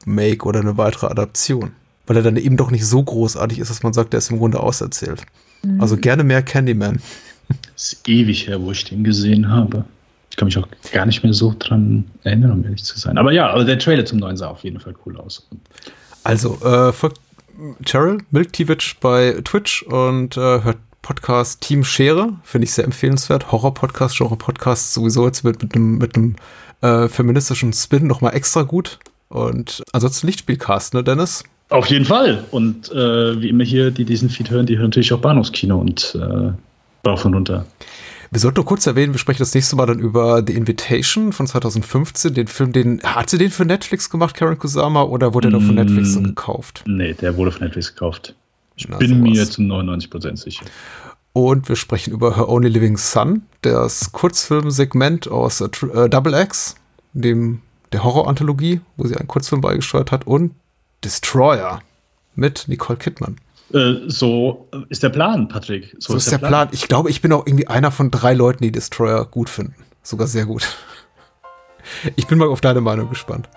[0.07, 1.73] Remake oder eine weitere Adaption.
[2.07, 4.39] Weil er dann eben doch nicht so großartig ist, dass man sagt, der ist im
[4.39, 5.23] Grunde auserzählt.
[5.63, 5.81] Mhm.
[5.81, 7.01] Also gerne mehr Candyman.
[7.49, 9.85] Das ist ewig her, wo ich den gesehen habe.
[10.31, 13.19] Ich kann mich auch gar nicht mehr so dran erinnern, um ehrlich zu sein.
[13.19, 15.47] Aber ja, aber der Trailer zum neuen sah auf jeden Fall cool aus.
[16.23, 17.21] Also, äh, folgt
[17.85, 22.35] Cheryl Milktivich bei Twitch und äh, hört Podcast Team Schere.
[22.45, 23.51] Finde ich sehr empfehlenswert.
[23.53, 26.17] Horror-Podcast, Genre-Podcast sowieso jetzt mit, mit einem mit
[26.83, 28.99] äh, feministischen Spin nochmal extra gut.
[29.31, 31.45] Und ansonsten Lichtspielcast, ne, Dennis?
[31.71, 32.45] Auf jeden Fall.
[32.51, 36.17] Und äh, wie immer hier, die diesen Feed hören, die hören natürlich auch Bahnhofskino und
[36.17, 36.53] äh,
[37.09, 37.65] rauf und runter.
[38.33, 41.47] Wir sollten nur kurz erwähnen, wir sprechen das nächste Mal dann über The Invitation von
[41.47, 45.61] 2015, den Film, den, hat sie den für Netflix gemacht, Karen Kusama, oder wurde der
[45.61, 46.85] mm, von Netflix dann gekauft?
[46.87, 48.35] Nee, der wurde von Netflix gekauft.
[48.77, 49.23] Ich Na, bin sowas.
[49.23, 50.65] mir zu 99% sicher.
[51.33, 56.77] Und wir sprechen über Her Only Living Son, das Kurzfilmsegment aus äh, Double X,
[57.13, 60.55] dem der Horror-Anthologie, wo sie einen Kurzfilm beigesteuert hat, und
[61.05, 61.81] Destroyer
[62.35, 63.37] mit Nicole Kidman.
[63.73, 65.97] Äh, so ist der Plan, Patrick.
[65.99, 66.51] So, so ist, der, Plan.
[66.51, 66.69] Plan.
[66.73, 69.75] Ich glaube, ich bin auch irgendwie einer von drei Leuten, die Destroyer gut finden.
[70.03, 70.67] Sogar sehr gut.
[72.15, 73.49] Ich bin mal auf deine Meinung gespannt.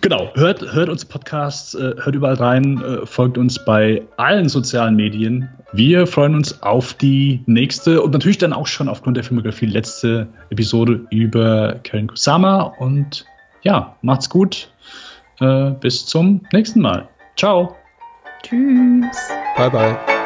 [0.00, 4.96] Genau, hört, hört uns Podcasts, äh, hört überall rein, äh, folgt uns bei allen sozialen
[4.96, 5.48] Medien.
[5.72, 10.28] Wir freuen uns auf die nächste und natürlich dann auch schon aufgrund der Filmografie letzte
[10.50, 13.24] Episode über Karen Kusama und
[13.62, 14.72] ja, macht's gut.
[15.40, 17.08] Äh, bis zum nächsten Mal.
[17.36, 17.76] Ciao.
[18.42, 19.28] Tschüss.
[19.56, 20.17] Bye, bye.